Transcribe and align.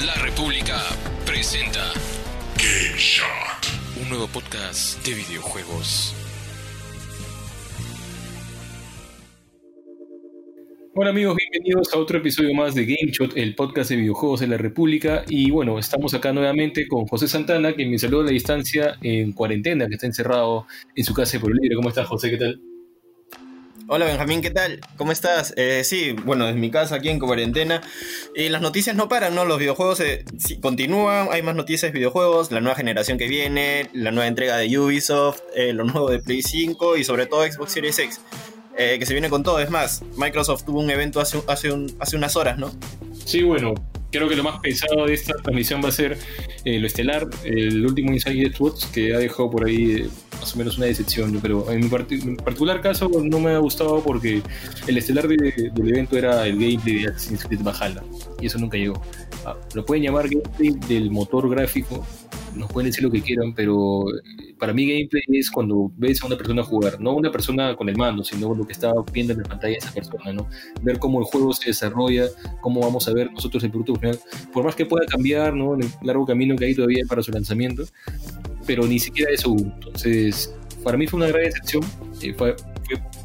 La 0.00 0.14
República 0.14 0.80
presenta 1.26 1.92
Game 2.56 2.96
Shot, 2.96 4.00
un 4.02 4.08
nuevo 4.08 4.26
podcast 4.26 5.06
de 5.06 5.14
videojuegos. 5.14 6.14
Hola 10.94 11.10
amigos, 11.10 11.36
bienvenidos 11.36 11.92
a 11.92 11.98
otro 11.98 12.18
episodio 12.18 12.54
más 12.54 12.74
de 12.74 12.86
Game 12.86 13.12
Shot, 13.12 13.36
el 13.36 13.54
podcast 13.54 13.90
de 13.90 13.96
videojuegos 13.96 14.40
de 14.40 14.48
la 14.48 14.56
República. 14.56 15.24
Y 15.28 15.50
bueno, 15.50 15.78
estamos 15.78 16.14
acá 16.14 16.32
nuevamente 16.32 16.88
con 16.88 17.06
José 17.06 17.28
Santana, 17.28 17.74
que 17.74 17.84
me 17.86 17.98
saluda 17.98 18.22
a 18.22 18.26
la 18.26 18.32
distancia 18.32 18.96
en 19.02 19.32
cuarentena, 19.32 19.86
que 19.86 19.94
está 19.94 20.06
encerrado 20.06 20.66
en 20.96 21.04
su 21.04 21.12
casa 21.12 21.36
de 21.36 21.40
por 21.40 21.54
libre. 21.54 21.76
¿Cómo 21.76 21.90
estás, 21.90 22.08
José? 22.08 22.30
¿Qué 22.30 22.38
tal? 22.38 22.60
Hola 23.88 24.06
Benjamín, 24.06 24.40
¿qué 24.40 24.50
tal? 24.50 24.80
¿Cómo 24.96 25.10
estás? 25.10 25.52
Eh, 25.56 25.82
sí, 25.84 26.12
bueno, 26.24 26.48
en 26.48 26.60
mi 26.60 26.70
casa 26.70 26.96
aquí 26.96 27.08
en 27.08 27.18
cuarentena. 27.18 27.82
Y 28.34 28.48
las 28.48 28.62
noticias 28.62 28.94
no 28.94 29.08
paran, 29.08 29.34
¿no? 29.34 29.44
Los 29.44 29.58
videojuegos 29.58 30.00
eh, 30.00 30.24
continúan, 30.60 31.28
hay 31.30 31.42
más 31.42 31.56
noticias 31.56 31.92
de 31.92 31.98
videojuegos, 31.98 32.52
la 32.52 32.60
nueva 32.60 32.76
generación 32.76 33.18
que 33.18 33.26
viene, 33.26 33.90
la 33.92 34.12
nueva 34.12 34.28
entrega 34.28 34.56
de 34.56 34.78
Ubisoft, 34.78 35.40
eh, 35.54 35.72
lo 35.72 35.84
nuevo 35.84 36.08
de 36.10 36.20
Play 36.20 36.42
5 36.42 36.96
y 36.96 37.04
sobre 37.04 37.26
todo 37.26 37.44
Xbox 37.44 37.72
Series 37.72 37.98
X, 37.98 38.20
eh, 38.78 38.96
que 38.98 39.06
se 39.06 39.14
viene 39.14 39.28
con 39.28 39.42
todo. 39.42 39.58
Es 39.58 39.70
más, 39.70 40.02
Microsoft 40.16 40.64
tuvo 40.64 40.80
un 40.80 40.90
evento 40.90 41.20
hace, 41.20 41.42
hace 41.48 42.16
unas 42.16 42.36
horas, 42.36 42.58
¿no? 42.58 42.70
Sí, 43.24 43.42
bueno, 43.42 43.74
creo 44.12 44.28
que 44.28 44.36
lo 44.36 44.44
más 44.44 44.60
pesado 44.60 45.06
de 45.06 45.14
esta 45.14 45.32
transmisión 45.42 45.82
va 45.82 45.88
a 45.88 45.92
ser 45.92 46.18
eh, 46.64 46.78
lo 46.78 46.86
estelar, 46.86 47.28
el 47.44 47.84
último 47.84 48.12
Inside 48.12 48.52
Xbox, 48.52 48.86
que 48.86 49.14
ha 49.14 49.18
dejado 49.18 49.50
por 49.50 49.66
ahí 49.66 50.02
eh, 50.02 50.08
más 50.38 50.54
o 50.54 50.58
menos 50.58 50.76
una 50.76 50.86
decepción, 50.86 51.38
pero 51.42 51.68
en 51.72 51.80
mi, 51.80 51.88
particular 51.88 52.80
caso 52.82 53.10
no 53.22 53.40
me 53.40 53.52
ha 53.52 53.58
gustado 53.58 54.02
porque 54.02 54.42
el 54.86 54.98
estelar 54.98 55.26
del 55.26 55.72
evento 55.76 56.16
era 56.16 56.46
el 56.46 56.58
gameplay 56.58 57.02
de 57.02 57.08
Assassin's 57.08 57.44
Creed 57.44 57.62
Valhalla, 57.62 58.02
y 58.40 58.46
eso 58.46 58.58
nunca 58.58 58.76
llegó. 58.76 59.02
Ah, 59.46 59.56
lo 59.74 59.84
pueden 59.84 60.04
llamar 60.04 60.28
gameplay 60.28 60.70
del 60.88 61.10
motor 61.10 61.48
gráfico, 61.48 62.06
nos 62.54 62.70
pueden 62.70 62.90
decir 62.90 63.04
lo 63.04 63.10
que 63.10 63.22
quieran, 63.22 63.54
pero 63.54 64.04
eh, 64.08 64.54
para 64.58 64.72
mí 64.72 64.86
gameplay 64.86 65.22
es 65.32 65.50
cuando 65.50 65.90
ves 65.96 66.22
a 66.22 66.26
una 66.26 66.36
persona 66.36 66.62
jugar, 66.62 67.00
no 67.00 67.14
una 67.14 67.30
persona 67.30 67.74
con 67.76 67.88
el 67.88 67.96
mando, 67.96 68.24
sino 68.24 68.54
lo 68.54 68.66
que 68.66 68.72
está 68.72 68.92
viendo 69.12 69.32
en 69.32 69.40
la 69.40 69.48
pantalla 69.48 69.76
esa 69.76 69.92
persona, 69.92 70.32
¿no? 70.32 70.48
Ver 70.82 70.98
cómo 70.98 71.20
el 71.20 71.24
juego 71.24 71.52
se 71.52 71.66
desarrolla, 71.66 72.26
cómo 72.60 72.80
vamos 72.80 73.08
a 73.08 73.12
ver 73.12 73.32
nosotros 73.32 73.62
el 73.64 73.70
producto 73.70 73.96
final, 73.96 74.18
por 74.52 74.64
más 74.64 74.74
que 74.74 74.86
pueda 74.86 75.06
cambiar, 75.06 75.54
¿no? 75.54 75.74
En 75.74 75.82
el 75.82 75.90
largo 76.02 76.26
camino 76.26 76.56
que 76.56 76.66
hay 76.66 76.74
todavía 76.74 77.04
para 77.08 77.22
su 77.22 77.32
lanzamiento, 77.32 77.84
pero 78.66 78.86
ni 78.86 78.98
siquiera 78.98 79.32
eso 79.32 79.54
Entonces, 79.58 80.54
para 80.82 80.96
mí 80.96 81.06
fue 81.06 81.18
una 81.18 81.28
gran 81.28 81.42
decepción, 81.42 81.82
eh, 82.20 82.34
fue, 82.36 82.54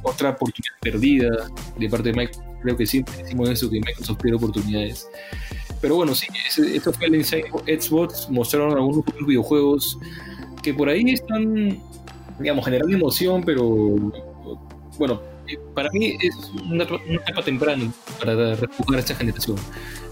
otra 0.04 0.30
oportunidad 0.30 0.74
perdida 0.82 1.50
de 1.78 1.90
parte 1.90 2.10
de 2.12 2.16
Microsoft, 2.16 2.46
creo 2.62 2.78
que 2.78 2.86
siempre 2.86 3.16
decimos 3.18 3.50
eso, 3.50 3.70
que 3.70 3.80
Microsoft 3.80 4.22
pierde 4.22 4.38
oportunidades. 4.38 5.08
Pero 5.82 5.96
bueno, 5.96 6.16
sí, 6.16 6.28
esto 6.74 6.92
fue 6.92 7.08
el 7.08 7.16
Inside 7.16 7.46
Xbox, 7.80 8.30
mostraron 8.30 8.74
algunos 8.74 9.04
videojuegos 9.26 10.00
que 10.64 10.74
por 10.74 10.90
ahí 10.90 11.12
están, 11.12 11.80
digamos, 12.40 12.66
generando 12.66 12.96
emoción, 12.96 13.44
pero 13.44 13.96
bueno, 14.98 15.22
para 15.74 15.90
mí 15.92 16.18
es 16.22 16.36
una, 16.70 16.84
etapa 16.84 17.44
temprana 17.44 17.92
para 18.20 18.56
refugiar 18.56 18.98
a 18.98 19.00
esta 19.00 19.16
generación. 19.16 19.58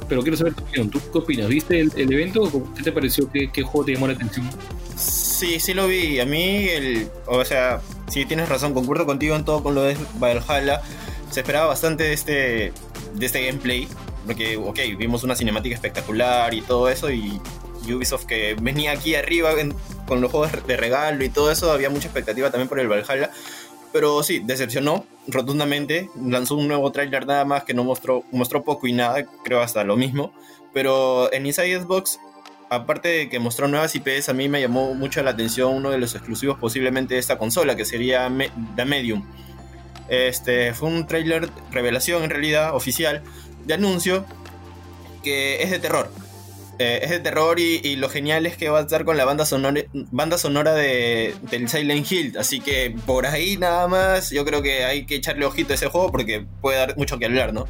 Pero 0.08 0.21
quiero 0.21 0.38
saber 0.38 0.53
tu 0.53 0.63
opinión. 0.63 0.89
¿Tú 0.89 0.99
qué 1.11 1.17
opinas? 1.17 1.47
¿Viste 1.47 1.80
el, 1.80 2.13
evento? 2.13 2.49
¿Qué 2.75 2.83
te 2.83 2.91
pareció? 2.91 3.30
¿Qué, 3.31 3.52
¿Qué, 3.52 3.63
juego 3.63 3.86
te 3.86 3.93
llamó 3.93 4.08
la 4.08 4.13
atención? 4.13 4.47
Sí, 4.95 5.59
sí 5.59 5.73
lo 5.73 5.88
vi. 5.88 6.19
A 6.19 6.25
mí, 6.25 6.67
el, 6.69 7.09
o 7.25 7.43
sea, 7.43 7.81
sí 8.08 8.25
tienes 8.25 8.47
razón, 8.47 8.73
concuerdo 8.73 9.05
contigo 9.05 9.36
en 9.36 9.43
todo 9.43 9.63
con 9.63 9.73
lo 9.73 9.81
de 9.81 9.97
Valhalla. 10.19 10.81
Se 11.31 11.39
esperaba 11.39 11.66
bastante 11.66 12.03
de 12.03 12.13
este, 12.13 12.73
de 13.16 13.25
este 13.25 13.45
gameplay 13.45 13.88
porque, 14.26 14.58
ok, 14.58 14.80
vimos 14.98 15.23
una 15.23 15.36
cinemática 15.36 15.76
espectacular 15.76 16.54
y 16.54 16.62
todo 16.62 16.90
eso, 16.90 17.12
y 17.12 17.40
Ubisoft 17.94 18.26
que 18.26 18.56
venía 18.59 18.92
aquí 18.92 19.16
arriba 19.16 19.52
con 20.08 20.22
los 20.22 20.32
juegos 20.32 20.52
de 20.66 20.78
regalo 20.78 21.23
y 21.23 21.30
todo 21.30 21.52
eso, 21.52 21.72
había 21.72 21.90
mucha 21.90 22.08
expectativa 22.08 22.50
también 22.50 22.67
por 22.67 22.80
el 22.80 22.88
Valhalla. 22.88 23.30
Pero 23.95 24.23
sí, 24.23 24.42
decepcionó 24.44 25.05
rotundamente. 25.27 26.10
Lanzó 26.22 26.55
un 26.55 26.67
nuevo 26.67 26.92
trailer 26.92 27.26
nada 27.26 27.45
más 27.45 27.64
que 27.64 27.73
no 27.73 27.86
mostró, 27.86 28.23
mostró 28.32 28.64
poco 28.64 28.88
y 28.88 28.94
nada, 28.94 29.26
creo 29.44 29.61
hasta 29.61 29.86
lo 29.86 29.95
mismo. 29.95 30.33
Pero 30.73 31.32
en 31.32 31.45
Inside 31.45 31.80
Xbox, 31.80 32.20
aparte 32.70 33.08
de 33.08 33.30
que 33.30 33.39
mostró 33.39 33.70
nuevas 33.70 33.95
IPs, 33.95 34.28
a 34.28 34.33
mí 34.33 34.49
me 34.49 34.60
llamó 34.60 34.94
mucho 34.95 35.23
la 35.23 35.32
atención 35.32 35.73
uno 35.73 35.92
de 35.92 35.98
los 35.98 36.14
exclusivos 36.14 36.60
posiblemente 36.60 37.14
de 37.14 37.22
esta 37.22 37.38
consola, 37.38 37.78
que 37.78 37.86
sería 37.86 38.30
The 38.76 38.83
Medium. 38.83 39.26
Este, 40.10 40.73
fue 40.73 40.89
un 40.89 41.08
trailer 41.08 41.49
revelación 41.72 42.23
en 42.23 42.30
realidad, 42.30 42.76
oficial, 42.76 43.23
de 43.65 43.73
anuncio 43.73 44.26
que 45.23 45.61
es 45.64 45.71
de 45.71 45.80
terror. 45.80 46.09
Eh, 46.77 46.99
es 47.03 47.09
de 47.09 47.20
terror 47.20 47.59
y, 47.59 47.95
lo 47.95 48.09
genial 48.09 48.45
es 48.45 48.58
que 48.58 48.70
va 48.70 48.80
a 48.80 48.81
estar 48.81 49.05
con 49.05 49.15
la 49.15 49.23
banda 49.23 49.45
sonora, 49.45 49.81
banda 50.11 50.37
sonora 50.37 50.73
de, 50.73 51.33
del 51.49 51.70
Silent 51.70 52.11
Hill. 52.11 52.37
Así 52.37 52.59
que 52.59 52.93
por 53.05 53.25
ahí 53.25 53.58
nada 53.58 53.87
más, 53.87 54.30
yo 54.31 54.43
creo 54.45 54.61
que 54.61 54.83
hay 54.83 55.05
que 55.05 55.15
echarle 55.15 55.45
ojito 55.45 55.71
a 55.71 55.75
ese 55.75 55.87
juego 55.87 56.11
porque 56.11 56.45
puede 56.61 56.77
dar 56.77 56.98
mucho 56.98 57.17
que 57.17 57.25
hablar, 57.25 57.54
¿no? 57.54 57.65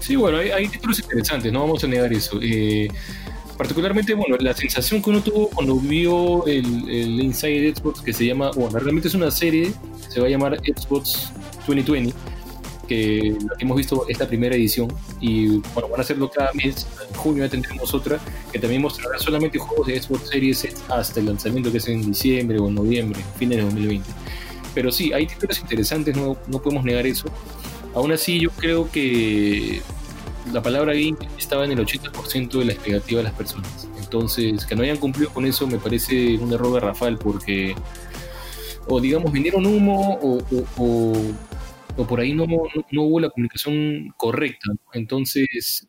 Sí, 0.00 0.16
bueno, 0.16 0.38
hay, 0.38 0.68
títulos 0.68 0.98
interesantes, 0.98 1.52
no 1.52 1.60
vamos 1.60 1.82
a 1.84 1.86
negar 1.86 2.12
eso. 2.12 2.38
Eh, 2.42 2.88
particularmente, 3.56 4.12
bueno, 4.14 4.36
la 4.38 4.52
sensación 4.54 5.00
que 5.00 5.10
uno 5.10 5.22
tuvo 5.22 5.48
cuando 5.48 5.76
vio 5.76 6.44
el 6.46 6.66
Inside 7.20 7.74
Xbox 7.76 8.02
que 8.02 8.12
se 8.12 8.26
llama, 8.26 8.50
bueno, 8.50 8.78
realmente 8.80 9.08
es 9.08 9.14
una 9.14 9.30
serie, 9.30 9.72
se 10.10 10.20
va 10.20 10.26
a 10.26 10.30
llamar 10.30 10.58
Xbox 10.58 11.32
2020 11.66 12.33
que 12.94 13.64
hemos 13.64 13.76
visto 13.76 14.06
esta 14.08 14.26
primera 14.26 14.54
edición 14.54 14.92
y 15.20 15.58
bueno, 15.74 15.88
van 15.88 16.00
a 16.00 16.02
hacerlo 16.02 16.30
cada 16.30 16.52
mes, 16.52 16.86
en 17.08 17.14
junio 17.14 17.44
ya 17.44 17.50
tendremos 17.50 17.92
otra 17.94 18.18
que 18.52 18.58
también 18.58 18.82
mostrará 18.82 19.18
solamente 19.18 19.58
juegos 19.58 19.86
de 19.86 20.00
Xbox 20.00 20.28
Series 20.28 20.68
hasta 20.88 21.20
el 21.20 21.26
lanzamiento 21.26 21.70
que 21.70 21.78
es 21.78 21.88
en 21.88 22.02
diciembre 22.02 22.58
o 22.58 22.70
noviembre, 22.70 23.20
fines 23.38 23.58
de 23.58 23.64
2020. 23.64 24.08
Pero 24.74 24.90
sí, 24.90 25.12
hay 25.12 25.26
títulos 25.26 25.60
interesantes, 25.60 26.16
no, 26.16 26.36
no 26.48 26.60
podemos 26.60 26.84
negar 26.84 27.06
eso. 27.06 27.28
Aún 27.94 28.10
así, 28.10 28.40
yo 28.40 28.50
creo 28.50 28.90
que 28.90 29.82
la 30.52 30.62
palabra 30.62 30.92
game 30.92 31.16
estaba 31.38 31.64
en 31.64 31.72
el 31.72 31.78
80% 31.78 32.58
de 32.58 32.64
la 32.64 32.72
expectativa 32.72 33.18
de 33.18 33.24
las 33.24 33.34
personas. 33.34 33.88
Entonces, 33.98 34.66
que 34.66 34.74
no 34.74 34.82
hayan 34.82 34.96
cumplido 34.96 35.30
con 35.30 35.46
eso 35.46 35.66
me 35.66 35.78
parece 35.78 36.36
un 36.38 36.52
error 36.52 36.74
de 36.74 36.80
Rafael 36.80 37.18
porque 37.18 37.74
o 38.86 39.00
digamos 39.00 39.32
vendieron 39.32 39.64
humo 39.64 40.18
o 40.20 40.38
por 42.02 42.20
ahí 42.20 42.32
no, 42.32 42.46
no, 42.46 43.02
hubo 43.02 43.20
la 43.20 43.30
comunicación 43.30 44.12
correcta. 44.16 44.72
Entonces, 44.92 45.88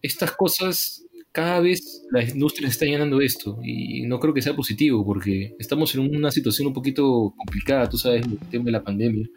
estas 0.00 0.32
cosas, 0.32 1.04
cada 1.32 1.60
vez 1.60 2.02
la 2.10 2.22
industria 2.22 2.68
se 2.68 2.72
está 2.72 2.86
llenando 2.86 3.18
de 3.18 3.26
esto 3.26 3.58
y 3.62 4.06
no 4.06 4.18
creo 4.18 4.32
que 4.32 4.42
sea 4.42 4.56
positivo 4.56 5.04
porque 5.04 5.54
estamos 5.58 5.94
en 5.94 6.16
una 6.16 6.30
situación 6.30 6.68
un 6.68 6.72
poquito 6.72 7.34
complicada, 7.36 7.88
tú 7.88 7.98
sabes, 7.98 8.24
el 8.26 8.38
tema 8.50 8.64
de 8.66 8.72
la 8.72 8.82
pandemia. 8.82 9.28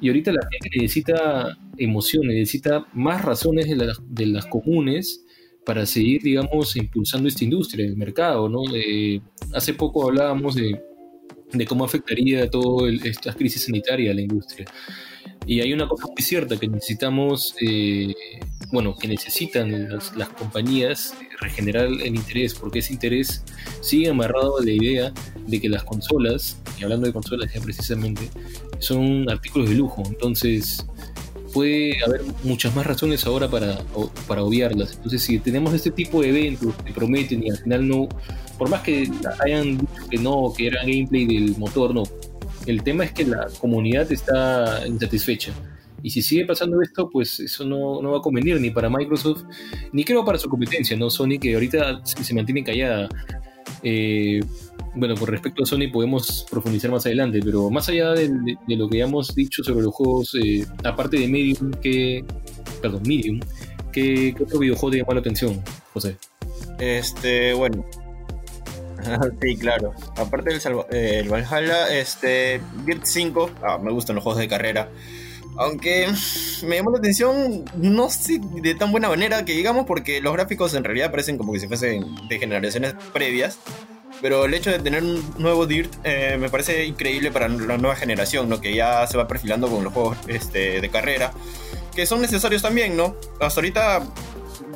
Y 0.00 0.08
ahorita 0.08 0.32
la 0.32 0.40
gente 0.50 0.76
necesita 0.80 1.56
emociones, 1.78 2.34
necesita 2.34 2.88
más 2.92 3.24
razones 3.24 3.68
de 3.68 3.76
las, 3.76 3.98
de 4.08 4.26
las 4.26 4.46
comunes 4.46 5.24
para 5.64 5.86
seguir, 5.86 6.22
digamos, 6.22 6.74
impulsando 6.74 7.28
esta 7.28 7.44
industria, 7.44 7.86
el 7.86 7.96
mercado, 7.96 8.48
¿no? 8.48 8.62
hace 9.54 9.74
poco 9.74 10.08
hablábamos 10.08 10.56
de, 10.56 10.82
de 11.52 11.66
cómo 11.66 11.84
afectaría 11.84 12.48
toda 12.50 12.90
esta 13.04 13.32
crisis 13.32 13.64
sanitaria 13.64 14.10
a 14.10 14.14
la 14.14 14.22
industria. 14.22 14.66
Y 15.46 15.60
hay 15.60 15.72
una 15.72 15.88
cosa 15.88 16.06
muy 16.06 16.22
cierta 16.22 16.56
que 16.56 16.68
necesitamos, 16.68 17.54
eh, 17.60 18.14
bueno, 18.70 18.96
que 18.96 19.08
necesitan 19.08 19.88
las, 19.88 20.28
compañías 20.38 21.14
regenerar 21.40 21.86
el 21.86 22.14
interés, 22.14 22.54
porque 22.54 22.78
ese 22.78 22.92
interés 22.92 23.42
sigue 23.80 24.08
amarrado 24.08 24.58
a 24.58 24.64
la 24.64 24.70
idea 24.70 25.12
de 25.46 25.60
que 25.60 25.68
las 25.68 25.82
consolas, 25.82 26.58
y 26.78 26.84
hablando 26.84 27.06
de 27.06 27.12
consolas 27.12 27.52
ya 27.52 27.60
precisamente, 27.60 28.30
son 28.78 29.28
artículos 29.28 29.68
de 29.68 29.74
lujo. 29.74 30.02
Entonces, 30.06 30.86
puede 31.52 32.02
haber 32.04 32.22
muchas 32.44 32.74
más 32.74 32.86
razones 32.86 33.26
ahora 33.26 33.48
para, 33.48 33.80
para 34.26 34.42
obviarlas. 34.42 34.94
Entonces, 34.94 35.22
si 35.22 35.38
tenemos 35.38 35.74
este 35.74 35.90
tipo 35.90 36.22
de 36.22 36.30
eventos 36.30 36.74
que 36.84 36.92
prometen 36.92 37.44
y 37.44 37.50
al 37.50 37.58
final 37.58 37.88
no, 37.88 38.08
por 38.58 38.70
más 38.70 38.82
que 38.82 39.10
hayan 39.44 39.78
dicho 39.78 40.08
que 40.10 40.18
no, 40.18 40.52
que 40.56 40.68
era 40.68 40.80
gameplay 40.82 41.26
del 41.26 41.56
motor, 41.58 41.94
no, 41.94 42.04
el 42.66 42.82
tema 42.82 43.04
es 43.04 43.12
que 43.12 43.24
la 43.24 43.48
comunidad 43.60 44.10
está 44.10 44.86
insatisfecha. 44.86 45.52
Y 46.02 46.10
si 46.10 46.20
sigue 46.20 46.44
pasando 46.44 46.82
esto, 46.82 47.08
pues 47.08 47.38
eso 47.38 47.64
no, 47.64 48.02
va 48.02 48.18
a 48.18 48.20
convenir 48.20 48.60
ni 48.60 48.70
para 48.70 48.90
Microsoft, 48.90 49.44
ni 49.92 50.04
creo 50.04 50.24
para 50.24 50.38
su 50.38 50.48
competencia, 50.48 50.96
¿no? 50.96 51.10
Sony 51.10 51.38
que 51.40 51.54
ahorita 51.54 52.04
se 52.04 52.34
mantiene 52.34 52.64
callada. 52.64 53.08
Eh, 53.84 54.40
bueno, 54.94 55.14
con 55.16 55.28
respecto 55.28 55.62
a 55.62 55.66
Sony 55.66 55.90
podemos 55.92 56.44
profundizar 56.50 56.90
más 56.90 57.06
adelante, 57.06 57.40
pero 57.42 57.70
más 57.70 57.88
allá 57.88 58.12
de, 58.12 58.30
lo 58.66 58.88
que 58.88 58.98
ya 58.98 59.04
hemos 59.04 59.34
dicho 59.34 59.62
sobre 59.62 59.82
los 59.82 59.94
juegos, 59.94 60.34
eh, 60.34 60.66
aparte 60.84 61.18
de 61.18 61.28
Medium, 61.28 61.70
que, 61.80 62.24
perdón, 62.82 63.02
Medium, 63.06 63.40
¿qué, 63.92 64.34
otro 64.40 64.58
videojuego 64.58 64.90
te 64.90 64.98
llamó 64.98 65.14
la 65.14 65.20
atención, 65.20 65.62
José? 65.92 66.16
Este, 66.78 67.54
bueno, 67.54 67.86
sí, 69.42 69.56
claro. 69.56 69.94
Aparte 70.16 70.50
del 70.50 70.60
eh, 70.90 71.20
el 71.20 71.28
Valhalla, 71.28 71.94
este, 71.96 72.60
Dirt 72.84 73.04
5, 73.04 73.50
ah, 73.62 73.78
me 73.78 73.92
gustan 73.92 74.16
los 74.16 74.22
juegos 74.22 74.40
de 74.40 74.48
carrera. 74.48 74.88
Aunque 75.56 76.08
me 76.64 76.76
llamó 76.76 76.90
la 76.92 76.98
atención, 76.98 77.64
no 77.76 78.08
sé 78.08 78.40
de 78.40 78.74
tan 78.74 78.90
buena 78.90 79.08
manera 79.08 79.44
que 79.44 79.52
digamos, 79.52 79.84
porque 79.84 80.20
los 80.20 80.32
gráficos 80.32 80.72
en 80.74 80.82
realidad 80.84 81.10
parecen 81.10 81.36
como 81.36 81.52
que 81.52 81.60
si 81.60 81.68
fuesen 81.68 82.06
de 82.28 82.38
generaciones 82.38 82.94
previas. 83.12 83.58
Pero 84.22 84.44
el 84.44 84.54
hecho 84.54 84.70
de 84.70 84.78
tener 84.78 85.02
un 85.02 85.34
nuevo 85.38 85.66
Dirt 85.66 85.92
eh, 86.04 86.36
me 86.38 86.48
parece 86.48 86.84
increíble 86.84 87.32
para 87.32 87.48
la 87.48 87.76
nueva 87.76 87.96
generación, 87.96 88.48
¿no? 88.48 88.60
Que 88.60 88.74
ya 88.74 89.06
se 89.06 89.18
va 89.18 89.26
perfilando 89.26 89.68
con 89.68 89.82
los 89.82 89.92
juegos 89.92 90.16
este, 90.28 90.80
de 90.80 90.88
carrera, 90.90 91.32
que 91.94 92.06
son 92.06 92.22
necesarios 92.22 92.62
también, 92.62 92.96
¿no? 92.96 93.16
Hasta 93.40 93.60
ahorita, 93.60 94.02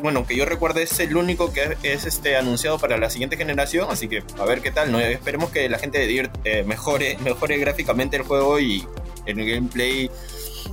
bueno, 0.03 0.27
que 0.27 0.37
yo 0.37 0.45
recuerde 0.45 0.83
es 0.83 0.99
el 1.01 1.17
único 1.17 1.53
que 1.53 1.77
es 1.83 2.07
este, 2.07 2.37
anunciado 2.37 2.79
para 2.79 2.99
la 2.99 3.11
siguiente 3.11 3.37
generación, 3.37 3.89
así 3.91 4.09
que 4.09 4.23
a 4.39 4.45
ver 4.45 4.61
qué 4.61 4.71
tal, 4.71 4.93
¿no? 4.93 5.01
Esperemos 5.01 5.51
que 5.51 5.69
la 5.69 5.79
gente 5.79 5.99
de 5.99 6.07
Dirt 6.07 6.31
eh, 6.45 6.65
mejore, 6.65 7.19
mejore 7.25 7.59
gráficamente 7.59 8.17
el 8.17 8.23
juego 8.23 8.61
y 8.61 8.85
el 9.27 9.37
gameplay 9.37 10.11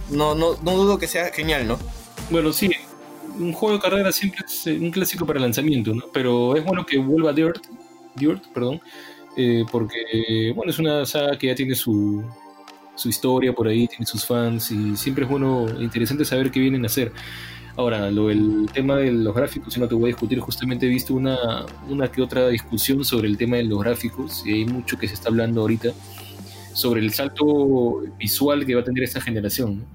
no, 0.10 0.36
no, 0.36 0.58
no 0.62 0.72
dudo 0.76 0.98
que 0.98 1.08
sea 1.08 1.32
genial, 1.32 1.68
¿no? 1.68 1.80
Bueno, 2.30 2.54
sí, 2.54 2.72
un 3.40 3.54
juego 3.54 3.76
de 3.76 3.82
carrera 3.82 4.12
siempre 4.12 4.42
es 4.46 4.66
un 4.68 4.92
clásico 4.92 5.26
para 5.26 5.40
lanzamiento, 5.40 5.94
¿no? 5.94 6.06
Pero 6.14 6.56
es 6.56 6.64
bueno 6.64 6.86
que 6.86 6.98
vuelva 6.98 7.34
Dirt 7.34 7.64
Dirt, 8.16 8.44
perdón, 8.54 8.82
eh, 9.36 9.66
porque, 9.72 10.52
bueno, 10.56 10.72
es 10.72 10.80
una 10.80 11.06
saga 11.06 11.38
que 11.38 11.48
ya 11.48 11.56
tiene 11.56 11.76
su, 11.76 12.24
su 12.96 13.10
historia 13.10 13.54
por 13.54 13.68
ahí, 13.68 13.88
tiene 13.88 14.06
sus 14.06 14.26
fans 14.26 14.72
y 14.72 14.96
siempre 14.96 15.24
es 15.24 15.30
bueno, 15.30 15.66
interesante 15.80 16.26
saber 16.26 16.52
qué 16.52 16.60
vienen 16.60 16.84
a 16.84 16.88
hacer. 16.88 17.12
Ahora, 17.76 18.12
lo, 18.12 18.30
el 18.30 18.68
tema 18.72 18.98
de 18.98 19.12
los 19.12 19.34
gráficos, 19.34 19.78
no 19.78 19.88
te 19.88 19.96
voy 19.96 20.06
a 20.06 20.08
discutir, 20.08 20.40
justamente 20.40 20.86
he 20.86 20.90
visto 20.90 21.16
una, 21.16 21.66
una 21.90 22.12
que 22.12 22.22
otra 22.22 22.50
discusión 22.50 23.04
sobre 23.04 23.28
el 23.28 23.38
tema 23.38 23.58
de 23.58 23.64
los 23.64 23.80
gráficos 23.80 24.44
y 24.46 24.52
hay 24.52 24.66
mucho 24.66 24.98
que 24.98 25.08
se 25.08 25.16
está 25.16 25.30
hablando 25.30 25.62
ahorita 25.62 25.90
sobre 26.74 27.02
el 27.02 27.12
salto 27.12 28.04
visual 28.18 28.66
que 28.66 28.76
va 28.76 28.82
a 28.82 28.84
tener 28.84 29.04
esta 29.04 29.22
generación. 29.22 29.86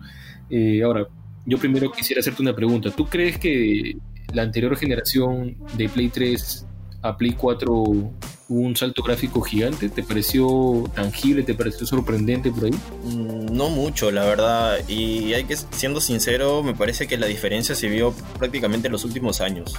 Eh, 0.51 0.83
ahora, 0.83 1.07
yo 1.47 1.59
primero 1.59 1.91
quisiera 1.93 2.21
hacerte 2.21 2.43
una 2.43 2.55
pregunta. 2.55 2.91
¿Tú 2.91 3.07
crees 3.07 3.39
que 3.39 3.97
la 4.33 4.43
anterior 4.43 4.77
generación 4.77 5.57
de 5.77 5.89
Play 5.89 6.09
3 6.09 6.67
a 7.03 7.17
Play 7.17 7.33
4 7.33 8.13
un 8.49 8.77
salto 8.77 9.03
gráfico 9.03 9.43
gigante? 9.43 9.89
¿Te 9.89 10.03
pareció 10.03 10.91
tangible? 10.95 11.43
¿Te 11.43 11.55
pareció 11.55 11.87
sorprendente 11.87 12.51
por 12.51 12.65
ahí? 12.65 12.75
Mm, 13.05 13.55
no 13.55 13.69
mucho, 13.69 14.11
la 14.11 14.25
verdad. 14.25 14.79
Y 14.89 15.35
hay 15.35 15.45
que, 15.45 15.57
siendo 15.57 16.01
sincero, 16.01 16.63
me 16.63 16.75
parece 16.75 17.07
que 17.07 17.19
la 17.19 17.27
diferencia 17.27 17.75
se 17.75 17.89
vio 17.89 18.15
prácticamente 18.39 18.89
en 18.89 18.93
los 18.93 19.05
últimos 19.05 19.41
años. 19.41 19.75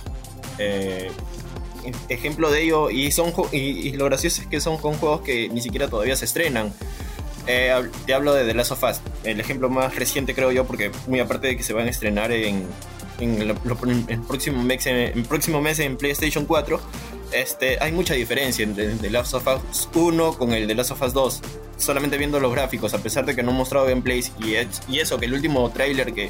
Eh, 0.60 1.10
ejemplo 2.10 2.52
de 2.52 2.64
ello, 2.64 2.90
y, 2.90 3.12
son, 3.12 3.34
y, 3.52 3.92
lo 3.94 4.06
gracioso 4.06 4.42
es 4.42 4.48
que 4.48 4.62
son 4.62 4.78
con 4.78 4.94
juegos 4.96 5.22
que 5.22 5.50
ni 5.50 5.62
siquiera 5.62 5.88
todavía 5.88 6.16
se 6.16 6.26
estrenan. 6.26 6.72
Eh, 7.48 7.74
te 8.06 8.14
hablo 8.14 8.34
de 8.34 8.46
The 8.46 8.54
Last 8.54 8.72
of 8.72 8.84
Us, 8.84 9.02
el 9.24 9.40
ejemplo 9.40 9.70
más 9.70 9.96
reciente 9.96 10.36
creo 10.36 10.52
yo, 10.52 10.66
porque 10.66 10.92
muy 11.08 11.20
aparte 11.20 11.48
de 11.48 11.58
que 11.58 11.64
se 11.64 11.74
van 11.74 11.88
a 11.88 11.90
estrenar 11.90 12.32
en, 12.32 12.68
en 13.20 13.42
el, 13.42 13.56
próximo 14.28 14.62
mes, 14.62 14.86
en, 14.86 15.24
próximo 15.24 15.62
mes 15.62 15.80
en 15.80 15.98
PlayStation 15.98 16.46
4, 16.46 16.80
este, 17.34 17.78
hay 17.82 17.92
mucha 17.92 18.14
diferencia 18.14 18.64
entre 18.64 18.88
The 18.96 19.10
Last 19.10 19.34
of 19.34 19.48
Us 19.48 19.90
1 19.94 20.38
con 20.38 20.54
el 20.54 20.68
The 20.68 20.76
Last 20.76 20.92
of 20.92 21.02
Us 21.02 21.14
2. 21.14 21.42
Solamente 21.78 22.18
viendo 22.18 22.40
los 22.40 22.52
gráficos, 22.52 22.94
a 22.94 23.02
pesar 23.02 23.26
de 23.26 23.36
que 23.36 23.44
no 23.44 23.52
he 23.52 23.54
mostrado 23.54 23.86
gameplays 23.86 24.34
y, 24.40 24.56
y 24.92 25.00
eso, 25.00 25.18
que 25.18 25.26
el 25.26 25.34
último 25.34 25.70
tráiler 25.72 26.14
que 26.14 26.30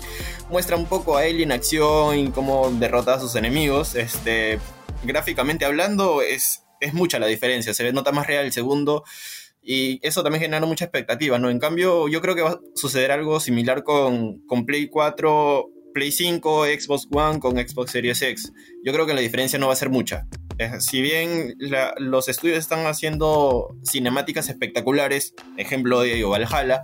muestra 0.49 0.75
un 0.75 0.85
poco 0.85 1.17
a 1.17 1.25
él 1.25 1.41
en 1.41 1.51
acción 1.51 2.17
y 2.17 2.29
cómo 2.29 2.69
derrota 2.71 3.15
a 3.15 3.19
sus 3.19 3.35
enemigos, 3.35 3.95
este, 3.95 4.59
gráficamente 5.03 5.65
hablando 5.65 6.21
es, 6.21 6.63
es 6.79 6.93
mucha 6.93 7.17
la 7.17 7.27
diferencia, 7.27 7.73
se 7.73 7.91
nota 7.91 8.11
más 8.11 8.27
real 8.27 8.45
el 8.45 8.51
segundo 8.51 9.03
y 9.61 9.99
eso 10.05 10.23
también 10.23 10.43
genera 10.43 10.65
mucha 10.65 10.85
expectativa, 10.85 11.39
¿no? 11.39 11.49
En 11.49 11.59
cambio, 11.59 12.07
yo 12.07 12.21
creo 12.21 12.35
que 12.35 12.41
va 12.43 12.51
a 12.51 12.59
suceder 12.75 13.11
algo 13.11 13.39
similar 13.39 13.83
con, 13.83 14.45
con 14.45 14.65
Play 14.65 14.87
4 14.87 15.69
Play 15.93 16.11
5, 16.11 16.65
Xbox 16.65 17.07
One 17.11 17.39
con 17.39 17.57
Xbox 17.57 17.91
Series 17.91 18.21
X. 18.21 18.51
Yo 18.83 18.93
creo 18.93 19.05
que 19.05 19.13
la 19.13 19.21
diferencia 19.21 19.59
no 19.59 19.67
va 19.67 19.73
a 19.73 19.75
ser 19.75 19.89
mucha. 19.89 20.27
Si 20.79 21.01
bien 21.01 21.55
los 21.97 22.27
estudios 22.27 22.57
están 22.57 22.85
haciendo 22.85 23.75
cinemáticas 23.83 24.49
espectaculares, 24.49 25.33
ejemplo 25.57 26.01
de 26.01 26.23
Valhalla, 26.23 26.83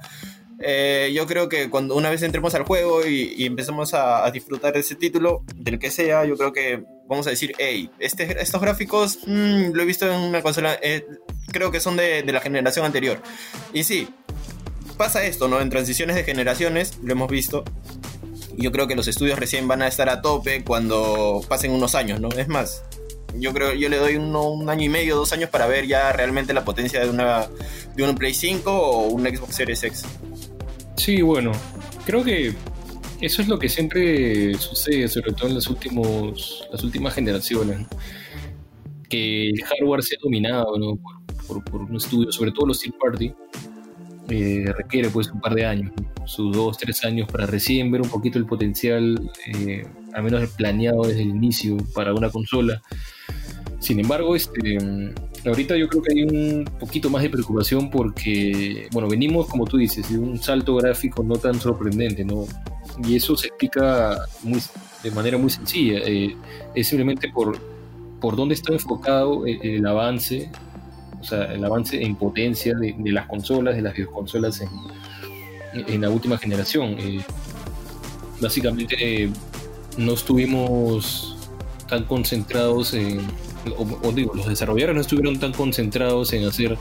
eh, 0.59 1.11
yo 1.13 1.27
creo 1.27 1.49
que 1.49 1.69
cuando 1.69 1.95
una 1.95 2.09
vez 2.09 2.23
entremos 2.23 2.55
al 2.55 2.63
juego 2.63 3.05
y, 3.05 3.45
empezamos 3.45 3.93
a, 3.93 4.29
disfrutar 4.31 4.73
de 4.73 4.79
ese 4.79 4.95
título, 4.95 5.43
del 5.55 5.79
que 5.79 5.91
sea, 5.91 6.25
yo 6.25 6.37
creo 6.37 6.53
que 6.53 6.83
vamos 7.07 7.27
a 7.27 7.31
decir, 7.31 7.53
hey, 7.57 7.89
este, 7.99 8.41
estos 8.41 8.61
gráficos 8.61 9.19
mm, 9.27 9.71
lo 9.73 9.83
he 9.83 9.85
visto 9.85 10.09
en 10.09 10.19
una 10.21 10.41
consola, 10.41 10.79
eh, 10.81 11.05
creo 11.51 11.71
que 11.71 11.79
son 11.79 11.97
de, 11.97 12.23
de 12.23 12.31
la 12.31 12.39
generación 12.39 12.85
anterior. 12.85 13.21
Y 13.73 13.83
sí, 13.83 14.07
pasa 14.97 15.25
esto, 15.25 15.47
¿no? 15.47 15.59
En 15.59 15.69
transiciones 15.69 16.15
de 16.15 16.23
generaciones, 16.23 16.97
lo 17.03 17.11
hemos 17.11 17.29
visto, 17.29 17.63
yo 18.57 18.71
creo 18.71 18.87
que 18.87 18.95
los 18.95 19.07
estudios 19.07 19.37
recién 19.37 19.67
van 19.67 19.81
a 19.81 19.87
estar 19.87 20.09
a 20.09 20.21
tope 20.21 20.63
cuando 20.63 21.41
pasen 21.47 21.71
unos 21.71 21.95
años, 21.95 22.21
¿no? 22.21 22.29
Es 22.29 22.47
más, 22.47 22.83
yo 23.39 23.53
creo 23.53 23.73
yo 23.73 23.89
le 23.89 23.97
doy 23.97 24.15
un 24.15 24.69
año 24.69 24.85
y 24.85 24.89
medio, 24.89 25.15
dos 25.15 25.33
años 25.33 25.49
para 25.49 25.67
ver 25.67 25.87
ya 25.87 26.11
realmente 26.11 26.53
la 26.53 26.65
potencia 26.65 26.99
de 26.99 27.09
una 27.09 27.47
de 27.95 28.03
un 28.03 28.15
Play 28.15 28.33
5 28.33 28.71
o 28.71 29.07
un 29.07 29.23
Xbox 29.25 29.55
Series 29.55 29.83
X. 29.83 30.05
Sí, 30.95 31.21
bueno, 31.21 31.51
creo 32.05 32.23
que 32.23 32.53
eso 33.21 33.41
es 33.41 33.47
lo 33.47 33.57
que 33.57 33.69
siempre 33.69 34.53
sucede, 34.55 35.07
sobre 35.07 35.33
todo 35.33 35.47
en 35.47 35.55
los 35.55 35.67
últimos, 35.67 36.67
las 36.71 36.83
últimas 36.83 37.13
generaciones, 37.13 37.87
que 39.09 39.49
el 39.49 39.63
hardware 39.63 40.03
sea 40.03 40.17
dominado 40.21 40.77
¿no? 40.77 40.99
por, 41.47 41.63
por, 41.63 41.81
un 41.81 41.95
estudio, 41.95 42.31
sobre 42.31 42.51
todo 42.51 42.67
los 42.67 42.79
third 42.79 42.95
party, 42.99 43.33
eh, 44.29 44.65
requiere 44.75 45.09
pues 45.09 45.29
un 45.31 45.39
par 45.39 45.53
de 45.53 45.65
años, 45.65 45.91
sus 46.25 46.55
dos, 46.55 46.77
tres 46.77 47.03
años 47.05 47.27
para 47.31 47.45
recién 47.45 47.91
ver 47.91 48.01
un 48.01 48.09
poquito 48.09 48.39
el 48.39 48.45
potencial, 48.45 49.31
eh, 49.47 49.85
al 50.15 50.23
menos 50.23 50.49
planeado 50.51 51.03
desde 51.03 51.23
el 51.23 51.29
inicio 51.29 51.77
para 51.93 52.13
una 52.13 52.29
consola. 52.29 52.81
Sin 53.79 53.99
embargo, 53.99 54.35
este, 54.35 54.77
ahorita 55.45 55.75
yo 55.75 55.89
creo 55.89 56.01
que 56.01 56.13
hay 56.13 56.23
un 56.23 56.65
poquito 56.79 57.09
más 57.09 57.21
de 57.21 57.29
preocupación 57.29 57.89
porque, 57.89 58.87
bueno, 58.93 59.09
venimos, 59.09 59.47
como 59.47 59.65
tú 59.65 59.77
dices, 59.77 60.09
de 60.09 60.17
un 60.17 60.41
salto 60.41 60.75
gráfico 60.75 61.21
no 61.21 61.35
tan 61.35 61.59
sorprendente, 61.59 62.23
¿no? 62.23 62.47
Y 63.05 63.17
eso 63.17 63.35
se 63.35 63.47
explica 63.47 64.17
muy, 64.41 64.61
de 65.03 65.11
manera 65.11 65.37
muy 65.37 65.49
sencilla. 65.49 65.99
Eh, 66.05 66.35
es 66.73 66.87
simplemente 66.87 67.29
por, 67.29 67.59
por 68.21 68.37
dónde 68.37 68.55
está 68.55 68.71
enfocado 68.71 69.45
el, 69.45 69.59
el 69.61 69.85
avance 69.85 70.49
o 71.19 71.23
sea, 71.27 71.45
el 71.53 71.65
avance 71.65 72.01
en 72.01 72.15
potencia 72.15 72.75
de, 72.77 72.95
las 73.11 73.25
consolas, 73.25 73.75
de 73.75 73.81
las 73.81 73.93
videoconsolas 73.93 74.61
en, 74.61 74.69
en 75.73 76.01
la 76.01 76.09
última 76.09 76.37
generación. 76.37 76.95
Eh, 76.99 77.19
básicamente 78.39 79.29
no 79.97 80.13
estuvimos 80.13 81.35
tan 81.87 82.03
concentrados 82.05 82.93
en, 82.93 83.21
o, 83.77 84.11
digo, 84.11 84.33
los 84.33 84.47
desarrolladores 84.47 84.95
no 84.95 85.01
estuvieron 85.01 85.39
tan 85.39 85.53
concentrados 85.53 86.33
en 86.33 86.45
hacer 86.45 86.77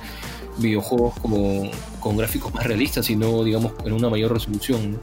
videojuegos 0.59 1.19
con, 1.21 1.71
con 2.01 2.17
gráficos 2.17 2.53
más 2.55 2.65
realistas, 2.65 3.07
sino 3.07 3.43
digamos 3.45 3.73
en 3.85 3.93
una 3.93 4.09
mayor 4.09 4.33
resolución. 4.33 5.01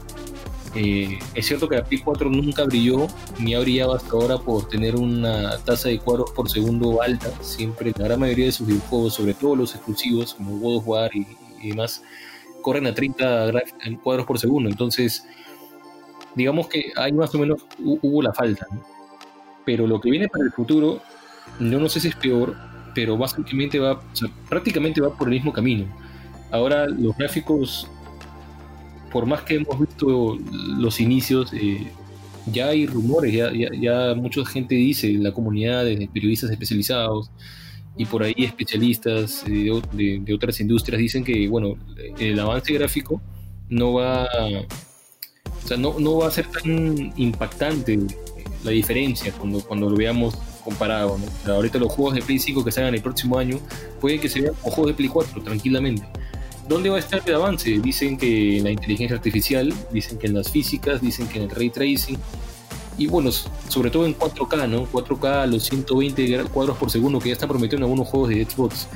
Eh, 0.74 1.18
es 1.34 1.46
cierto 1.46 1.68
que 1.68 1.76
la 1.76 1.84
Play 1.84 2.00
4 2.00 2.30
nunca 2.30 2.64
brilló 2.64 3.06
ni 3.38 3.54
ha 3.54 3.60
brillado 3.60 3.94
hasta 3.94 4.10
ahora 4.12 4.38
por 4.38 4.68
tener 4.68 4.96
una 4.96 5.58
tasa 5.58 5.90
de 5.90 5.98
cuadros 5.98 6.30
por 6.30 6.50
segundo 6.50 7.02
alta. 7.02 7.30
Siempre 7.42 7.92
la 7.96 8.04
gran 8.04 8.20
mayoría 8.20 8.46
de 8.46 8.52
sus 8.52 8.66
videojuegos, 8.66 9.14
sobre 9.14 9.34
todo 9.34 9.54
los 9.54 9.74
exclusivos 9.74 10.34
como 10.34 10.58
God 10.58 10.76
of 10.76 10.88
War 10.88 11.10
y, 11.14 11.26
demás, 11.68 12.02
corren 12.62 12.86
a 12.86 12.94
30 12.94 13.52
cuadros 14.02 14.26
por 14.26 14.38
segundo. 14.38 14.70
Entonces, 14.70 15.24
digamos 16.34 16.68
que 16.68 16.92
ahí 16.96 17.12
más 17.12 17.34
o 17.34 17.38
menos 17.38 17.62
hubo 17.78 18.22
la 18.22 18.32
falta. 18.32 18.66
Pero 19.64 19.86
lo 19.86 20.00
que 20.00 20.10
viene 20.10 20.28
para 20.28 20.44
el 20.44 20.52
futuro, 20.52 21.00
no, 21.58 21.78
no 21.78 21.88
sé 21.88 22.00
si 22.00 22.08
es 22.08 22.16
peor, 22.16 22.56
pero 22.94 23.16
básicamente 23.16 23.78
va, 23.78 24.00
prácticamente 24.48 25.00
va 25.00 25.16
por 25.16 25.28
el 25.28 25.34
mismo 25.34 25.52
camino. 25.52 25.86
Ahora 26.50 26.86
los 26.86 27.16
gráficos 27.16 27.88
por 29.12 29.26
más 29.26 29.42
que 29.42 29.56
hemos 29.56 29.78
visto 29.78 30.38
los 30.78 30.98
inicios, 31.00 31.52
eh, 31.52 31.86
ya 32.46 32.68
hay 32.68 32.86
rumores, 32.86 33.32
ya, 33.32 33.52
ya, 33.52 34.14
mucha 34.14 34.44
gente 34.46 34.74
dice, 34.74 35.12
la 35.12 35.32
comunidad 35.32 35.84
de 35.84 36.08
periodistas 36.12 36.50
especializados 36.50 37.30
y 37.96 38.06
por 38.06 38.22
ahí 38.22 38.34
especialistas 38.38 39.44
eh, 39.46 39.70
de, 39.92 40.34
otras 40.34 40.58
industrias 40.60 40.98
dicen 40.98 41.24
que, 41.24 41.46
bueno, 41.46 41.76
el 42.18 42.40
avance 42.40 42.72
gráfico 42.72 43.20
no 43.68 43.92
va, 43.92 44.26
o 45.64 45.68
sea, 45.68 45.76
no, 45.76 45.98
no 45.98 46.18
va 46.18 46.28
a 46.28 46.30
ser 46.30 46.46
tan 46.46 47.12
impactante 47.16 47.98
la 48.64 48.70
diferencia 48.70 49.32
cuando, 49.32 49.60
cuando 49.60 49.90
lo 49.90 49.96
veamos 49.96 50.34
comparado. 50.64 51.18
ahorita 51.46 51.78
los 51.78 51.92
juegos 51.92 52.14
de 52.14 52.22
Play 52.22 52.38
5 52.38 52.64
que 52.64 52.72
salgan 52.72 52.94
el 52.94 53.02
próximo 53.02 53.38
año 53.38 53.58
pueden 54.00 54.20
que 54.20 54.28
se 54.28 54.40
vean 54.40 54.54
como 54.54 54.74
juegos 54.74 54.92
de 54.92 54.94
Play 54.94 55.08
4 55.08 55.42
tranquilamente 55.42 56.06
¿Dónde 56.68 56.90
va 56.90 56.96
a 56.96 57.00
estar 57.00 57.20
el 57.26 57.34
avance? 57.34 57.80
Dicen 57.80 58.16
que 58.16 58.58
en 58.58 58.64
la 58.64 58.70
inteligencia 58.70 59.16
artificial, 59.16 59.74
dicen 59.90 60.18
que 60.18 60.28
en 60.28 60.34
las 60.34 60.50
físicas, 60.50 61.00
dicen 61.00 61.26
que 61.26 61.38
en 61.38 61.44
el 61.44 61.50
ray 61.50 61.70
tracing. 61.70 62.16
Y 62.98 63.08
bueno, 63.08 63.30
sobre 63.32 63.90
todo 63.90 64.06
en 64.06 64.16
4K, 64.16 64.68
¿no? 64.68 64.86
4K 64.86 65.42
a 65.42 65.46
los 65.46 65.64
120 65.64 66.44
cuadros 66.44 66.76
por 66.76 66.90
segundo 66.90 67.18
que 67.18 67.30
ya 67.30 67.32
están 67.32 67.48
prometiendo 67.48 67.86
algunos 67.86 68.06
juegos 68.06 68.28
de 68.28 68.44
Xbox. 68.44 68.86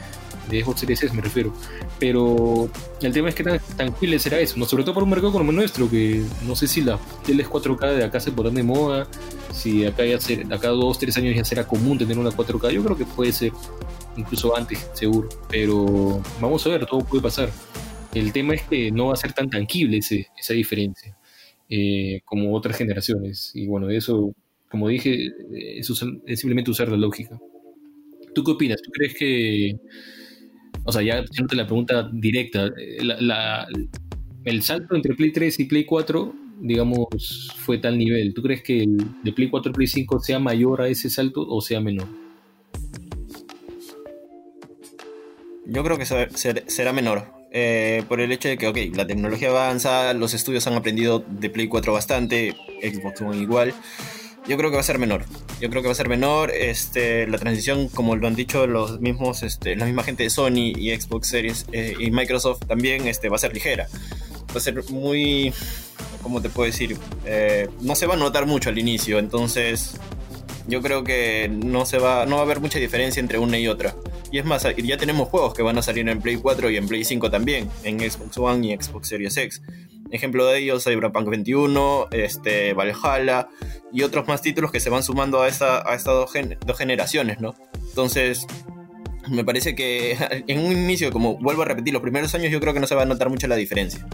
De 0.49 0.62
Xbox 0.62 0.81
Series 0.81 1.03
S 1.03 1.15
me 1.15 1.23
refiero. 1.23 1.53
Pero 1.99 2.71
el 3.00 3.12
tema 3.12 3.29
es 3.29 3.35
que 3.35 3.45
tan 3.45 3.59
tangible 3.76 4.19
será 4.19 4.38
eso, 4.41 4.59
¿no? 4.59 4.67
sobre 4.67 4.85
todo 4.85 4.95
para 4.95 5.05
un 5.05 5.11
mercado 5.11 5.33
como 5.33 5.50
el 5.50 5.57
nuestro, 5.57 5.88
que 5.91 6.23
no 6.47 6.57
sé 6.57 6.67
si 6.69 6.83
las 6.83 7.00
teles 7.25 7.49
4K 7.49 7.97
de 7.97 8.05
acá 8.05 8.21
se 8.21 8.33
pondrán 8.33 8.55
de 8.55 8.62
moda, 8.62 9.09
si 9.53 9.85
acá 9.85 10.05
ya 10.05 10.21
ser, 10.21 10.53
acá 10.53 10.69
dos, 10.69 10.99
tres 10.99 11.17
años 11.17 11.35
ya 11.37 11.45
será 11.45 11.67
común 11.67 11.99
tener 11.99 12.19
una 12.19 12.31
4K, 12.31 12.71
yo 12.73 12.85
creo 12.85 12.97
que 12.97 13.05
puede 13.05 13.33
ser 13.33 13.53
incluso 14.17 14.57
antes, 14.57 14.91
seguro. 14.95 15.29
Pero 15.50 16.23
vamos 16.41 16.67
a 16.67 16.71
ver, 16.71 16.87
todo 16.87 17.00
puede 17.00 17.23
pasar. 17.23 17.50
El 18.15 18.33
tema 18.33 18.55
es 18.55 18.62
que 18.62 18.91
no 18.91 19.09
va 19.09 19.15
a 19.15 19.17
ser 19.17 19.33
tan 19.33 19.50
tangible 19.50 19.99
ese, 19.99 20.29
esa 20.38 20.55
diferencia 20.55 21.17
eh, 21.69 22.21
como 22.25 22.55
otras 22.55 22.76
generaciones. 22.76 23.50
Y 23.55 23.67
bueno, 23.67 23.91
eso, 23.91 24.35
como 24.71 24.88
dije, 24.88 25.29
eso 25.79 25.93
es 26.26 26.41
simplemente 26.41 26.71
usar 26.71 26.88
la 26.88 26.97
lógica. 26.97 27.38
¿Tú 28.35 28.45
qué 28.45 28.53
opinas? 28.53 28.81
¿Tú 28.83 28.91
crees 28.91 29.15
que, 29.15 29.76
o 30.87 30.93
sea, 30.93 31.02
ya 31.02 31.25
te 31.25 31.57
la 31.57 31.66
pregunta 31.66 32.09
directa, 32.12 32.66
eh, 32.66 33.02
el 34.45 34.62
salto 34.62 34.95
entre 34.95 35.14
Play 35.14 35.33
3 35.33 35.59
y 35.61 35.64
Play 35.64 35.85
4, 35.85 36.35
digamos, 36.61 37.52
fue 37.57 37.78
tal 37.78 37.99
nivel? 37.99 38.33
¿Tú 38.33 38.43
crees 38.43 38.62
que 38.62 38.85
el 38.85 38.97
de 39.23 39.33
Play 39.33 39.50
4 39.50 39.71
a 39.71 39.75
Play 39.75 39.88
5 39.88 40.21
sea 40.21 40.38
mayor 40.38 40.83
a 40.83 40.88
ese 40.88 41.11
salto 41.11 41.47
o 41.47 41.61
sea 41.61 41.81
menor? 41.81 42.07
Yo 45.66 45.83
creo 45.83 45.99
que 45.99 46.07
será 46.07 46.93
menor. 46.93 47.25
Eh, 47.50 48.05
por 48.09 48.21
el 48.21 48.31
hecho 48.31 48.49
de 48.49 48.57
que, 48.59 48.69
ok, 48.69 48.78
la 48.95 49.07
tecnología 49.07 49.49
avanza, 49.49 50.12
los 50.14 50.35
estudios 50.35 50.66
han 50.66 50.75
aprendido 50.75 51.25
de 51.26 51.50
Play 51.50 51.66
4 51.66 51.93
bastante, 51.93 52.55
Xbox 52.83 53.21
One 53.23 53.38
igual. 53.38 53.75
Yo 54.47 54.57
creo 54.57 54.71
que 54.71 54.76
va 54.76 54.81
a 54.81 54.85
ser 54.85 54.99
menor. 54.99 55.25
Yo 55.61 55.71
creo 55.71 55.83
que 55.83 55.89
va 55.89 55.93
a 55.93 55.97
ser 55.97 56.09
menor. 56.09 56.51
Este, 56.51 57.27
la 57.27 57.39
transición, 57.39 57.89
como 57.89 58.17
lo 58.17 58.27
han 58.27 58.35
dicho 58.35 58.67
los 58.67 59.01
mismos, 59.01 59.43
este, 59.43 59.77
la 59.77 59.87
misma 59.87 60.03
gente 60.03 60.23
de 60.23 60.31
Sony 60.31 60.73
y 60.77 60.95
Xbox 60.95 61.29
Series 61.29 61.67
eh, 61.73 61.95
y 61.99 62.11
Microsoft 62.11 62.67
también, 62.67 63.07
este, 63.07 63.29
va 63.29 63.37
a 63.37 63.39
ser 63.39 63.55
ligera. 63.55 63.89
Va 64.51 64.59
a 64.59 64.61
ser 64.61 64.83
muy, 64.91 65.53
¿cómo 66.23 66.43
te 66.43 66.51
puedo 66.51 66.71
decir? 66.71 66.97
Eh, 67.25 67.69
no 67.81 67.95
se 67.95 68.07
va 68.07 68.15
a 68.15 68.17
notar 68.19 68.47
mucho 68.47 68.69
al 68.69 68.79
inicio. 68.79 69.19
Entonces, 69.19 69.95
yo 70.69 70.83
creo 70.83 71.05
que 71.05 71.49
no 71.49 71.87
se 71.87 71.99
va, 71.99 72.27
no 72.27 72.37
va 72.37 72.43
a 72.43 72.45
haber 72.45 72.61
mucha 72.61 72.79
diferencia 72.79 73.21
entre 73.21 73.39
una 73.39 73.59
y 73.59 73.69
otra. 73.69 73.95
Y 74.31 74.39
es 74.39 74.45
más, 74.45 74.67
ya 74.77 74.97
tenemos 74.97 75.29
juegos 75.29 75.55
que 75.55 75.63
van 75.63 75.79
a 75.79 75.83
salir 75.83 76.09
en 76.09 76.21
Play 76.21 76.37
4 76.37 76.71
y 76.71 76.77
en 76.77 76.89
Play 76.89 77.05
5 77.05 77.31
también, 77.31 77.71
en 77.85 77.99
Xbox 78.01 78.37
One 78.37 78.67
y 78.67 78.77
Xbox 78.77 79.09
Series 79.09 79.37
X. 79.37 79.63
Ejemplo 80.11 80.47
de 80.47 80.59
ellos, 80.59 80.85
Cyberpunk 80.85 81.29
21, 81.29 82.09
este, 82.13 82.75
Valhalla 82.75 83.49
y 83.93 84.03
otros 84.03 84.29
más 84.29 84.43
títulos 84.43 84.71
que 84.71 84.81
se 84.81 84.91
van 84.91 85.03
sumando 85.03 85.43
a, 85.43 85.47
a 85.47 85.49
estas 85.49 86.05
dos, 86.05 86.33
dos 86.65 86.79
generaciones, 86.79 87.41
¿no? 87.41 87.55
Entonces, 87.89 88.47
me 89.31 89.45
parece 89.45 89.75
que 89.75 90.17
en 90.47 90.59
un 90.59 90.73
inicio, 90.73 91.11
como 91.11 91.39
vuelvo 91.39 91.63
a 91.63 91.67
repetir, 91.67 91.93
los 91.93 92.03
primeros 92.03 92.35
años 92.35 92.51
yo 92.51 92.61
creo 92.61 92.75
que 92.75 92.81
no 92.81 92.87
se 92.87 92.95
va 92.95 93.03
a 93.03 93.07
notar 93.07 93.31
mucho 93.31 93.47
la 93.49 93.57
diferencia. 93.57 94.07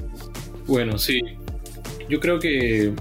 Bueno, 0.67 0.99
sí. 0.99 1.21
Yo 2.09 2.21
creo 2.21 2.39
que 2.39 2.93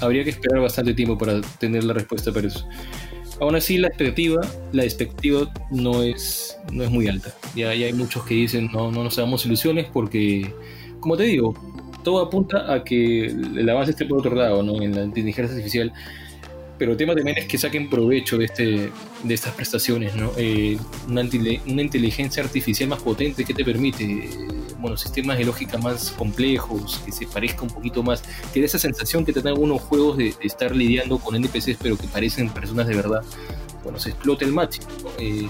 habría 0.00 0.24
que 0.24 0.30
esperar 0.30 0.60
bastante 0.60 0.94
tiempo 0.94 1.18
para 1.18 1.40
tener 1.58 1.84
la 1.84 1.94
respuesta 1.94 2.32
para 2.32 2.48
eso. 2.48 2.66
Aún 3.40 3.56
así, 3.56 3.78
la 3.78 3.88
expectativa, 3.88 4.40
la 4.72 4.84
expectativa 4.84 5.50
no 5.70 6.02
es, 6.02 6.58
no 6.72 6.84
es 6.84 6.90
muy 6.90 7.08
alta. 7.08 7.34
Ya, 7.54 7.70
hay 7.70 7.92
muchos 7.92 8.24
que 8.24 8.34
dicen 8.34 8.70
no, 8.72 8.90
no 8.90 9.04
nos 9.04 9.16
damos 9.16 9.46
ilusiones 9.46 9.86
porque, 9.90 10.52
como 11.00 11.16
te 11.16 11.24
digo, 11.24 11.54
todo 12.02 12.20
apunta 12.20 12.72
a 12.72 12.84
que 12.84 13.26
el 13.26 13.68
avance 13.68 13.92
esté 13.92 14.06
por 14.06 14.18
otro 14.18 14.34
lado, 14.34 14.62
¿no? 14.62 14.82
En 14.82 14.94
la 14.94 15.04
inteligencia 15.04 15.54
artificial. 15.54 15.92
Pero 16.78 16.92
el 16.92 16.96
tema 16.96 17.14
también 17.14 17.36
es 17.36 17.44
que 17.44 17.58
saquen 17.58 17.90
provecho 17.90 18.38
de, 18.38 18.46
este, 18.46 18.90
de 19.22 19.34
estas 19.34 19.54
prestaciones, 19.54 20.14
¿no? 20.16 20.32
Eh, 20.38 20.78
una, 21.08 21.20
una, 21.20 21.82
inteligencia 21.82 22.42
artificial 22.42 22.88
más 22.88 23.02
potente 23.02 23.44
que 23.44 23.52
te 23.52 23.62
permite 23.62 24.30
bueno, 24.80 24.96
sistemas 24.96 25.36
de 25.36 25.44
lógica 25.44 25.76
más 25.78 26.10
complejos, 26.12 27.00
que 27.04 27.12
se 27.12 27.26
parezca 27.26 27.62
un 27.62 27.68
poquito 27.68 28.02
más, 28.02 28.22
que 28.52 28.60
dé 28.60 28.66
esa 28.66 28.78
sensación 28.78 29.24
que 29.24 29.32
te 29.32 29.42
dan 29.42 29.48
algunos 29.48 29.82
juegos 29.82 30.16
de, 30.16 30.34
estar 30.40 30.74
lidiando 30.74 31.18
con 31.18 31.36
NPCs 31.36 31.76
pero 31.82 31.98
que 31.98 32.08
parecen 32.08 32.48
personas 32.48 32.86
de 32.86 32.94
verdad, 32.94 33.22
bueno, 33.84 33.98
se 33.98 34.10
explota 34.10 34.44
el 34.44 34.52
máximo. 34.52 34.86
Eh, 35.18 35.48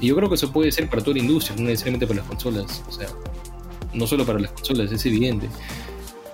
y 0.00 0.06
yo 0.06 0.16
creo 0.16 0.28
que 0.28 0.34
eso 0.34 0.52
puede 0.52 0.72
ser 0.72 0.88
para 0.88 1.02
toda 1.02 1.16
la 1.16 1.22
industria, 1.22 1.56
no 1.56 1.64
necesariamente 1.64 2.06
para 2.06 2.20
las 2.20 2.28
consolas, 2.28 2.82
o 2.88 2.92
sea, 2.92 3.08
no 3.96 4.06
solo 4.06 4.24
para 4.24 4.38
las 4.38 4.52
consolas, 4.52 4.92
es 4.92 5.04
evidente. 5.06 5.48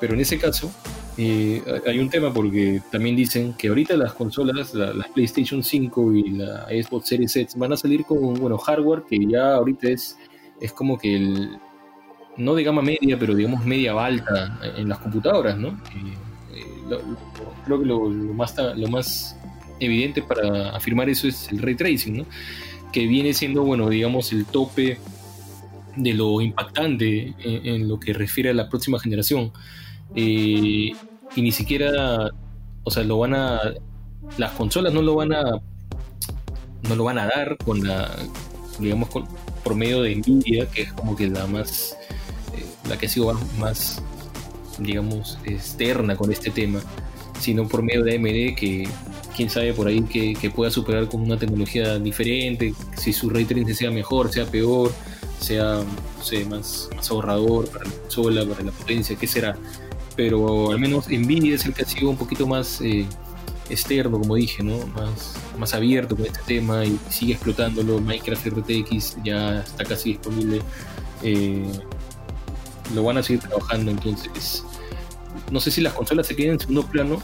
Pero 0.00 0.14
en 0.14 0.20
ese 0.20 0.38
caso, 0.38 0.70
eh, 1.16 1.62
hay 1.86 1.98
un 1.98 2.10
tema 2.10 2.32
porque 2.32 2.82
también 2.90 3.14
dicen 3.16 3.54
que 3.54 3.68
ahorita 3.68 3.96
las 3.96 4.14
consolas, 4.14 4.74
las 4.74 5.08
PlayStation 5.08 5.62
5 5.62 6.12
y 6.14 6.30
la 6.30 6.66
Xbox 6.66 7.08
Series 7.08 7.36
X 7.36 7.56
van 7.56 7.72
a 7.72 7.76
salir 7.76 8.04
con 8.04 8.34
bueno, 8.34 8.58
hardware 8.58 9.02
que 9.08 9.18
ya 9.26 9.54
ahorita 9.54 9.88
es, 9.88 10.18
es 10.60 10.72
como 10.72 10.98
que 10.98 11.16
el, 11.16 11.58
no 12.36 12.54
de 12.54 12.64
gama 12.64 12.82
media, 12.82 13.18
pero 13.18 13.34
digamos 13.34 13.64
media 13.64 13.92
alta 13.92 14.58
en 14.76 14.88
las 14.88 14.98
computadoras, 14.98 15.56
¿no? 15.56 15.68
Eh, 15.68 16.96
creo 17.64 17.78
que 17.78 17.86
lo, 17.86 18.08
más, 18.08 18.56
lo 18.76 18.88
más 18.88 19.36
evidente 19.80 20.22
para 20.22 20.70
afirmar 20.70 21.08
eso 21.08 21.28
es 21.28 21.50
el 21.52 21.60
ray 21.60 21.74
tracing, 21.74 22.18
¿no? 22.18 22.26
Que 22.92 23.06
viene 23.06 23.34
siendo, 23.34 23.62
bueno, 23.64 23.88
digamos, 23.88 24.32
el 24.32 24.46
tope 24.46 24.98
de 25.96 26.14
lo 26.14 26.40
impactante 26.40 27.34
en, 27.38 27.88
lo 27.88 27.98
que 28.00 28.12
refiere 28.12 28.50
a 28.50 28.54
la 28.54 28.68
próxima 28.68 28.98
generación. 28.98 29.52
Eh, 30.14 30.92
y 31.34 31.42
ni 31.42 31.52
siquiera, 31.52 32.30
o 32.84 32.90
sea, 32.90 33.02
lo 33.04 33.18
van 33.18 33.34
a, 33.34 33.60
las 34.38 34.52
consolas 34.52 34.92
no 34.92 35.02
lo 35.02 35.14
van 35.14 35.32
a, 35.32 35.42
no 36.88 36.96
lo 36.96 37.04
van 37.04 37.18
a 37.18 37.26
dar 37.26 37.56
con 37.64 37.86
la, 37.86 38.10
digamos, 38.78 39.08
por 39.62 39.74
medio 39.74 40.02
de 40.02 40.16
Nvidia, 40.16 40.66
que 40.66 40.82
es 40.82 40.92
como 40.92 41.16
que 41.16 41.28
la 41.28 41.46
más 41.46 41.96
la 42.88 42.98
que 42.98 43.06
ha 43.06 43.08
sido 43.08 43.32
más, 43.58 44.02
digamos, 44.78 45.38
externa 45.44 46.16
con 46.16 46.32
este 46.32 46.50
tema, 46.50 46.80
sino 47.40 47.68
por 47.68 47.82
medio 47.82 48.02
de 48.02 48.16
AMD 48.16 48.56
que 48.56 48.88
quién 49.36 49.48
sabe 49.48 49.72
por 49.72 49.86
ahí 49.86 50.02
que, 50.02 50.50
pueda 50.50 50.70
superar 50.70 51.08
con 51.08 51.22
una 51.22 51.38
tecnología 51.38 51.98
diferente, 51.98 52.74
si 52.96 53.12
su 53.12 53.30
ray 53.30 53.44
tracing 53.44 53.74
sea 53.74 53.90
mejor, 53.90 54.32
sea 54.32 54.44
peor, 54.46 54.92
sea 55.42 55.80
más, 56.48 56.88
más 56.94 57.10
ahorrador 57.10 57.68
para 57.68 57.84
la 57.84 57.90
consola, 57.90 58.46
para 58.46 58.64
la 58.64 58.72
potencia, 58.72 59.16
qué 59.16 59.26
será. 59.26 59.56
Pero 60.16 60.70
al 60.70 60.78
menos 60.78 61.08
Nvidia 61.08 61.54
es 61.54 61.64
el 61.64 61.74
que 61.74 61.82
ha 61.82 61.86
sido 61.86 62.10
un 62.10 62.16
poquito 62.16 62.46
más 62.46 62.80
eh, 62.80 63.06
externo, 63.70 64.18
como 64.18 64.36
dije, 64.36 64.62
¿no? 64.62 64.86
Más, 64.88 65.34
más 65.58 65.74
abierto 65.74 66.16
con 66.16 66.26
este 66.26 66.40
tema 66.46 66.84
y 66.84 66.98
sigue 67.08 67.32
explotándolo. 67.32 68.00
Minecraft 68.00 68.46
RTX 68.46 69.16
ya 69.24 69.60
está 69.60 69.84
casi 69.84 70.10
disponible. 70.10 70.60
Eh, 71.22 71.70
lo 72.94 73.04
van 73.04 73.18
a 73.18 73.22
seguir 73.22 73.40
trabajando, 73.42 73.90
entonces 73.90 74.64
no 75.50 75.60
sé 75.60 75.70
si 75.70 75.80
las 75.80 75.92
consolas 75.92 76.26
se 76.26 76.36
queden 76.36 76.52
en 76.52 76.60
segundo 76.60 76.86
plano, 76.86 77.22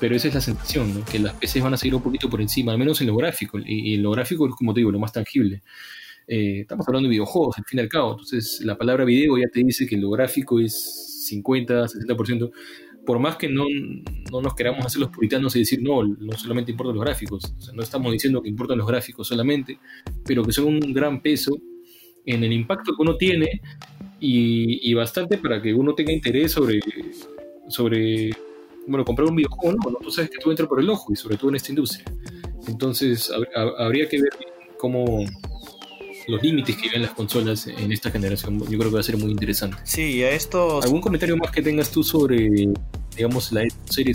pero 0.00 0.16
esa 0.16 0.28
es 0.28 0.34
la 0.34 0.40
sensación, 0.40 1.02
que 1.10 1.18
las 1.18 1.34
PCs 1.34 1.62
van 1.62 1.74
a 1.74 1.76
seguir 1.76 1.94
un 1.94 2.02
poquito 2.02 2.28
por 2.28 2.40
encima, 2.40 2.72
al 2.72 2.78
menos 2.78 3.00
en 3.00 3.08
lo 3.08 3.16
gráfico, 3.16 3.58
y, 3.58 3.94
en 3.94 4.02
lo 4.02 4.10
gráfico 4.10 4.46
es 4.46 4.54
como 4.54 4.74
te 4.74 4.80
digo, 4.80 4.90
lo 4.90 4.98
más 4.98 5.12
tangible. 5.12 5.62
Eh, 6.26 6.60
estamos 6.60 6.86
hablando 6.88 7.08
de 7.08 7.10
videojuegos, 7.10 7.58
al 7.58 7.64
fin 7.64 7.78
y 7.78 7.82
al 7.82 7.88
cabo, 7.88 8.12
entonces 8.12 8.62
la 8.64 8.78
palabra 8.78 9.04
video 9.04 9.36
ya 9.36 9.48
te 9.52 9.62
dice 9.62 9.86
que 9.86 9.96
lo 9.96 10.10
gráfico 10.10 10.58
es 10.58 11.26
50, 11.26 11.84
60%, 11.84 12.50
por 13.04 13.18
más 13.18 13.36
que 13.36 13.48
no, 13.48 13.64
no 14.32 14.40
nos 14.40 14.54
queramos 14.54 14.86
hacer 14.86 15.00
los 15.00 15.10
puritanos 15.10 15.54
y 15.56 15.60
decir, 15.60 15.82
no, 15.82 16.02
no 16.02 16.32
solamente 16.32 16.70
importan 16.70 16.96
los 16.96 17.04
gráficos, 17.04 17.54
no 17.74 17.82
estamos 17.82 18.10
diciendo 18.12 18.40
que 18.42 18.48
importan 18.48 18.78
los 18.78 18.86
gráficos 18.86 19.28
solamente, 19.28 19.78
pero 20.24 20.42
que 20.42 20.52
son 20.52 20.66
un 20.66 20.94
gran 20.94 21.20
peso 21.20 21.58
en 22.24 22.42
el 22.42 22.52
impacto 22.52 22.92
que 22.96 23.02
uno 23.02 23.16
tiene 23.16 23.60
y, 24.20 24.94
bastante 24.94 25.36
para 25.36 25.60
que 25.60 25.74
uno 25.74 25.94
tenga 25.94 26.10
interés 26.10 26.52
sobre, 26.52 26.80
sobre 27.68 28.30
bueno, 28.86 29.04
comprar 29.04 29.28
un 29.28 29.36
videojuego, 29.36 29.90
¿no? 29.90 29.98
Tú 29.98 30.10
sabes 30.10 30.30
que 30.30 30.38
tú 30.38 30.50
entras 30.50 30.66
por 30.66 30.80
el 30.80 30.88
ojo 30.88 31.12
y 31.12 31.16
sobre 31.16 31.36
todo 31.36 31.50
en 31.50 31.56
esta 31.56 31.70
industria. 31.70 32.04
Entonces 32.66 33.30
habría 33.76 34.08
que 34.08 34.22
ver 34.22 34.30
cómo 34.78 35.26
los 36.28 36.42
límites 36.42 36.76
que 36.76 36.82
viven 36.82 37.02
las 37.02 37.12
consolas 37.12 37.66
en 37.66 37.92
esta 37.92 38.10
generación. 38.10 38.58
Yo 38.60 38.78
creo 38.78 38.90
que 38.90 38.94
va 38.94 39.00
a 39.00 39.04
ser 39.04 39.16
muy 39.16 39.30
interesante. 39.30 39.76
Sí, 39.84 40.22
a 40.22 40.30
esto... 40.30 40.82
¿Algún 40.82 41.00
comentario 41.00 41.36
más 41.36 41.50
que 41.50 41.62
tengas 41.62 41.90
tú 41.90 42.02
sobre, 42.02 42.68
digamos, 43.16 43.52
la 43.52 43.62
serie 43.84 44.14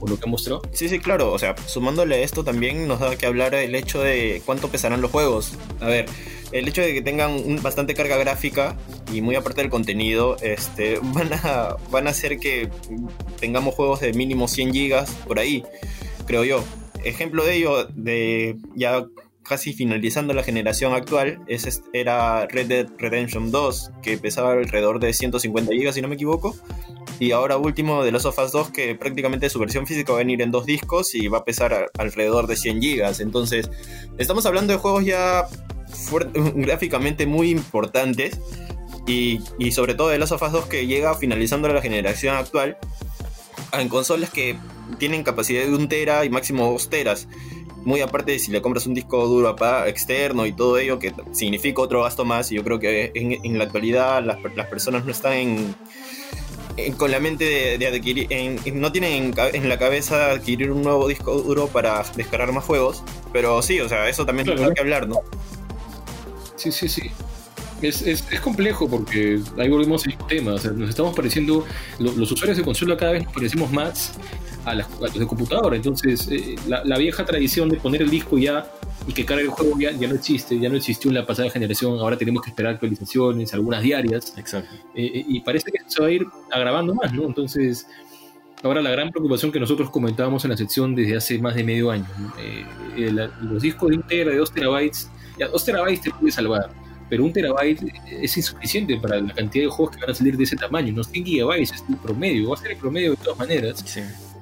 o 0.00 0.06
lo 0.06 0.18
que 0.18 0.28
ha 0.28 0.30
mostrado? 0.30 0.62
Sí, 0.72 0.88
sí, 0.88 0.98
claro. 0.98 1.32
O 1.32 1.38
sea, 1.38 1.56
sumándole 1.66 2.16
a 2.16 2.18
esto 2.20 2.44
también 2.44 2.86
nos 2.86 3.00
da 3.00 3.16
que 3.16 3.26
hablar 3.26 3.54
el 3.54 3.74
hecho 3.74 4.00
de 4.00 4.42
cuánto 4.44 4.68
pesarán 4.68 5.00
los 5.00 5.10
juegos. 5.10 5.52
A 5.80 5.86
ver, 5.86 6.06
el 6.52 6.68
hecho 6.68 6.82
de 6.82 6.92
que 6.92 7.02
tengan 7.02 7.32
un, 7.32 7.62
bastante 7.62 7.94
carga 7.94 8.16
gráfica 8.16 8.76
y 9.12 9.20
muy 9.20 9.36
aparte 9.36 9.60
del 9.60 9.70
contenido, 9.70 10.36
este, 10.42 10.98
van, 11.02 11.32
a, 11.32 11.76
van 11.90 12.06
a 12.06 12.10
hacer 12.10 12.38
que 12.38 12.68
tengamos 13.38 13.74
juegos 13.74 14.00
de 14.00 14.12
mínimo 14.12 14.48
100 14.48 14.72
gigas 14.72 15.10
por 15.26 15.38
ahí, 15.38 15.64
creo 16.26 16.44
yo. 16.44 16.64
Ejemplo 17.02 17.44
de 17.44 17.56
ello, 17.56 17.84
de 17.86 18.58
ya 18.74 19.06
casi 19.50 19.72
finalizando 19.72 20.32
la 20.32 20.44
generación 20.44 20.94
actual, 20.94 21.40
es, 21.48 21.82
era 21.92 22.46
Red 22.46 22.68
Dead 22.68 22.86
Redemption 22.98 23.50
2, 23.50 23.90
que 24.00 24.16
pesaba 24.16 24.52
alrededor 24.52 25.00
de 25.00 25.12
150 25.12 25.72
gigas, 25.72 25.96
si 25.96 26.00
no 26.00 26.06
me 26.06 26.14
equivoco. 26.14 26.54
Y 27.18 27.32
ahora 27.32 27.56
último 27.56 28.04
de 28.04 28.12
los 28.12 28.24
of 28.26 28.38
Us 28.38 28.52
2, 28.52 28.70
que 28.70 28.94
prácticamente 28.94 29.50
su 29.50 29.58
versión 29.58 29.88
física 29.88 30.12
va 30.12 30.18
a 30.18 30.20
venir 30.20 30.40
en 30.40 30.52
dos 30.52 30.66
discos 30.66 31.16
y 31.16 31.26
va 31.26 31.38
a 31.38 31.44
pesar 31.44 31.90
alrededor 31.98 32.46
de 32.46 32.54
100 32.54 32.80
gigas. 32.80 33.18
Entonces, 33.18 33.68
estamos 34.18 34.46
hablando 34.46 34.72
de 34.72 34.78
juegos 34.78 35.04
ya 35.04 35.48
gráficamente 36.54 37.26
muy 37.26 37.50
importantes. 37.50 38.38
Y, 39.08 39.40
sobre 39.72 39.94
todo 39.94 40.10
de 40.10 40.18
Last 40.18 40.30
of 40.30 40.42
Us 40.42 40.52
2 40.52 40.66
que 40.66 40.86
llega 40.86 41.16
finalizando 41.16 41.66
la 41.66 41.82
generación 41.82 42.36
actual 42.36 42.78
en 43.72 43.88
consolas 43.88 44.30
que 44.30 44.56
tienen 44.98 45.24
capacidad 45.24 45.64
de 45.64 45.74
un 45.74 45.88
tera 45.88 46.24
y 46.24 46.30
máximo 46.30 46.70
dos 46.70 46.88
teras. 46.88 47.26
Muy 47.84 48.00
aparte 48.00 48.32
de 48.32 48.38
si 48.38 48.50
le 48.50 48.60
compras 48.60 48.86
un 48.86 48.94
disco 48.94 49.26
duro 49.26 49.56
externo 49.86 50.46
y 50.46 50.52
todo 50.52 50.78
ello, 50.78 50.98
que 50.98 51.12
significa 51.32 51.82
otro 51.82 52.02
gasto 52.02 52.24
más. 52.24 52.50
Y 52.52 52.56
yo 52.56 52.64
creo 52.64 52.78
que 52.78 53.10
en, 53.14 53.58
la 53.58 53.64
actualidad 53.64 54.22
las, 54.24 54.38
las, 54.54 54.66
personas 54.66 55.04
no 55.04 55.10
están 55.10 55.32
en, 55.32 55.74
con 56.96 57.10
la 57.10 57.20
mente 57.20 57.78
de, 57.78 57.86
adquirir, 57.86 58.28
no 58.74 58.92
tienen 58.92 59.32
en, 59.36 59.68
la 59.68 59.78
cabeza 59.78 60.32
adquirir 60.32 60.70
un 60.70 60.82
nuevo 60.82 61.08
disco 61.08 61.40
duro 61.40 61.68
para 61.68 62.04
descargar 62.16 62.52
más 62.52 62.64
juegos. 62.64 63.02
Pero 63.32 63.62
sí, 63.62 63.80
o 63.80 63.88
sea, 63.88 64.08
eso 64.08 64.26
también 64.26 64.46
claro. 64.46 64.74
que 64.74 64.80
hablar, 64.80 65.08
¿no? 65.08 65.20
Sí, 66.56 66.70
sí, 66.70 66.88
sí 66.88 67.10
es, 67.82 68.02
es, 68.02 68.24
es, 68.30 68.40
complejo 68.40 68.88
porque 68.88 69.40
ahí 69.58 69.68
volvemos 69.68 70.06
al 70.06 70.16
tema. 70.26 70.54
O 70.54 70.58
sea, 70.58 70.70
nos 70.72 70.90
estamos 70.90 71.14
pareciendo, 71.14 71.64
los 71.98 72.30
usuarios 72.30 72.56
de 72.56 72.64
consola 72.64 72.96
cada 72.96 73.12
vez 73.12 73.24
nos 73.24 73.32
parecemos 73.32 73.72
más 73.72 74.12
a, 74.70 74.74
las, 74.74 75.00
los 75.00 75.14
de 75.14 75.26
computadora. 75.26 75.76
Entonces, 75.76 76.28
eh, 76.30 76.56
la, 76.66 76.98
vieja 76.98 77.24
tradición 77.24 77.68
de 77.68 77.76
poner 77.76 78.02
el 78.02 78.10
disco 78.10 78.38
ya 78.38 78.66
y 79.06 79.12
que 79.12 79.24
cargue 79.24 79.44
el 79.44 79.50
juego 79.50 79.78
ya, 79.78 79.92
ya 79.92 80.08
no 80.08 80.14
existe, 80.14 80.58
ya 80.58 80.68
no 80.68 80.76
existió 80.76 81.10
en 81.10 81.16
la 81.16 81.26
pasada 81.26 81.50
generación. 81.50 81.98
Ahora 81.98 82.16
tenemos 82.16 82.42
que 82.42 82.50
esperar 82.50 82.74
actualizaciones, 82.74 83.52
algunas 83.54 83.82
diarias. 83.82 84.34
Exacto. 84.36 84.74
Eh, 84.94 85.10
eh, 85.14 85.24
y 85.28 85.40
parece 85.40 85.70
que 85.70 85.78
se 85.86 86.00
va 86.00 86.08
a 86.08 86.10
ir 86.10 86.26
agravando 86.50 86.94
más, 86.94 87.12
¿no? 87.12 87.24
Entonces. 87.24 87.86
Ahora, 88.62 88.82
la 88.82 88.90
gran 88.90 89.10
preocupación 89.10 89.50
que 89.50 89.58
nosotros 89.58 89.88
comentábamos 89.88 90.44
en 90.44 90.50
la 90.50 90.56
sección 90.56 90.94
desde 90.94 91.16
hace 91.16 91.38
más 91.38 91.54
de 91.54 91.64
medio 91.64 91.90
año, 91.90 92.04
los 93.40 93.62
discos 93.62 93.88
de 93.88 93.96
1 93.96 94.06
de 94.06 94.36
2 94.36 94.52
terabytes, 94.52 95.10
ya 95.38 95.48
2 95.48 95.64
terabytes 95.64 96.02
te 96.02 96.10
puede 96.10 96.30
salvar, 96.30 96.70
pero 97.10 97.24
un 97.24 97.32
terabyte 97.32 97.82
es 98.08 98.36
insuficiente 98.36 98.96
para 98.96 99.20
la 99.20 99.34
cantidad 99.34 99.64
de 99.64 99.70
juegos 99.70 99.96
que 99.96 100.00
van 100.02 100.10
a 100.10 100.14
salir 100.14 100.36
de 100.36 100.44
ese 100.44 100.56
tamaño. 100.56 100.92
No 100.94 101.02
100 101.02 101.24
gigabytes 101.24 101.72
es 101.72 101.84
el 101.88 101.96
promedio, 101.96 102.50
va 102.50 102.54
a 102.54 102.58
ser 102.58 102.70
el 102.70 102.76
promedio 102.76 103.10
de 103.10 103.16
todas 103.16 103.36
maneras. 103.36 103.84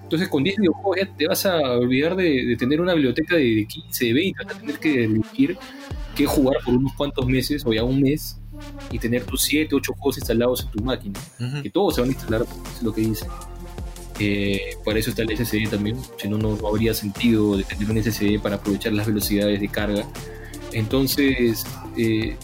Entonces, 0.08 0.28
con 0.30 0.42
10 0.42 0.56
videojuegos 0.56 0.96
ya 0.96 1.14
te 1.14 1.28
vas 1.28 1.44
a 1.44 1.58
olvidar 1.72 2.16
de, 2.16 2.56
tener 2.58 2.80
una 2.80 2.94
biblioteca 2.94 3.36
de, 3.36 3.66
15, 3.68 4.06
de 4.06 4.12
20, 4.14 4.42
vas 4.42 4.56
a 4.56 4.58
tener 4.58 4.78
que 4.78 5.04
elegir 5.04 5.58
qué 6.16 6.24
jugar 6.24 6.56
por 6.64 6.74
unos 6.74 6.94
cuantos 6.94 7.26
meses 7.26 7.62
o 7.66 7.74
ya 7.74 7.84
un 7.84 8.00
mes 8.00 8.40
y 8.90 8.98
tener 8.98 9.24
tus 9.24 9.42
7, 9.42 9.74
8 9.74 9.92
juegos 9.92 10.16
instalados 10.16 10.62
en 10.64 10.70
tu 10.70 10.82
máquina. 10.82 11.20
Que 11.62 11.68
todos 11.68 11.96
se 11.96 12.00
van 12.00 12.08
a 12.08 12.12
instalar, 12.14 12.46
es 12.74 12.82
lo 12.82 12.94
que 12.94 13.02
dice. 13.02 13.26
Eh, 14.18 14.78
para 14.82 14.98
eso 14.98 15.10
está 15.10 15.20
el 15.24 15.36
SSD 15.36 15.68
también, 15.68 15.98
si 16.16 16.26
no, 16.26 16.38
no 16.38 16.56
habría 16.66 16.94
sentido 16.94 17.58
de 17.58 17.64
tener 17.64 17.90
un 17.90 18.02
SSD 18.02 18.40
para 18.40 18.56
aprovechar 18.56 18.94
las 18.94 19.06
velocidades 19.06 19.60
de 19.60 19.68
carga. 19.68 20.08
Entonces, 20.72 21.66
eh, 21.98 22.38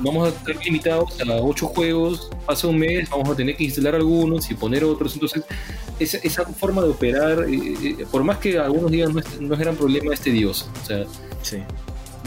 vamos 0.00 0.28
a 0.28 0.36
estar 0.36 0.56
limitados 0.64 1.20
a 1.20 1.34
ocho 1.42 1.66
juegos, 1.68 2.30
pasa 2.46 2.68
un 2.68 2.78
mes, 2.78 3.08
vamos 3.10 3.30
a 3.30 3.36
tener 3.36 3.56
que 3.56 3.64
instalar 3.64 3.94
algunos 3.94 4.50
y 4.50 4.54
poner 4.54 4.84
otros. 4.84 5.14
Entonces, 5.14 5.44
esa, 5.98 6.18
esa 6.18 6.44
forma 6.46 6.82
de 6.82 6.88
operar, 6.88 7.44
eh, 7.48 7.74
eh, 7.82 8.06
por 8.10 8.22
más 8.24 8.38
que 8.38 8.58
algunos 8.58 8.90
digan 8.90 9.12
no 9.12 9.20
es, 9.20 9.40
no 9.40 9.54
es 9.54 9.60
gran 9.60 9.76
problema, 9.76 10.14
es 10.14 10.20
tedioso. 10.20 10.70
O 10.82 10.86
sea, 10.86 11.06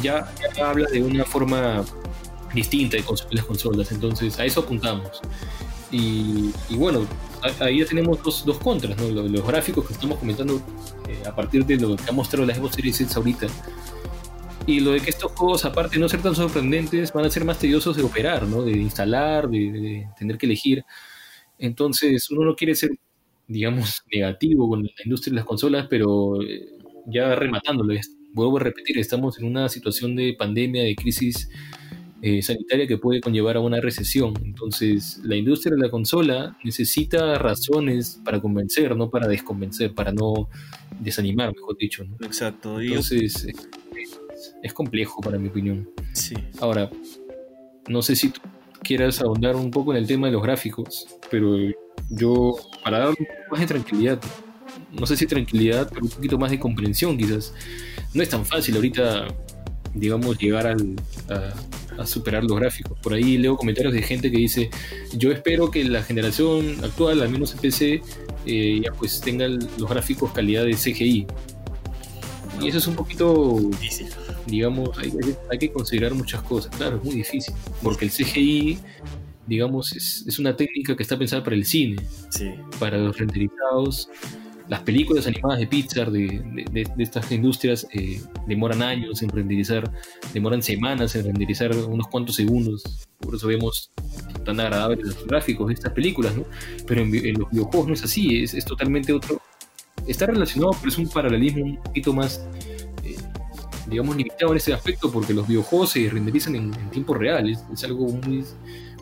ya, 0.02 0.32
habla 0.64 0.90
de 0.90 1.02
una 1.02 1.26
forma 1.26 1.84
distinta 2.54 2.98
de 2.98 3.04
las 3.32 3.46
consolas. 3.46 3.92
Entonces, 3.92 4.38
a 4.40 4.46
eso 4.46 4.62
apuntamos. 4.62 5.22
Y, 5.92 6.52
bueno, 6.72 7.06
ahí 7.60 7.80
ya 7.80 7.86
tenemos 7.86 8.24
dos, 8.24 8.46
dos 8.46 8.58
contras, 8.60 8.98
¿no? 8.98 9.10
los, 9.10 9.46
gráficos 9.46 9.86
que 9.86 9.94
estamos 9.94 10.20
comentando 10.20 10.62
eh, 11.08 11.22
a 11.28 11.36
partir 11.36 11.66
de 11.66 11.76
lo 11.76 11.98
que 11.98 12.04
ha 12.10 12.14
mostrado 12.14 12.46
la 12.46 12.56
Xbox 12.56 12.76
Series 12.76 13.02
X 13.02 13.16
ahorita 13.18 13.48
y 14.68 14.80
lo 14.80 14.92
de 14.92 15.00
que 15.00 15.10
estos 15.10 15.32
juegos, 15.32 15.66
aparte 15.66 15.96
de 15.96 16.02
no 16.02 16.10
ser 16.10 16.22
tan 16.22 16.36
sorprendentes, 16.36 17.12
van 17.14 17.26
a 17.26 17.30
ser 17.30 17.46
más 17.46 17.60
tediosos 17.60 17.98
de 17.98 18.04
operar, 18.04 18.44
¿no? 18.44 18.64
De 18.64 18.72
instalar, 18.72 19.50
de, 19.50 20.08
tener 20.18 20.38
que 20.38 20.46
elegir. 20.46 20.84
Entonces, 21.58 22.30
uno 22.30 22.46
no 22.46 22.56
quiere 22.56 22.76
ser, 22.76 22.92
digamos, 23.48 24.02
negativo 24.12 24.70
con 24.70 24.84
la 24.84 24.90
industria 25.04 25.32
de 25.32 25.36
las 25.38 25.46
consolas, 25.46 25.88
pero 25.90 26.42
eh, 26.42 26.70
ya 27.08 27.36
rematándolo, 27.36 27.94
vuelvo 28.34 28.58
a 28.58 28.62
repetir, 28.62 28.98
estamos 28.98 29.40
en 29.40 29.46
una 29.46 29.68
situación 29.70 30.16
de 30.16 30.36
pandemia, 30.38 30.84
de 30.84 30.96
crisis 30.96 31.50
eh, 32.24 32.44
sanitaria 32.44 32.86
que 32.86 33.00
puede 33.00 33.20
conllevar 33.20 33.58
a 33.58 33.62
una 33.62 33.82
recesión. 33.82 34.34
Entonces, 34.44 35.20
la 35.24 35.36
industria 35.36 35.76
de 35.76 35.82
la 35.82 35.90
consola 35.90 36.56
necesita 36.64 37.40
razones 37.40 38.22
para 38.24 38.40
convencer, 38.40 38.96
no 38.96 39.10
para 39.10 39.28
desconvencer, 39.28 39.96
para 39.96 40.12
no 40.12 40.48
desanimar, 41.00 41.52
mejor 41.52 41.78
dicho. 41.78 42.04
¿no? 42.04 42.16
Exacto. 42.24 42.80
Entonces, 42.80 43.46
eh, 43.46 43.54
es 44.64 44.74
complejo 44.74 45.22
para 45.22 45.38
mi 45.38 45.50
opinión. 45.50 45.90
Sí. 46.14 46.36
Ahora, 46.60 46.90
no 47.88 48.02
sé 48.02 48.16
si 48.16 48.30
tú 48.30 48.42
quieras 48.84 49.22
ahondar 49.22 49.56
un 49.56 49.72
poco 49.72 49.92
en 49.92 49.98
el 49.98 50.08
tema 50.08 50.28
de 50.28 50.34
los 50.34 50.44
gráficos, 50.44 51.08
pero 51.30 51.56
yo, 52.10 52.56
para 52.84 53.00
dar 53.00 53.10
un 53.10 53.16
poco 53.16 53.52
más 53.52 53.60
de 53.62 53.68
tranquilidad, 53.68 54.20
no 54.92 55.06
sé 55.06 55.16
si 55.18 55.26
tranquilidad, 55.28 55.90
pero 55.90 56.06
un 56.06 56.12
poquito 56.12 56.38
más 56.38 56.52
de 56.52 56.60
comprensión 56.60 57.18
quizás, 57.18 57.54
no 58.14 58.22
es 58.22 58.30
tan 58.30 58.46
fácil 58.46 58.76
ahorita, 58.76 59.28
digamos, 59.94 60.38
llegar 60.38 60.68
al, 60.68 60.96
a, 61.98 62.06
superar 62.06 62.44
los 62.44 62.60
gráficos. 62.60 62.98
Por 63.00 63.14
ahí 63.14 63.38
leo 63.38 63.56
comentarios 63.56 63.94
de 63.94 64.02
gente 64.02 64.32
que 64.32 64.38
dice, 64.38 64.70
yo 65.14 65.32
espero 65.32 65.70
que 65.70 65.84
la 65.84 66.02
generación 66.04 66.84
actual, 66.84 67.22
al 67.22 67.30
menos 67.30 67.54
en 67.54 67.60
PC, 67.60 68.02
eh, 68.46 68.82
ya 68.84 68.92
pues 68.94 69.22
tenga 69.22 69.48
los 69.48 69.88
gráficos 69.88 70.32
calidad 70.32 70.66
de 70.66 70.74
CGI. 70.74 71.28
Y 72.60 72.68
eso 72.68 72.78
es 72.80 72.88
un 72.88 72.96
poquito 72.96 73.60
difícil 73.60 74.08
digamos, 74.48 74.98
hay, 74.98 75.12
hay, 75.50 75.58
que 75.58 75.72
considerar 75.72 76.14
muchas 76.14 76.42
cosas. 76.44 76.76
Claro, 76.76 76.98
es 76.98 77.04
muy 77.04 77.16
difícil, 77.16 77.54
porque 77.82 78.06
el 78.06 78.12
CGI, 78.12 78.80
digamos, 79.48 79.96
es, 79.96 80.24
es 80.28 80.40
una 80.40 80.56
técnica 80.56 80.96
que 80.96 81.04
está 81.04 81.18
pensada 81.18 81.44
para 81.44 81.56
el 81.56 81.66
cine, 81.66 82.02
para 82.80 82.98
los 82.98 83.18
renderizados. 83.18 84.10
Las 84.68 84.82
películas 84.84 85.28
animadas 85.28 85.60
de 85.60 85.68
Pixar, 85.68 86.12
de, 86.12 86.42
de, 86.72 86.88
estas 86.98 87.30
industrias, 87.32 87.86
eh, 87.94 88.22
demoran 88.48 88.82
años 88.82 89.22
en 89.22 89.30
renderizar, 89.30 89.92
demoran 90.34 90.64
semanas 90.64 91.14
en 91.16 91.26
renderizar 91.26 91.76
unos 91.76 92.08
cuantos 92.08 92.38
segundos. 92.38 92.84
Por 93.20 93.36
eso 93.36 93.48
vemos 93.48 93.92
tan 94.46 94.60
agradables 94.62 95.06
los 95.06 95.28
gráficos 95.28 95.68
de 95.68 95.74
estas 95.74 95.92
películas, 95.92 96.36
¿no? 96.36 96.46
Pero 96.88 97.02
en, 97.02 97.14
en 97.14 97.40
los 97.40 97.50
videojuegos 97.50 97.88
no 97.88 97.94
es 97.96 98.04
así, 98.04 98.44
es, 98.44 98.54
es 98.54 98.64
totalmente 98.64 99.12
otro. 99.12 99.42
Está 100.08 100.28
relacionado, 100.28 100.72
pero 100.80 100.90
es 100.90 100.98
un 100.98 101.10
paralelismo 101.10 101.66
un 101.66 101.84
poquito 101.84 102.14
más 102.14 102.42
digamos, 103.92 104.16
limitado 104.16 104.52
en 104.52 104.58
ese 104.58 104.74
aspecto 104.74 105.12
porque 105.12 105.34
los 105.34 105.48
videojuegos 105.48 105.92
se 105.92 106.10
renderizan 106.10 106.56
en, 106.56 106.72
tiempo 106.90 107.14
real. 107.14 107.48
Es, 107.50 107.84
algo 107.84 108.08
muy, 108.08 108.46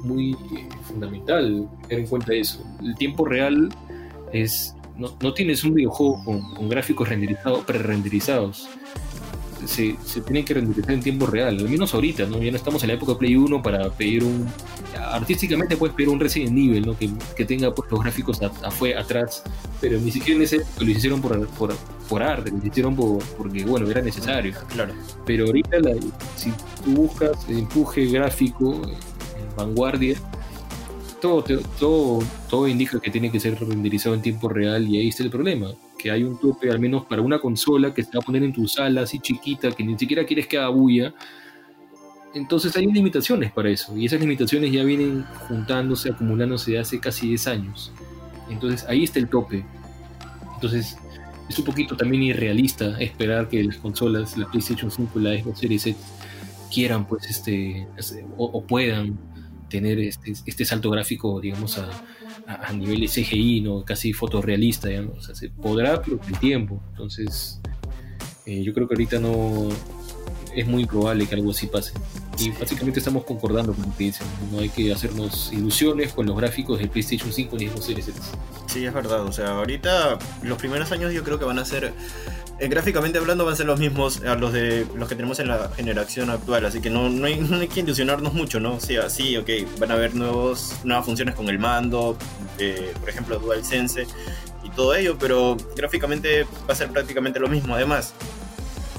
muy 0.03 0.31
eh, 0.31 0.67
fundamental 0.81 1.69
tener 1.87 1.99
en 1.99 2.07
cuenta 2.07 2.33
eso. 2.33 2.63
El 2.81 2.95
tiempo 2.95 3.25
real 3.25 3.69
es. 4.33 4.75
No, 4.97 5.15
no 5.21 5.33
tienes 5.33 5.63
un 5.63 5.75
videojuego 5.75 6.21
con, 6.25 6.53
con 6.55 6.67
gráficos 6.67 7.07
renderizados, 7.07 7.63
pre-renderizados 7.63 8.67
se, 9.65 9.95
se 10.05 10.21
tienen 10.21 10.45
que 10.45 10.53
renderizar 10.53 10.91
en 10.91 11.01
tiempo 11.01 11.25
real, 11.25 11.57
al 11.57 11.69
menos 11.69 11.93
ahorita, 11.93 12.25
¿no? 12.25 12.41
Ya 12.41 12.51
no 12.51 12.57
estamos 12.57 12.83
en 12.83 12.89
la 12.89 12.93
época 12.95 13.13
de 13.13 13.19
Play 13.19 13.35
1 13.35 13.61
para 13.61 13.89
pedir 13.89 14.23
un... 14.23 14.47
Artísticamente 15.11 15.77
puedes 15.77 15.95
pedir 15.95 16.09
un 16.09 16.19
Resident 16.19 16.57
Evil, 16.57 16.85
¿no? 16.85 16.97
Que, 16.97 17.09
que 17.35 17.45
tenga 17.45 17.73
pues, 17.73 17.89
los 17.91 18.01
gráficos 18.01 18.41
afuera, 18.41 19.01
atrás, 19.01 19.43
pero 19.81 19.99
ni 19.99 20.11
siquiera 20.11 20.37
en 20.37 20.43
ese 20.43 20.61
lo 20.79 20.89
hicieron 20.89 21.21
por, 21.21 21.47
por, 21.49 21.75
por 22.07 22.23
arte, 22.23 22.51
lo 22.51 22.65
hicieron 22.65 22.95
por, 22.95 23.23
porque, 23.37 23.65
bueno, 23.65 23.89
era 23.89 24.01
necesario. 24.01 24.53
Claro. 24.69 24.93
Pero 25.25 25.45
ahorita, 25.45 25.77
si 26.35 26.51
tú 26.83 26.91
buscas 26.91 27.49
empuje 27.49 28.05
gráfico, 28.07 28.81
vanguardia, 29.55 30.15
todo, 31.21 31.43
todo, 31.79 32.19
todo 32.49 32.67
indica 32.67 32.99
que 32.99 33.11
tiene 33.11 33.31
que 33.31 33.39
ser 33.39 33.59
renderizado 33.59 34.15
en 34.15 34.21
tiempo 34.21 34.49
real 34.49 34.87
y 34.87 34.97
ahí 34.97 35.09
está 35.09 35.23
el 35.23 35.29
problema 35.29 35.73
que 35.99 36.09
hay 36.09 36.23
un 36.23 36.39
tope, 36.39 36.71
al 36.71 36.79
menos 36.79 37.05
para 37.05 37.21
una 37.21 37.39
consola 37.39 37.93
que 37.93 38.03
se 38.03 38.11
va 38.11 38.19
a 38.19 38.25
poner 38.25 38.41
en 38.41 38.53
tu 38.53 38.67
sala 38.67 39.01
así 39.01 39.19
chiquita, 39.19 39.71
que 39.71 39.83
ni 39.83 39.99
siquiera 39.99 40.25
quieres 40.25 40.47
que 40.47 40.57
haga 40.57 40.69
bulla. 40.69 41.13
Entonces 42.33 42.75
hay 42.77 42.87
limitaciones 42.87 43.51
para 43.51 43.69
eso, 43.69 43.95
y 43.97 44.05
esas 44.05 44.19
limitaciones 44.19 44.71
ya 44.71 44.83
vienen 44.83 45.25
juntándose, 45.47 46.09
acumulándose 46.09 46.79
hace 46.79 46.99
casi 46.99 47.27
10 47.27 47.47
años. 47.47 47.91
Entonces 48.49 48.87
ahí 48.87 49.03
está 49.03 49.19
el 49.19 49.27
tope. 49.27 49.65
Entonces 50.55 50.97
es 51.49 51.59
un 51.59 51.65
poquito 51.65 51.97
también 51.97 52.23
irrealista 52.23 52.99
esperar 52.99 53.49
que 53.49 53.63
las 53.63 53.77
consolas, 53.77 54.37
la 54.37 54.49
PlayStation 54.49 54.89
5 54.89 55.19
y 55.19 55.23
la 55.23 55.33
Xbox 55.41 55.59
Series 55.59 55.87
X, 55.87 56.01
quieran 56.71 57.05
pues 57.05 57.27
este, 57.29 57.87
o, 58.37 58.63
puedan 58.63 59.17
tener 59.69 59.99
este, 59.99 60.33
este 60.45 60.65
salto 60.65 60.89
gráfico, 60.89 61.39
digamos, 61.39 61.77
a, 61.77 61.89
a, 62.47 62.73
nivel 62.73 63.01
de 63.01 63.07
CGI, 63.07 63.61
¿no? 63.61 63.85
casi 63.85 64.11
fotorrealista, 64.13 64.89
se 65.33 65.49
podrá, 65.49 66.01
pero 66.01 66.17
con 66.17 66.33
el 66.33 66.39
tiempo. 66.39 66.81
Entonces, 66.91 67.61
eh, 68.45 68.63
yo 68.63 68.73
creo 68.73 68.87
que 68.87 68.95
ahorita 68.95 69.19
no 69.19 69.69
es 70.55 70.67
muy 70.67 70.85
probable 70.85 71.27
que 71.27 71.35
algo 71.35 71.51
así 71.51 71.67
pase. 71.67 71.93
Y 72.39 72.51
básicamente 72.51 72.99
estamos 72.99 73.25
concordando 73.25 73.73
con 73.73 73.85
lo 73.85 73.97
que. 73.97 74.13
No 74.51 74.59
hay 74.59 74.69
que 74.69 74.93
hacernos 74.93 75.51
ilusiones 75.51 76.13
con 76.13 76.25
los 76.25 76.37
gráficos 76.37 76.79
del 76.79 76.89
PlayStation 76.89 77.31
5 77.31 77.57
ni 77.57 77.67
de 77.67 77.81
Series 77.81 78.07
X. 78.07 78.21
Sí, 78.67 78.85
es 78.85 78.93
verdad. 78.93 79.23
O 79.23 79.31
sea, 79.31 79.57
ahorita 79.57 80.17
los 80.43 80.57
primeros 80.57 80.91
años 80.91 81.13
yo 81.13 81.23
creo 81.23 81.37
que 81.37 81.45
van 81.45 81.59
a 81.59 81.65
ser 81.65 81.93
eh, 82.59 82.67
gráficamente 82.67 83.17
hablando 83.17 83.45
van 83.45 83.53
a 83.53 83.57
ser 83.57 83.67
los 83.67 83.79
mismos 83.79 84.21
a 84.23 84.35
los 84.35 84.51
de 84.51 84.85
los 84.95 85.07
que 85.07 85.15
tenemos 85.15 85.39
en 85.39 85.47
la 85.47 85.69
generación 85.69 86.29
actual, 86.29 86.65
así 86.65 86.81
que 86.81 86.89
no, 86.89 87.09
no, 87.09 87.25
hay, 87.25 87.37
no 87.39 87.57
hay 87.57 87.69
que 87.69 87.79
ilusionarnos 87.79 88.33
mucho, 88.33 88.59
¿no? 88.59 88.81
Sí, 88.81 88.97
sí, 89.07 89.37
ok, 89.37 89.49
van 89.79 89.91
a 89.91 89.93
haber 89.93 90.13
nuevos, 90.13 90.75
nuevas 90.83 91.05
funciones 91.05 91.35
con 91.35 91.47
el 91.47 91.57
mando, 91.57 92.17
eh, 92.57 92.93
por 92.99 93.09
ejemplo 93.09 93.39
DualSense 93.39 94.07
y 94.63 94.69
todo 94.71 94.93
ello, 94.93 95.17
pero 95.17 95.55
gráficamente 95.77 96.43
va 96.69 96.73
a 96.73 96.75
ser 96.75 96.89
prácticamente 96.89 97.39
lo 97.39 97.47
mismo. 97.47 97.75
Además, 97.75 98.13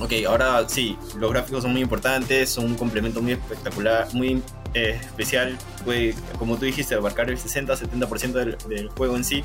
ok, 0.00 0.12
ahora 0.26 0.68
sí, 0.68 0.96
los 1.18 1.30
gráficos 1.30 1.62
son 1.62 1.72
muy 1.72 1.82
importantes, 1.82 2.50
son 2.50 2.66
un 2.66 2.74
complemento 2.74 3.22
muy 3.22 3.32
espectacular, 3.32 4.08
muy 4.14 4.42
eh, 4.74 4.98
especial, 5.00 5.56
puede, 5.84 6.14
como 6.38 6.56
tú 6.56 6.64
dijiste, 6.64 6.94
abarcar 6.94 7.30
el 7.30 7.36
60-70% 7.36 8.32
del, 8.32 8.56
del 8.68 8.88
juego 8.88 9.16
en 9.16 9.24
sí. 9.24 9.44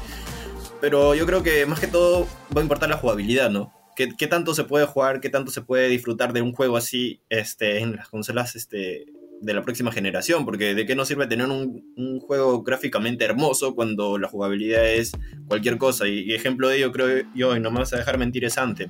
Pero 0.82 1.16
yo 1.16 1.26
creo 1.26 1.44
que 1.44 1.66
más 1.66 1.80
que 1.80 1.88
todo 1.88 2.28
va 2.56 2.62
a 2.62 2.64
importar 2.64 2.90
la 2.90 2.98
jugabilidad, 2.98 3.50
¿no? 3.50 3.74
¿Qué, 3.96 4.28
tanto 4.28 4.54
se 4.54 4.66
puede 4.66 4.86
jugar, 4.86 5.22
qué 5.22 5.30
tanto 5.30 5.52
se 5.52 5.62
puede 5.62 5.88
disfrutar 5.88 6.34
de 6.34 6.42
un 6.42 6.52
juego 6.52 6.76
así 6.76 7.22
este, 7.30 7.80
en 7.80 7.96
las 7.96 8.10
consolas 8.10 8.58
este, 8.58 9.06
de 9.40 9.54
la 9.54 9.62
próxima 9.62 9.94
generación? 9.94 10.44
Porque 10.44 10.76
de 10.76 10.86
qué 10.86 10.96
nos 10.96 11.08
sirve 11.08 11.28
tener 11.28 11.48
un, 11.48 12.20
juego 12.20 12.62
gráficamente 12.62 13.24
hermoso 13.24 13.74
cuando 13.74 14.18
la 14.18 14.28
jugabilidad 14.28 14.86
es 14.86 15.14
cualquier 15.48 15.78
cosa. 15.78 16.10
Y, 16.10 16.34
ejemplo 16.34 16.68
de 16.68 16.78
ello 16.78 16.92
creo 16.92 17.26
yo, 17.34 17.56
y 17.56 17.62
no 17.62 17.72
me 17.72 17.80
vas 17.80 17.94
a 17.94 17.98
dejar 17.98 18.18
mentir, 18.18 18.44
es 18.44 18.58
antes. 18.58 18.90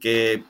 Que 0.00 0.42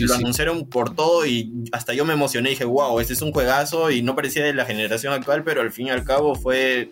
lo 0.00 0.14
anunciaron 0.14 0.66
por 0.68 0.94
todo 0.94 1.26
y 1.26 1.52
hasta 1.72 1.94
yo 1.94 2.04
me 2.04 2.14
emocioné 2.14 2.50
y 2.50 2.52
dije, 2.52 2.64
wow, 2.64 2.98
este 3.00 3.12
es 3.12 3.22
un 3.22 3.32
juegazo 3.32 3.90
y 3.90 4.02
no 4.02 4.14
parecía 4.14 4.44
de 4.44 4.54
la 4.54 4.64
generación 4.64 5.12
actual, 5.12 5.44
pero 5.44 5.60
al 5.60 5.72
fin 5.72 5.88
y 5.88 5.90
al 5.90 6.04
cabo 6.04 6.34
fue, 6.34 6.88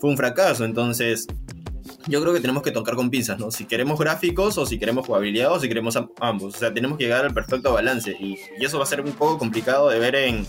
fue 0.00 0.10
un 0.10 0.16
fracaso. 0.16 0.64
Entonces, 0.64 1.26
yo 2.06 2.20
creo 2.22 2.32
que 2.32 2.40
tenemos 2.40 2.62
que 2.62 2.70
tocar 2.70 2.94
con 2.94 3.10
pinzas, 3.10 3.38
¿no? 3.38 3.50
Si 3.50 3.64
queremos 3.64 3.98
gráficos 3.98 4.56
o 4.58 4.66
si 4.66 4.78
queremos 4.78 5.06
jugabilidad 5.06 5.52
o 5.52 5.60
si 5.60 5.68
queremos 5.68 5.98
ambos. 6.20 6.54
O 6.54 6.58
sea, 6.58 6.72
tenemos 6.72 6.98
que 6.98 7.04
llegar 7.04 7.24
al 7.24 7.34
perfecto 7.34 7.72
balance 7.72 8.16
y, 8.18 8.38
eso 8.60 8.78
va 8.78 8.84
a 8.84 8.86
ser 8.86 9.00
un 9.00 9.12
poco 9.12 9.38
complicado 9.38 9.88
de 9.88 9.98
ver 9.98 10.14
en, 10.14 10.46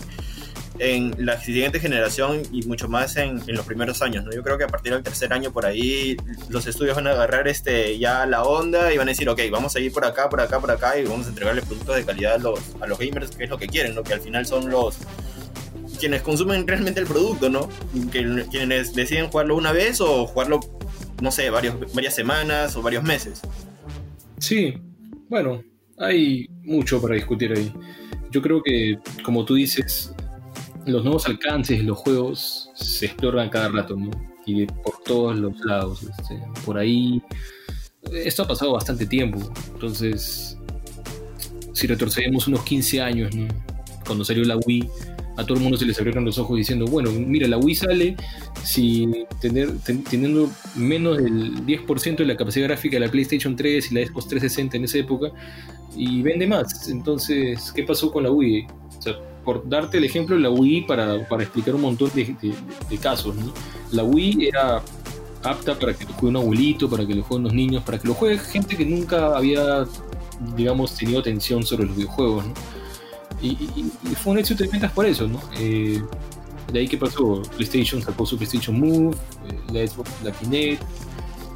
en 0.80 1.14
la 1.24 1.40
siguiente 1.40 1.78
generación 1.78 2.42
y 2.50 2.62
mucho 2.62 2.88
más 2.88 3.16
en, 3.16 3.40
los 3.46 3.66
primeros 3.66 4.02
años, 4.02 4.24
¿no? 4.24 4.32
Yo 4.32 4.42
creo 4.42 4.58
que 4.58 4.64
a 4.64 4.68
partir 4.68 4.92
del 4.92 5.02
tercer 5.02 5.32
año 5.32 5.52
por 5.52 5.66
ahí 5.66 6.16
los 6.48 6.66
estudios 6.66 6.96
van 6.96 7.06
a 7.06 7.10
agarrar 7.12 7.46
este, 7.48 7.98
ya 7.98 8.26
la 8.26 8.42
onda 8.42 8.92
y 8.92 8.98
van 8.98 9.08
a 9.08 9.12
decir, 9.12 9.28
ok, 9.28 9.40
vamos 9.50 9.76
a 9.76 9.80
ir 9.80 9.92
por 9.92 10.04
acá, 10.04 10.28
por 10.28 10.40
acá, 10.40 10.58
por 10.58 10.70
acá 10.70 10.98
y 10.98 11.04
vamos 11.04 11.26
a 11.26 11.28
entregarle 11.28 11.62
productos 11.62 11.96
de 11.96 12.04
calidad 12.04 12.34
a 12.34 12.38
los, 12.38 12.60
a 12.80 12.86
los 12.86 12.98
gamers, 12.98 13.36
que 13.36 13.44
es 13.44 13.50
lo 13.50 13.58
que 13.58 13.66
quieren, 13.66 13.94
¿no? 13.94 14.02
Que 14.02 14.14
al 14.14 14.20
final 14.20 14.46
son 14.46 14.70
los 14.70 14.96
quienes 15.98 16.22
consumen 16.22 16.66
realmente 16.66 16.98
el 16.98 17.06
producto, 17.06 17.50
¿no? 17.50 17.68
Quienes 18.10 18.94
deciden 18.94 19.28
jugarlo 19.28 19.56
una 19.56 19.72
vez 19.72 20.00
o 20.00 20.26
jugarlo 20.26 20.60
no 21.20 21.30
sé, 21.30 21.50
varios, 21.50 21.92
varias 21.94 22.14
semanas 22.14 22.76
o 22.76 22.82
varios 22.82 23.02
meses. 23.02 23.42
Sí, 24.38 24.74
bueno, 25.28 25.62
hay 25.98 26.48
mucho 26.62 27.00
para 27.00 27.14
discutir 27.14 27.52
ahí. 27.52 27.72
Yo 28.30 28.40
creo 28.42 28.62
que, 28.62 28.98
como 29.22 29.44
tú 29.44 29.54
dices, 29.54 30.14
los 30.86 31.04
nuevos 31.04 31.26
alcances 31.26 31.78
de 31.78 31.84
los 31.84 31.98
juegos 31.98 32.70
se 32.74 33.06
exploran 33.06 33.48
cada 33.48 33.68
rato, 33.68 33.96
¿no? 33.96 34.10
Y 34.46 34.66
por 34.66 35.02
todos 35.04 35.38
los 35.38 35.58
lados. 35.64 36.02
Este, 36.02 36.40
por 36.64 36.78
ahí. 36.78 37.22
Esto 38.12 38.44
ha 38.44 38.48
pasado 38.48 38.72
bastante 38.72 39.06
tiempo. 39.06 39.38
Entonces, 39.74 40.56
si 41.72 41.86
retrocedemos 41.86 42.48
unos 42.48 42.62
15 42.62 43.00
años, 43.00 43.34
¿no? 43.34 43.48
Cuando 44.06 44.24
salió 44.24 44.44
la 44.44 44.56
Wii, 44.56 44.88
a 45.36 45.44
todo 45.44 45.56
el 45.56 45.62
mundo 45.62 45.78
se 45.78 45.86
les 45.86 45.98
abrieron 45.98 46.24
los 46.24 46.38
ojos 46.38 46.56
diciendo, 46.56 46.86
bueno, 46.86 47.10
mira, 47.12 47.46
la 47.48 47.58
Wii 47.58 47.74
sale 47.74 48.16
sin 48.62 49.26
tener, 49.40 49.70
teniendo 50.08 50.50
menos 50.74 51.18
del 51.18 51.64
10% 51.64 52.16
de 52.16 52.26
la 52.26 52.36
capacidad 52.36 52.66
gráfica 52.66 52.96
de 52.96 53.06
la 53.06 53.10
PlayStation 53.10 53.56
3 53.56 53.90
y 53.90 53.94
la 53.94 54.06
Xbox 54.06 54.28
360 54.28 54.76
en 54.76 54.84
esa 54.84 54.98
época 54.98 55.32
y 55.96 56.22
vende 56.22 56.46
más. 56.46 56.88
Entonces, 56.88 57.72
¿qué 57.74 57.84
pasó 57.84 58.10
con 58.10 58.24
la 58.24 58.30
Wii? 58.30 58.66
O 58.98 59.02
sea, 59.02 59.14
por 59.50 59.68
darte 59.68 59.98
el 59.98 60.04
ejemplo, 60.04 60.38
la 60.38 60.48
Wii, 60.48 60.82
para, 60.82 61.26
para 61.26 61.42
explicar 61.42 61.74
un 61.74 61.80
montón 61.80 62.08
de, 62.14 62.36
casos, 63.02 63.34
la 63.90 64.04
Wii 64.04 64.46
era 64.46 64.80
apta 65.42 65.76
para 65.76 65.92
que 65.92 66.04
lo 66.04 66.12
juegue 66.12 66.28
un 66.28 66.36
abuelito, 66.36 66.88
para 66.88 67.04
que 67.04 67.16
lo 67.16 67.24
jueguen 67.24 67.44
los 67.44 67.52
niños, 67.52 67.82
para 67.82 67.98
que 67.98 68.06
lo 68.06 68.14
juegue 68.14 68.38
gente 68.38 68.76
que 68.76 68.86
nunca 68.86 69.36
había, 69.36 69.86
digamos, 70.56 70.94
tenido 70.94 71.18
atención 71.18 71.64
sobre 71.64 71.86
los 71.86 71.96
videojuegos. 71.96 72.44
Y, 73.42 73.56
fue 74.22 74.34
un 74.34 74.38
éxito 74.38 74.62
de 74.62 74.70
ventas 74.70 74.92
por 74.92 75.04
eso, 75.04 75.26
¿no? 75.26 75.40
Eh, 75.58 76.00
de 76.72 76.78
ahí 76.78 76.86
que 76.86 76.96
pasó, 76.96 77.42
PlayStation 77.56 78.00
sacó 78.00 78.24
su 78.24 78.36
PlayStation 78.36 78.78
Move, 78.78 79.16
eh, 79.48 79.72
la 79.72 79.84
Xbox, 79.84 80.10
la 80.22 80.30
Kinect, 80.30 80.80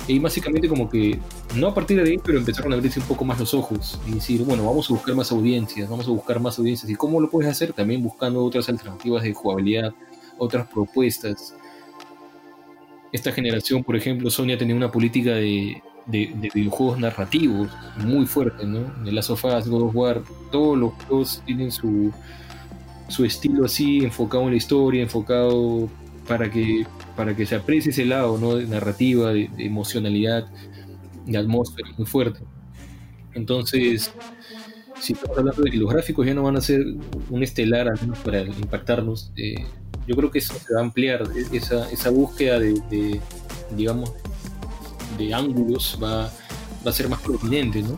y 0.06 0.18
básicamente 0.18 0.68
como 0.68 0.88
que, 0.88 1.18
no 1.56 1.68
a 1.68 1.74
partir 1.74 2.02
de 2.02 2.10
ahí, 2.10 2.18
pero 2.18 2.38
empezaron 2.38 2.72
a 2.72 2.76
abrirse 2.76 3.00
un 3.00 3.06
poco 3.06 3.24
más 3.24 3.38
los 3.40 3.54
ojos 3.54 3.98
y 4.06 4.12
decir, 4.12 4.42
bueno, 4.44 4.64
vamos 4.64 4.90
a 4.90 4.94
buscar 4.94 5.14
más 5.14 5.32
audiencias, 5.32 5.88
vamos 5.88 6.06
a 6.06 6.10
buscar 6.10 6.40
más 6.40 6.58
audiencias. 6.58 6.90
¿Y 6.90 6.94
cómo 6.94 7.20
lo 7.20 7.30
puedes 7.30 7.50
hacer? 7.50 7.72
También 7.72 8.02
buscando 8.02 8.44
otras 8.44 8.68
alternativas 8.68 9.22
de 9.22 9.32
jugabilidad, 9.32 9.94
otras 10.36 10.66
propuestas. 10.68 11.54
Esta 13.12 13.32
generación, 13.32 13.82
por 13.82 13.96
ejemplo, 13.96 14.28
Sony 14.28 14.52
ha 14.54 14.58
tenido 14.58 14.76
una 14.76 14.90
política 14.90 15.30
de, 15.30 15.82
de, 16.06 16.50
videojuegos 16.52 16.98
narrativos 16.98 17.68
muy 18.04 18.26
fuerte, 18.26 18.66
¿no? 18.66 18.92
De 19.04 19.12
Last 19.12 19.30
of 19.30 19.44
Us, 19.44 19.68
God 19.68 19.82
of 19.82 19.96
War, 19.96 20.22
todos 20.50 20.76
los 20.76 20.92
juegos 20.94 21.42
tienen 21.46 21.72
su, 21.72 22.12
su 23.08 23.24
estilo 23.24 23.64
así, 23.64 24.04
enfocado 24.04 24.44
en 24.44 24.50
la 24.50 24.56
historia, 24.56 25.02
enfocado 25.02 25.88
para 26.26 26.50
que, 26.50 26.86
para 27.16 27.36
que 27.36 27.46
se 27.46 27.54
aprecie 27.54 27.90
ese 27.90 28.04
lado, 28.04 28.38
¿no? 28.38 28.56
De 28.56 28.66
narrativa, 28.66 29.32
de, 29.32 29.50
emocionalidad, 29.58 30.46
de 31.26 31.38
atmósfera 31.38 31.88
muy 31.96 32.06
fuerte. 32.06 32.40
Entonces, 33.34 34.12
si 35.00 35.12
estamos 35.12 35.38
hablando 35.38 35.62
de 35.62 35.70
que 35.70 35.76
los 35.76 35.92
gráficos 35.92 36.26
ya 36.26 36.34
no 36.34 36.42
van 36.42 36.56
a 36.56 36.60
ser 36.60 36.84
un 37.30 37.42
estelar, 37.42 37.88
al 37.88 38.00
menos 38.00 38.18
para 38.18 38.42
impactarnos, 38.42 39.32
eh, 39.36 39.54
yo 40.06 40.16
creo 40.16 40.30
que 40.30 40.38
eso 40.38 40.54
se 40.54 40.74
va 40.74 40.80
a 40.80 40.84
ampliar, 40.84 41.24
esa, 41.52 41.90
esa 41.90 42.10
búsqueda 42.10 42.58
de, 42.58 42.74
de 42.90 43.20
digamos, 43.76 44.12
de 45.18 45.32
ángulos 45.32 45.98
va, 46.02 46.30
va 46.86 46.90
a 46.90 46.92
ser 46.92 47.08
más 47.08 47.20
prominente, 47.20 47.82
¿no? 47.82 47.96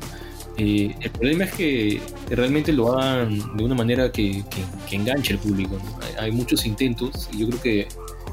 Eh, 0.58 0.94
el 1.00 1.10
problema 1.10 1.44
es 1.44 1.52
que 1.52 2.00
realmente 2.30 2.72
lo 2.72 2.98
hagan 2.98 3.56
de 3.56 3.64
una 3.64 3.74
manera 3.74 4.10
que, 4.10 4.42
que, 4.88 4.96
enganche 4.96 5.34
al 5.34 5.38
público. 5.38 5.78
Hay, 6.18 6.32
muchos 6.32 6.64
intentos 6.64 7.28
y 7.32 7.40
yo 7.40 7.48
creo 7.48 7.60
que 7.60 7.88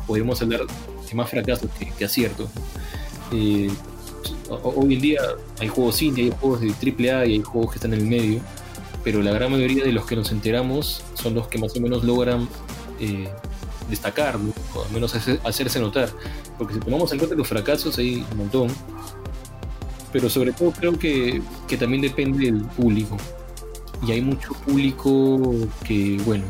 podríamos 0.08 0.42
hablar 0.42 0.62
de 0.62 1.16
más 1.16 1.30
fracasos 1.30 1.70
que, 1.98 2.06
aciertos. 2.06 2.50
Eh, 3.32 3.70
hoy 4.50 4.94
en 4.96 5.02
día 5.02 5.22
hay 5.60 5.68
juegos 5.68 6.02
indie, 6.02 6.26
hay 6.26 6.34
juegos 6.39 6.62
de 6.62 6.70
AAA 6.70 7.26
y 7.26 7.34
hay 7.34 7.42
juegos 7.42 7.72
que 7.72 7.78
están 7.78 7.94
en 7.94 8.02
el 8.02 8.08
medio, 8.08 8.42
pero 9.04 9.22
la 9.22 9.32
gran 9.32 9.52
mayoría 9.52 9.84
de 9.84 9.92
los 9.92 10.06
que 10.06 10.16
nos 10.16 10.32
enteramos 10.32 11.04
son 11.16 11.34
los 11.34 11.48
que 11.48 11.58
más 11.58 11.76
o 11.76 11.82
menos 11.82 12.04
logran 12.04 12.48
eh, 13.00 13.30
destacar, 13.89 14.38
o 14.76 14.84
al 14.84 14.92
menos 14.92 15.13
hacerse 15.16 15.80
notar. 15.80 16.10
Porque 16.58 16.76
si 16.76 16.80
tomamos 16.80 17.12
en 17.12 17.18
cuenta 17.18 17.36
los 17.36 17.48
fracasos, 17.48 17.98
hay 17.98 18.26
un 18.32 18.38
montón. 18.38 18.70
Pero 20.12 20.30
sobre 20.30 20.52
todo 20.52 20.72
creo 20.72 20.98
que, 20.98 21.42
también 21.80 22.02
depende 22.02 22.46
del 22.46 22.62
público. 22.66 23.18
Y 24.06 24.12
hay 24.12 24.22
mucho 24.22 24.54
público 24.54 25.54
que, 25.84 26.18
bueno, 26.26 26.46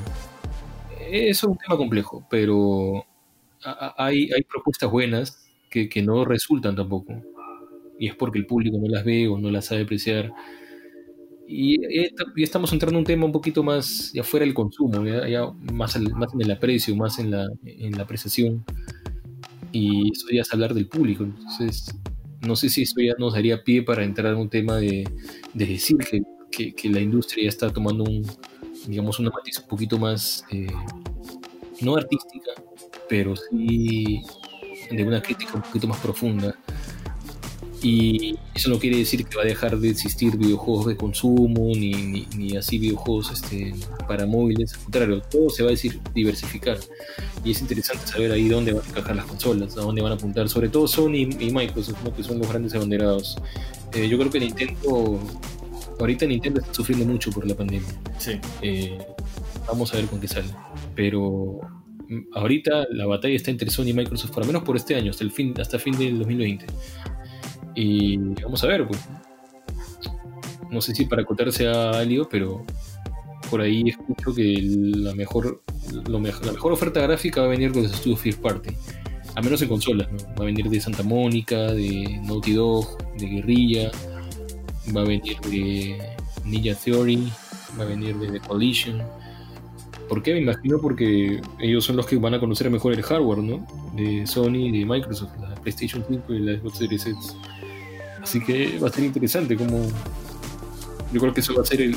es 1.10 1.44
un 1.44 1.58
tema 1.58 1.78
complejo, 1.78 2.26
pero 2.30 3.06
hay, 3.97 4.30
hay 4.32 4.43
propuestas 4.43 4.89
buenas 4.91 5.49
que, 5.69 5.89
que 5.89 6.02
no 6.02 6.26
resultan 6.26 6.76
tampoco. 6.76 7.13
Y 7.99 8.08
es 8.08 8.15
porque 8.15 8.39
el 8.39 8.45
público 8.45 8.78
no 8.80 8.88
las 8.88 9.06
ve 9.06 9.28
o 9.28 9.38
no 9.38 9.49
las 9.49 9.65
sabe 9.65 9.84
apreciar 9.84 10.34
y, 11.47 11.76
y, 12.04 12.43
estamos 12.43 12.71
entrando 12.71 12.97
en 12.97 13.02
un 13.02 13.06
tema 13.06 13.26
un 13.26 13.32
poquito 13.32 13.63
más 13.63 14.12
ya 14.13 14.23
fuera 14.23 14.45
del 14.45 14.54
consumo, 14.54 15.06
ya, 15.06 15.52
más, 15.73 15.99
más 15.99 16.34
en 16.34 16.41
el 16.41 16.52
aprecio, 16.52 16.95
más 16.95 17.19
en 17.19 17.32
la, 17.32 17.47
en 17.65 17.91
la 17.91 18.04
apreciación. 18.04 18.63
Y 19.71 20.12
eso 20.12 20.28
ya 20.32 20.41
es 20.41 20.54
hablar 20.54 20.73
del 20.73 20.88
público. 20.88 21.23
Entonces, 21.23 21.93
no 22.41 22.56
sé 22.56 22.69
si 22.69 22.84
eso 22.84 22.95
ya 23.02 23.13
nos 23.17 23.34
daría 23.34 23.63
pie 23.63 23.84
para 23.84 24.04
entrar 24.04 24.34
en 24.34 24.39
un 24.39 24.49
tema 24.49 24.78
de, 24.78 25.08
de 25.54 25.65
decir 25.65 25.97
que, 26.52 26.73
que, 26.73 26.89
la 26.89 27.02
industria 27.02 27.43
ya 27.43 27.49
está 27.49 27.71
tomando 27.71 28.04
un, 28.04 28.26
digamos, 28.88 29.19
una 29.19 29.32
matiz 29.32 29.60
un 29.60 29.67
poquito 29.67 29.97
más, 29.97 30.45
eh, 30.52 30.67
no 31.82 31.95
artística, 31.95 32.52
pero 33.10 33.36
sí 33.36 34.22
de 34.92 35.04
una 35.04 35.22
crítica 35.22 35.54
un 35.56 35.62
poquito 35.62 35.88
más 35.88 36.00
profunda 36.00 36.56
y 37.84 38.39
eso 38.56 38.70
no 38.70 38.80
quiere 38.80 38.98
decir 38.98 39.26
que 39.26 39.36
va 39.36 39.42
a 39.44 39.46
dejar 39.46 39.78
de 39.78 39.89
existir 39.89 40.38
videojuegos 40.38 40.86
de 40.86 40.96
consumo, 40.96 41.68
ni, 41.76 42.26
ni, 42.34 42.56
así 42.56 42.80
videojuegos 42.80 43.32
este, 43.32 43.76
para 44.08 44.26
móviles. 44.26 44.74
Al 44.76 44.84
contrario, 44.84 45.22
todo 45.22 45.50
se 45.50 45.63
va 45.63 45.70
a 45.70 45.72
decir 45.72 46.00
diversificar. 46.13 46.78
Y 47.44 47.52
es 47.52 47.60
interesante 47.60 48.08
saber 48.08 48.32
ahí 48.32 48.48
dónde 48.48 48.72
van 48.72 48.86
a 48.86 48.88
encajar 48.88 49.18
las 49.18 49.26
consolas, 49.26 49.76
a 49.76 49.82
dónde 49.82 50.02
van 50.02 50.13
a 50.13 50.16
apuntar, 50.16 50.48
sobre 50.48 50.70
todo 50.70 50.88
Sony 50.88 51.28
y 51.38 51.52
Microsoft, 51.52 51.98
que 52.16 52.24
son 52.24 52.39
los 52.39 52.48
grandes 52.48 52.74
abanderados. 52.74 53.38
Eh, 53.94 54.08
yo 54.08 54.18
creo 54.18 54.32
que 54.32 54.39
Nintendo, 54.39 55.20
ahorita 56.00 56.26
Nintendo 56.26 56.62
está 56.62 56.74
sufriendo 56.74 57.06
mucho 57.06 57.32
por 57.32 57.46
la 57.46 57.54
pandemia. 57.54 57.89
Sí. 58.18 58.39
Eh, 58.62 58.98
vamos 59.68 59.94
a 59.94 59.98
ver 59.98 60.06
con 60.06 60.22
qué 60.22 60.30
sale. 60.30 60.48
Pero 60.96 61.60
ahorita 62.34 62.88
la 62.91 63.06
batalla 63.06 63.36
está 63.36 63.52
entre 63.52 63.69
Sony 63.69 63.88
y 63.88 63.93
Microsoft, 63.93 64.32
por 64.32 64.43
lo 64.43 64.47
menos 64.47 64.63
por 64.63 64.76
este 64.76 64.95
año, 64.95 65.12
hasta 65.12 65.23
el 65.23 65.32
fin, 65.32 65.54
hasta 65.60 65.80
fin 65.80 65.97
del 65.97 66.19
2020. 66.19 66.65
Y 67.76 68.17
vamos 68.17 68.63
a 68.63 68.67
ver, 68.67 68.88
pues. 68.88 68.99
No 70.71 70.82
sé 70.82 70.95
si 70.95 71.06
para 71.06 71.21
acotarse 71.21 71.67
a 71.67 71.91
Alio, 71.91 72.28
pero 72.30 72.65
por 73.49 73.62
ahí 73.62 73.84
escucho 73.89 74.34
que 74.34 74.58
la 74.62 75.13
mejor, 75.13 75.62
la 76.08 76.19
mejor 76.19 76.71
oferta 76.71 77.02
gráfica 77.02 77.41
va 77.41 77.47
a 77.47 77.49
venir 77.52 77.71
de 77.71 77.84
los 77.84 77.93
estudios 77.93 78.19
First 78.19 78.41
Party. 78.41 78.71
A 79.36 79.41
menos 79.41 79.62
en 79.62 79.67
consolas, 79.67 80.12
¿no? 80.12 80.17
Va 80.36 80.43
a 80.43 80.45
venir 80.45 80.69
de 80.69 80.80
Santa 80.80 81.04
Mónica, 81.04 81.71
de 81.71 82.19
Naughty 82.23 82.54
Dog, 82.54 82.97
de 83.17 83.28
Guerrilla, 83.28 83.91
va 84.95 85.02
a 85.02 85.06
venir 85.06 85.39
de 85.41 85.97
Ninja 86.45 86.76
Theory, 86.76 87.32
va 87.80 87.84
a 87.84 87.88
venir 87.88 88.17
de 88.17 88.32
The 88.32 88.39
Collision. 88.39 89.02
¿Por 90.13 90.21
qué? 90.21 90.36
Me 90.36 90.41
imagino 90.41 90.78
porque 90.78 91.41
ellos 91.58 91.86
son 91.86 91.95
los 91.95 92.06
que 92.06 92.17
van 92.17 92.36
a 92.36 92.39
conocer 92.39 92.69
mejor 92.69 92.93
el 92.93 93.02
hardware, 93.02 93.39
¿no? 93.39 93.65
De 93.95 94.28
Sony 94.28 94.67
y 94.67 94.71
de 94.80 94.86
Microsoft, 94.86 95.32
la 95.41 95.56
PlayStation 95.56 96.06
5 96.08 96.34
y 96.36 96.39
la 96.39 96.60
Xbox 96.60 96.78
Series 96.78 97.08
X. 97.08 97.36
Así 98.21 98.39
que 98.39 98.78
va 98.78 98.89
a 98.89 98.91
ser 98.91 99.06
interesante 99.06 99.58
como... 99.58 99.88
Yo 101.12 101.19
creo 101.19 101.34
que 101.34 101.39
eso 101.39 101.56
va 101.56 101.63
a 101.63 101.65
ser 101.65 101.91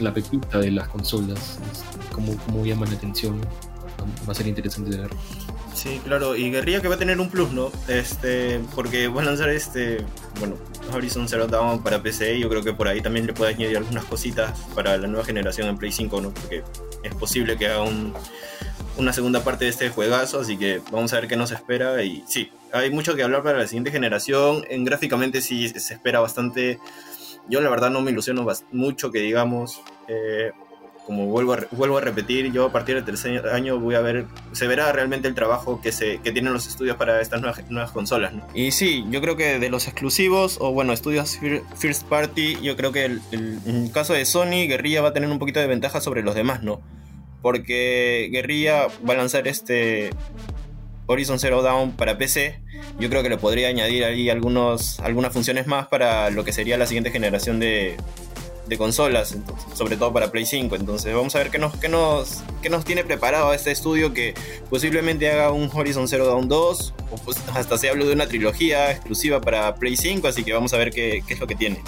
la 0.00 0.14
pepita 0.14 0.58
de 0.58 0.70
las 0.70 0.88
consolas, 0.88 1.58
como, 2.10 2.34
como 2.38 2.64
llaman 2.64 2.88
la 2.88 2.96
atención. 2.96 3.38
Va 4.26 4.32
a 4.32 4.34
ser 4.34 4.46
interesante 4.46 4.92
de 4.92 4.96
ver. 4.96 5.10
Sí, 5.76 6.00
claro, 6.02 6.34
y 6.34 6.50
Guerrilla 6.50 6.80
que 6.80 6.88
va 6.88 6.94
a 6.94 6.98
tener 6.98 7.20
un 7.20 7.28
plus, 7.28 7.52
¿no? 7.52 7.70
Este, 7.86 8.60
porque 8.74 9.08
van 9.08 9.24
a 9.24 9.28
lanzar 9.28 9.50
este, 9.50 9.98
bueno, 10.40 10.56
Horizon 10.90 11.28
Zero 11.28 11.46
Dawn 11.46 11.82
para 11.82 12.02
PC, 12.02 12.38
yo 12.38 12.48
creo 12.48 12.64
que 12.64 12.72
por 12.72 12.88
ahí 12.88 13.02
también 13.02 13.26
le 13.26 13.34
puede 13.34 13.52
añadir 13.52 13.76
algunas 13.76 14.06
cositas 14.06 14.58
para 14.74 14.96
la 14.96 15.06
nueva 15.06 15.26
generación 15.26 15.68
en 15.68 15.76
Play 15.76 15.92
5, 15.92 16.20
¿no? 16.22 16.30
Porque 16.30 16.64
es 17.02 17.14
posible 17.14 17.58
que 17.58 17.66
haga 17.66 17.82
un, 17.82 18.14
una 18.96 19.12
segunda 19.12 19.44
parte 19.44 19.66
de 19.66 19.70
este 19.70 19.90
juegazo, 19.90 20.40
así 20.40 20.56
que 20.56 20.80
vamos 20.90 21.12
a 21.12 21.16
ver 21.16 21.28
qué 21.28 21.36
nos 21.36 21.50
espera. 21.50 22.02
Y 22.02 22.24
sí, 22.26 22.50
hay 22.72 22.90
mucho 22.90 23.14
que 23.14 23.22
hablar 23.22 23.42
para 23.42 23.58
la 23.58 23.66
siguiente 23.66 23.90
generación. 23.90 24.64
En 24.70 24.82
gráficamente 24.82 25.42
sí 25.42 25.68
se 25.68 25.92
espera 25.92 26.20
bastante. 26.20 26.78
Yo 27.50 27.60
la 27.60 27.68
verdad 27.68 27.90
no 27.90 28.00
me 28.00 28.12
ilusiono 28.12 28.46
mucho 28.72 29.10
que 29.10 29.18
digamos. 29.18 29.82
Eh, 30.08 30.52
como 31.06 31.26
vuelvo 31.26 31.54
a, 31.54 31.58
vuelvo 31.70 31.98
a 31.98 32.00
repetir, 32.00 32.52
yo 32.52 32.66
a 32.66 32.72
partir 32.72 32.96
del 32.96 33.04
tercer 33.04 33.48
año 33.48 33.78
voy 33.78 33.94
a 33.94 34.00
ver, 34.00 34.26
se 34.52 34.66
verá 34.66 34.90
realmente 34.90 35.28
el 35.28 35.34
trabajo 35.34 35.80
que, 35.80 35.92
se, 35.92 36.18
que 36.18 36.32
tienen 36.32 36.52
los 36.52 36.66
estudios 36.66 36.96
para 36.96 37.20
estas 37.20 37.40
nuevas, 37.40 37.92
consolas. 37.92 38.32
Y 38.54 38.72
sí, 38.72 39.04
yo 39.08 39.20
creo 39.20 39.36
que 39.36 39.60
de 39.60 39.70
los 39.70 39.86
exclusivos, 39.86 40.58
o 40.60 40.72
bueno, 40.72 40.92
estudios 40.92 41.38
First 41.76 42.08
Party, 42.08 42.58
yo 42.60 42.76
creo 42.76 42.90
que 42.90 43.04
el, 43.04 43.20
el 43.30 43.90
caso 43.92 44.14
de 44.14 44.24
Sony, 44.24 44.66
Guerrilla 44.66 45.00
va 45.00 45.10
a 45.10 45.12
tener 45.12 45.30
un 45.30 45.38
poquito 45.38 45.60
de 45.60 45.68
ventaja 45.68 46.00
sobre 46.00 46.22
los 46.22 46.34
demás, 46.34 46.64
¿no? 46.64 46.80
Porque 47.40 48.28
Guerrilla 48.32 48.88
va 49.08 49.14
a 49.14 49.16
lanzar 49.16 49.46
este 49.46 50.10
Horizon 51.06 51.38
Zero 51.38 51.62
Dawn 51.62 51.92
para 51.92 52.18
PC, 52.18 52.60
yo 52.98 53.08
creo 53.08 53.22
que 53.22 53.28
le 53.28 53.38
podría 53.38 53.68
añadir 53.68 54.04
ahí 54.04 54.28
algunos, 54.28 54.98
algunas 54.98 55.32
funciones 55.32 55.68
más 55.68 55.86
para 55.86 56.30
lo 56.30 56.44
que 56.44 56.52
sería 56.52 56.76
la 56.76 56.86
siguiente 56.86 57.12
generación 57.12 57.60
de, 57.60 57.96
de 58.66 58.78
consolas, 58.78 59.36
sobre 59.74 59.96
todo 59.96 60.12
para 60.12 60.30
Play 60.30 60.46
5. 60.46 60.76
Entonces 60.76 61.14
vamos 61.14 61.34
a 61.34 61.38
ver 61.38 61.50
qué 61.50 61.58
nos, 61.58 61.76
qué 61.76 61.88
nos, 61.88 62.42
qué 62.62 62.70
nos 62.70 62.84
tiene 62.84 63.04
preparado 63.04 63.52
este 63.52 63.70
estudio 63.70 64.12
que 64.12 64.34
posiblemente 64.70 65.30
haga 65.30 65.52
un 65.52 65.70
Horizon 65.72 66.08
Zero 66.08 66.26
Dawn 66.26 66.48
2 66.48 66.94
o 67.10 67.16
pues 67.16 67.38
hasta 67.54 67.78
se 67.78 67.88
habla 67.88 68.04
de 68.04 68.12
una 68.12 68.26
trilogía 68.26 68.90
exclusiva 68.90 69.40
para 69.40 69.74
Play 69.76 69.96
5, 69.96 70.26
así 70.26 70.44
que 70.44 70.52
vamos 70.52 70.72
a 70.72 70.78
ver 70.78 70.90
qué, 70.90 71.22
es 71.26 71.40
lo 71.40 71.46
que 71.46 71.54
tiene. 71.54 71.80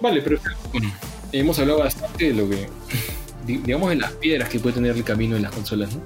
Vale, 0.00 0.22
pero 0.22 0.38
hemos 1.32 1.58
hablado 1.58 1.80
bastante 1.80 2.32
de 2.32 2.34
lo 2.34 2.48
que, 2.48 2.68
digamos, 3.46 3.90
de 3.90 3.96
las 3.96 4.12
piedras 4.12 4.48
que 4.48 4.58
puede 4.58 4.74
tener 4.74 4.96
el 4.96 5.04
camino 5.04 5.36
en 5.36 5.42
las 5.42 5.52
consolas, 5.52 5.94
¿no? 5.94 6.02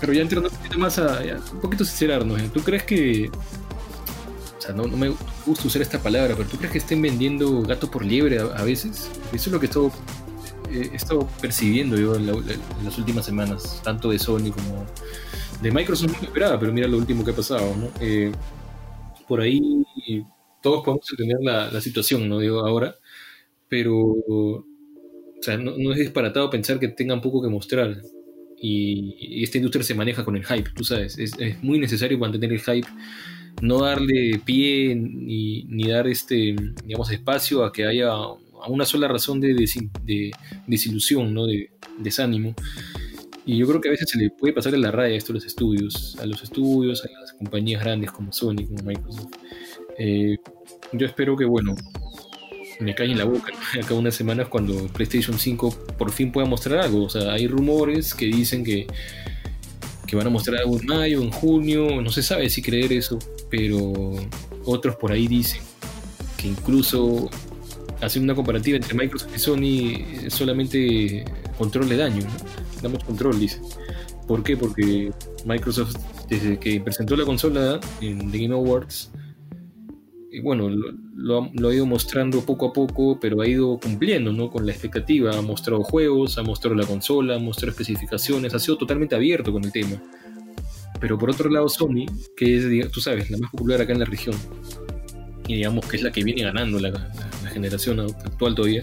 Pero 0.00 0.12
ya 0.12 0.22
entrando 0.22 0.48
un 0.48 0.56
poquito 0.56 0.78
más 0.78 0.98
a, 0.98 1.20
un 1.52 1.60
poquito 1.60 1.84
sincerarnos, 1.84 2.52
¿tú 2.52 2.62
crees 2.62 2.84
que 2.84 3.30
no, 4.72 4.84
me 4.88 5.14
gusta 5.46 5.66
usar 5.66 5.82
esta 5.82 6.00
palabra, 6.00 6.34
pero 6.36 6.48
¿tú 6.48 6.56
crees 6.56 6.72
que 6.72 6.78
estén 6.78 7.00
vendiendo 7.00 7.62
gato 7.62 7.90
por 7.90 8.04
liebre 8.04 8.38
a, 8.38 8.62
veces? 8.64 9.10
Eso 9.32 9.48
es 9.48 9.52
lo 9.52 9.60
que 9.60 9.66
he 9.66 10.94
estado, 10.94 11.28
percibiendo 11.40 11.96
yo 11.96 12.16
en, 12.16 12.26
las 12.26 12.98
últimas 12.98 13.24
semanas, 13.24 13.80
tanto 13.82 14.10
de 14.10 14.18
Sony 14.18 14.50
como 14.52 14.86
de 15.62 15.70
Microsoft. 15.70 16.20
No 16.20 16.28
esperaba, 16.28 16.58
pero 16.58 16.72
mira 16.72 16.86
lo 16.88 16.98
último 16.98 17.24
que 17.24 17.30
ha 17.30 17.36
pasado. 17.36 17.74
Eh, 18.00 18.32
por 19.26 19.40
ahí 19.40 19.84
todos 20.62 20.84
podemos 20.84 21.06
entender 21.10 21.38
la, 21.40 21.80
situación, 21.80 22.28
¿no? 22.28 22.38
Digo, 22.38 22.60
ahora, 22.60 22.94
pero 23.68 24.16
no, 25.58 25.92
es 25.92 25.98
disparatado 25.98 26.50
pensar 26.50 26.78
que 26.78 26.88
tengan 26.88 27.20
poco 27.20 27.42
que 27.42 27.48
mostrar. 27.48 27.96
Y, 28.60 29.42
esta 29.42 29.58
industria 29.58 29.84
se 29.84 29.94
maneja 29.94 30.24
con 30.24 30.36
el 30.36 30.44
hype, 30.44 30.70
tú 30.74 30.84
sabes. 30.84 31.16
Es, 31.18 31.32
es 31.38 31.62
muy 31.62 31.78
necesario 31.78 32.18
mantener 32.18 32.52
el 32.52 32.60
hype 32.60 32.88
no 33.60 33.80
darle 33.80 34.40
pie 34.44 34.94
ni, 34.94 35.64
ni, 35.64 35.88
dar 35.88 36.06
este, 36.06 36.54
digamos, 36.84 37.10
espacio 37.10 37.64
a 37.64 37.72
que 37.72 37.86
haya 37.86 38.12
una 38.68 38.84
sola 38.84 39.08
razón 39.08 39.40
de, 39.40 39.54
de, 40.02 40.30
desilusión, 40.66 41.32
¿no? 41.34 41.46
de 41.46 41.70
desánimo. 41.98 42.54
Y 43.46 43.56
yo 43.56 43.66
creo 43.66 43.80
que 43.80 43.88
a 43.88 43.92
veces 43.92 44.10
se 44.10 44.18
le 44.18 44.30
puede 44.30 44.52
pasar 44.52 44.74
en 44.74 44.82
la 44.82 44.90
raya 44.90 45.16
esto 45.16 45.32
a 45.32 45.36
los 45.36 45.46
estudios, 45.46 46.16
a 46.20 46.26
los 46.26 46.42
estudios, 46.42 47.04
a 47.04 47.20
las 47.20 47.32
compañías 47.32 47.82
grandes 47.82 48.12
como 48.12 48.30
Sony, 48.30 48.66
como 48.66 48.82
Microsoft. 48.84 49.32
Eh, 49.98 50.36
yo 50.92 51.06
espero 51.06 51.34
que, 51.36 51.46
bueno, 51.46 51.74
me 52.80 52.94
cae 52.94 53.10
en 53.10 53.18
la 53.18 53.24
boca 53.24 53.52
acá 53.82 53.94
unas 53.94 54.14
semanas 54.14 54.48
cuando 54.48 54.86
PlayStation 54.88 55.38
5 55.38 55.94
por 55.96 56.12
fin 56.12 56.30
pueda 56.30 56.46
mostrar 56.46 56.80
algo. 56.80 57.04
O 57.04 57.08
sea, 57.08 57.32
hay 57.32 57.46
rumores 57.48 58.14
que 58.14 58.26
dicen 58.26 58.64
que 58.64 58.86
que 60.08 60.16
van 60.16 60.26
a 60.26 60.30
mostrar 60.30 60.60
algo 60.60 60.80
en 60.80 60.86
mayo, 60.86 61.22
en 61.22 61.30
junio, 61.30 62.00
no 62.00 62.10
se 62.10 62.22
sabe 62.22 62.48
si 62.48 62.62
creer 62.62 62.92
eso, 62.94 63.18
pero 63.50 64.14
otros 64.64 64.96
por 64.96 65.12
ahí 65.12 65.28
dicen 65.28 65.60
que 66.38 66.48
incluso 66.48 67.28
hacen 68.00 68.22
una 68.22 68.34
comparativa 68.34 68.76
entre 68.76 68.94
Microsoft 68.94 69.36
y 69.36 69.38
Sony 69.38 70.30
solamente 70.30 71.24
control 71.58 71.88
de 71.90 71.98
daño, 71.98 72.22
damos 72.82 73.04
control, 73.04 73.38
dice. 73.38 73.60
¿Por 74.26 74.42
qué? 74.42 74.56
Porque 74.56 75.12
Microsoft 75.44 75.96
desde 76.28 76.58
que 76.58 76.80
presentó 76.80 77.16
la 77.16 77.24
consola 77.24 77.80
en 78.00 78.30
The 78.30 78.38
Game 78.38 78.54
Awards 78.54 79.10
bueno, 80.42 80.68
lo, 81.14 81.68
ha 81.68 81.74
ido 81.74 81.86
mostrando 81.86 82.44
poco 82.44 82.68
a 82.68 82.72
poco, 82.72 83.18
pero 83.20 83.40
ha 83.40 83.48
ido 83.48 83.78
cumpliendo 83.78 84.32
¿no? 84.32 84.50
con 84.50 84.66
la 84.66 84.72
expectativa. 84.72 85.36
Ha 85.36 85.42
mostrado 85.42 85.82
juegos, 85.82 86.38
ha 86.38 86.42
mostrado 86.42 86.76
la 86.76 86.86
consola, 86.86 87.36
ha 87.36 87.38
mostrado 87.38 87.70
especificaciones, 87.70 88.54
ha 88.54 88.58
sido 88.58 88.78
totalmente 88.78 89.14
abierto 89.14 89.52
con 89.52 89.64
el 89.64 89.72
tema. 89.72 90.02
Pero 91.00 91.18
por 91.18 91.30
otro 91.30 91.48
lado, 91.48 91.68
Sony, 91.68 92.06
que 92.36 92.56
es, 92.56 92.90
tú 92.90 93.00
sabes, 93.00 93.30
la 93.30 93.38
más 93.38 93.50
popular 93.50 93.80
acá 93.80 93.92
en 93.92 94.00
la 94.00 94.04
región, 94.04 94.34
y 95.46 95.54
digamos 95.56 95.86
que 95.86 95.96
es 95.96 96.02
la 96.02 96.10
que 96.10 96.24
viene 96.24 96.42
ganando 96.42 96.78
la, 96.78 97.12
generación 97.52 98.00
actual 98.00 98.54
todavía, 98.54 98.82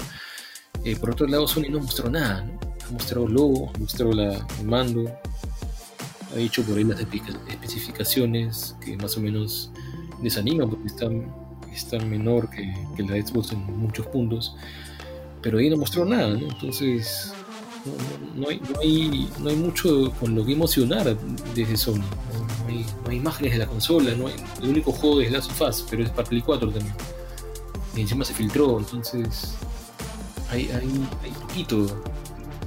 eh, 0.84 0.96
por 0.96 1.12
otro 1.12 1.28
lado, 1.28 1.48
Sony 1.48 1.70
no 1.70 1.80
mostró 1.80 2.10
nada. 2.10 2.44
¿no? 2.44 2.60
Ha 2.88 2.92
mostrado 2.92 3.28
logo, 3.28 3.72
ha 3.74 3.80
mostrado 3.80 4.14
la, 4.14 4.48
el 4.60 4.66
mando, 4.66 5.06
ha 6.34 6.38
dicho 6.38 6.64
por 6.64 6.78
ahí 6.78 6.84
las 6.84 7.00
especificaciones 7.00 8.76
que 8.84 8.98
más 8.98 9.16
o 9.18 9.22
menos 9.22 9.72
desanima 10.22 10.68
porque 10.68 10.88
está, 11.76 12.00
menor 12.00 12.50
que, 12.50 12.74
la 13.04 13.16
Xbox 13.26 13.52
en 13.52 13.64
muchos 13.78 14.06
puntos, 14.08 14.56
pero 15.42 15.60
ahí 15.60 15.70
no 15.70 15.78
mostró 15.78 16.06
nada. 16.06 16.38
Entonces 16.38 17.34
no, 18.36 18.50
hay, 18.50 18.60
no, 18.60 18.80
hay, 18.80 19.30
no, 19.40 19.50
hay, 19.50 19.56
mucho 19.56 20.12
con 20.20 20.36
lo 20.36 20.46
que 20.46 20.54
emocionar 20.54 21.18
desde 21.54 21.78
Sony, 21.78 21.98
no, 21.98 22.68
hay, 22.68 22.86
hay, 23.08 23.18
imágenes 23.18 23.54
de 23.54 23.60
la 23.60 23.68
consola, 23.68 24.12
el 24.12 24.70
único 24.70 24.92
juego 24.92 25.22
es 25.22 25.32
Last 25.32 25.52
of 25.52 25.62
Us, 25.62 25.86
pero 25.90 26.04
es 26.04 26.10
para 26.10 26.28
Play 26.28 26.42
4 26.42 26.72
también, 26.72 26.96
y 27.96 28.02
encima 28.02 28.26
se 28.26 28.34
filtró, 28.34 28.80
entonces 28.80 29.54
hay, 30.50 30.70
hay 30.72 31.32
poquito 31.42 31.86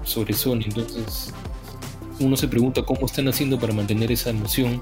sobre 0.05 0.35
Sony, 0.35 0.63
entonces 0.67 1.33
uno 2.21 2.37
se 2.37 2.49
pregunta 2.49 2.83
cómo 2.83 3.07
están 3.07 3.29
haciendo 3.29 3.59
para 3.59 3.73
mantener 3.73 4.11
esa 4.11 4.31
emoción 4.31 4.81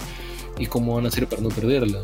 y 0.58 0.66
cómo 0.66 0.94
van 0.94 1.04
a 1.04 1.08
hacer 1.08 1.28
para 1.28 1.42
no 1.42 1.48
perderla. 1.48 2.02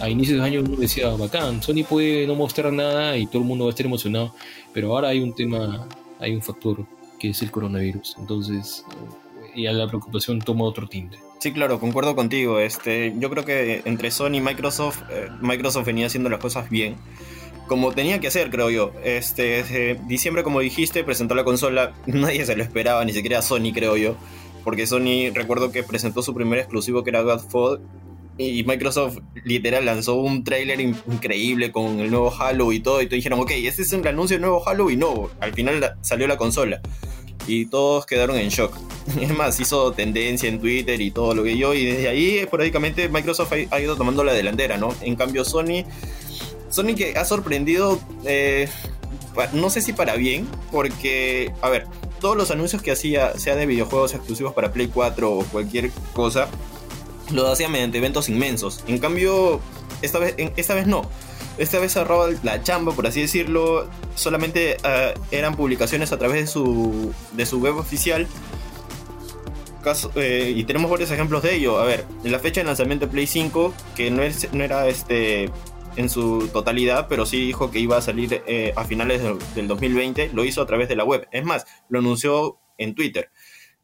A 0.00 0.08
inicios 0.08 0.38
de 0.38 0.44
año 0.44 0.60
uno 0.60 0.76
decía, 0.76 1.08
bacán, 1.10 1.62
Sony 1.62 1.84
puede 1.88 2.26
no 2.26 2.34
mostrar 2.34 2.72
nada 2.72 3.16
y 3.16 3.26
todo 3.26 3.42
el 3.42 3.48
mundo 3.48 3.64
va 3.64 3.70
a 3.70 3.72
estar 3.72 3.86
emocionado, 3.86 4.34
pero 4.72 4.94
ahora 4.94 5.08
hay 5.08 5.20
un 5.20 5.34
tema, 5.34 5.86
hay 6.20 6.34
un 6.34 6.42
factor 6.42 6.84
que 7.18 7.30
es 7.30 7.42
el 7.42 7.50
coronavirus, 7.50 8.16
entonces 8.18 8.84
ya 9.54 9.72
la 9.72 9.86
preocupación 9.88 10.38
toma 10.40 10.64
otro 10.64 10.86
tinte. 10.86 11.18
Sí, 11.38 11.52
claro, 11.52 11.78
concuerdo 11.80 12.16
contigo. 12.16 12.60
Este, 12.60 13.14
yo 13.18 13.30
creo 13.30 13.44
que 13.44 13.82
entre 13.84 14.10
Sony 14.10 14.36
y 14.36 14.40
Microsoft, 14.40 15.02
eh, 15.10 15.28
Microsoft 15.40 15.86
venía 15.86 16.06
haciendo 16.06 16.28
las 16.30 16.40
cosas 16.40 16.68
bien, 16.70 16.96
como 17.66 17.92
tenía 17.92 18.20
que 18.20 18.28
hacer, 18.28 18.50
creo 18.50 18.70
yo. 18.70 18.92
Este, 19.04 19.62
desde 19.62 19.94
diciembre, 20.06 20.42
como 20.42 20.60
dijiste, 20.60 21.04
presentó 21.04 21.34
la 21.34 21.44
consola, 21.44 21.94
nadie 22.06 22.44
se 22.44 22.56
lo 22.56 22.62
esperaba, 22.62 23.04
ni 23.04 23.12
siquiera 23.12 23.42
Sony, 23.42 23.72
creo 23.72 23.96
yo 23.96 24.16
porque 24.66 24.84
Sony 24.88 25.30
recuerdo 25.32 25.70
que 25.70 25.84
presentó 25.84 26.22
su 26.22 26.34
primer 26.34 26.58
exclusivo 26.58 27.04
que 27.04 27.10
era 27.10 27.20
Godfall 27.20 27.80
y 28.38 28.64
Microsoft 28.64 29.18
literal 29.44 29.84
lanzó 29.86 30.16
un 30.16 30.44
tráiler 30.44 30.80
increíble 30.80 31.72
con 31.72 32.00
el 32.00 32.10
nuevo 32.10 32.34
Halo 32.38 32.72
y 32.72 32.80
todo, 32.80 33.00
y 33.00 33.06
todos 33.06 33.16
dijeron, 33.16 33.40
ok, 33.40 33.52
este 33.52 33.82
es 33.82 33.92
un 33.92 34.06
anuncio 34.06 34.34
del 34.34 34.42
nuevo 34.42 34.66
Halo 34.68 34.90
y 34.90 34.96
no, 34.96 35.30
al 35.40 35.54
final 35.54 35.96
salió 36.02 36.26
la 36.26 36.36
consola. 36.36 36.80
Y 37.46 37.66
todos 37.66 38.06
quedaron 38.06 38.36
en 38.36 38.48
shock. 38.48 38.76
Es 39.20 39.34
más, 39.34 39.60
hizo 39.60 39.92
tendencia 39.92 40.48
en 40.48 40.58
Twitter 40.58 41.00
y 41.00 41.12
todo 41.12 41.34
lo 41.34 41.44
que 41.44 41.56
yo, 41.56 41.72
y 41.74 41.84
desde 41.84 42.08
ahí 42.08 42.38
esporádicamente 42.38 43.08
Microsoft 43.08 43.52
ha, 43.70 43.80
ido 43.80 43.96
tomando 43.96 44.24
la 44.24 44.32
delantera, 44.32 44.76
¿no? 44.76 44.94
En 45.00 45.14
cambio 45.14 45.44
Sony, 45.44 45.84
Sony 46.68 46.94
que 46.96 47.16
ha 47.16 47.24
sorprendido, 47.24 48.00
eh, 48.24 48.68
no 49.52 49.70
sé 49.70 49.80
si 49.80 49.92
para 49.92 50.16
bien, 50.16 50.48
porque, 50.72 51.52
a 51.62 51.70
ver, 51.70 51.86
todos 52.20 52.36
los 52.36 52.50
anuncios 52.50 52.82
que 52.82 52.90
hacía, 52.90 53.38
sea 53.38 53.54
de 53.54 53.66
videojuegos 53.66 54.12
exclusivos 54.14 54.52
para 54.52 54.72
Play 54.72 54.88
4 54.88 55.30
o 55.30 55.44
cualquier 55.44 55.90
cosa, 56.12 56.48
lo 57.32 57.50
hacía 57.50 57.68
mediante 57.68 57.98
eventos 57.98 58.28
inmensos. 58.28 58.84
En 58.86 58.98
cambio, 58.98 59.60
esta 60.02 60.18
vez, 60.18 60.34
esta 60.56 60.74
vez 60.74 60.86
no. 60.86 61.08
Esta 61.58 61.78
vez 61.78 61.92
cerraba 61.92 62.28
la 62.42 62.62
chamba, 62.62 62.92
por 62.92 63.06
así 63.06 63.22
decirlo. 63.22 63.88
Solamente 64.14 64.76
eh, 64.82 65.14
eran 65.30 65.56
publicaciones 65.56 66.12
a 66.12 66.18
través 66.18 66.40
de 66.42 66.46
su, 66.46 67.12
de 67.32 67.46
su 67.46 67.60
web 67.60 67.76
oficial. 67.76 68.26
Eh, 70.16 70.52
y 70.56 70.64
tenemos 70.64 70.90
varios 70.90 71.10
ejemplos 71.10 71.42
de 71.42 71.54
ello. 71.54 71.78
A 71.78 71.84
ver, 71.84 72.04
en 72.24 72.32
la 72.32 72.38
fecha 72.38 72.60
de 72.60 72.66
lanzamiento 72.66 73.06
de 73.06 73.12
Play 73.12 73.26
5, 73.26 73.72
que 73.94 74.10
no, 74.10 74.22
es, 74.22 74.52
no 74.52 74.64
era 74.64 74.88
este 74.88 75.50
en 75.96 76.10
su 76.10 76.48
totalidad, 76.52 77.06
pero 77.08 77.24
sí 77.24 77.46
dijo 77.46 77.70
que 77.70 77.78
iba 77.78 77.96
a 77.96 78.02
salir 78.02 78.42
eh, 78.46 78.72
a 78.76 78.84
finales 78.84 79.22
del 79.54 79.66
2020, 79.66 80.30
lo 80.34 80.44
hizo 80.44 80.60
a 80.60 80.66
través 80.66 80.88
de 80.88 80.96
la 80.96 81.04
web. 81.04 81.26
Es 81.30 81.44
más, 81.44 81.66
lo 81.88 82.00
anunció 82.00 82.58
en 82.78 82.94
Twitter. 82.94 83.30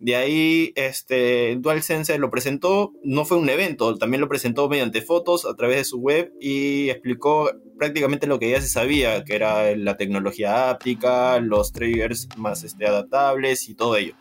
De 0.03 0.17
ahí, 0.17 0.73
este, 0.75 1.57
DualSense 1.61 2.19
lo 2.19 2.29
presentó, 2.29 2.93
no 3.05 3.25
fue 3.25 3.39
un 3.39 3.49
evento, 3.49 3.97
también 3.97 4.21
lo 4.21 4.29
presentó 4.29 4.69
mediante 4.69 5.01
fotos 5.01 5.47
a 5.47 5.55
través 5.55 5.77
de 5.77 5.85
su 5.85 6.01
web 6.01 6.33
y 6.41 6.91
explicó 6.91 7.53
prácticamente 7.79 8.27
lo 8.27 8.41
que 8.41 8.51
ya 8.51 8.61
se 8.61 8.67
sabía, 8.67 9.23
que 9.23 9.37
era 9.37 9.77
la 9.77 9.97
tecnología 9.97 10.71
áptica, 10.71 11.39
los 11.39 11.71
triggers 11.71 12.27
más 12.37 12.65
este, 12.65 12.85
adaptables 12.85 13.69
y 13.69 13.77
todo 13.77 13.97
ello. 13.97 14.15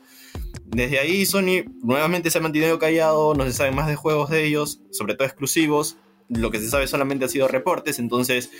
Desde 0.67 0.99
ahí 0.99 1.25
Sony 1.25 1.65
nuevamente 1.81 2.29
se 2.29 2.37
ha 2.37 2.41
mantenido 2.41 2.77
callado, 2.77 3.33
no 3.33 3.43
se 3.45 3.51
sabe 3.51 3.71
más 3.71 3.87
de 3.87 3.95
juegos 3.95 4.29
de 4.29 4.45
ellos, 4.45 4.81
sobre 4.91 5.15
todo 5.15 5.27
exclusivos, 5.27 5.97
lo 6.29 6.51
que 6.51 6.59
se 6.59 6.69
sabe 6.69 6.85
solamente 6.85 7.25
ha 7.25 7.27
sido 7.27 7.47
reportes, 7.47 7.97
entonces 7.97 8.51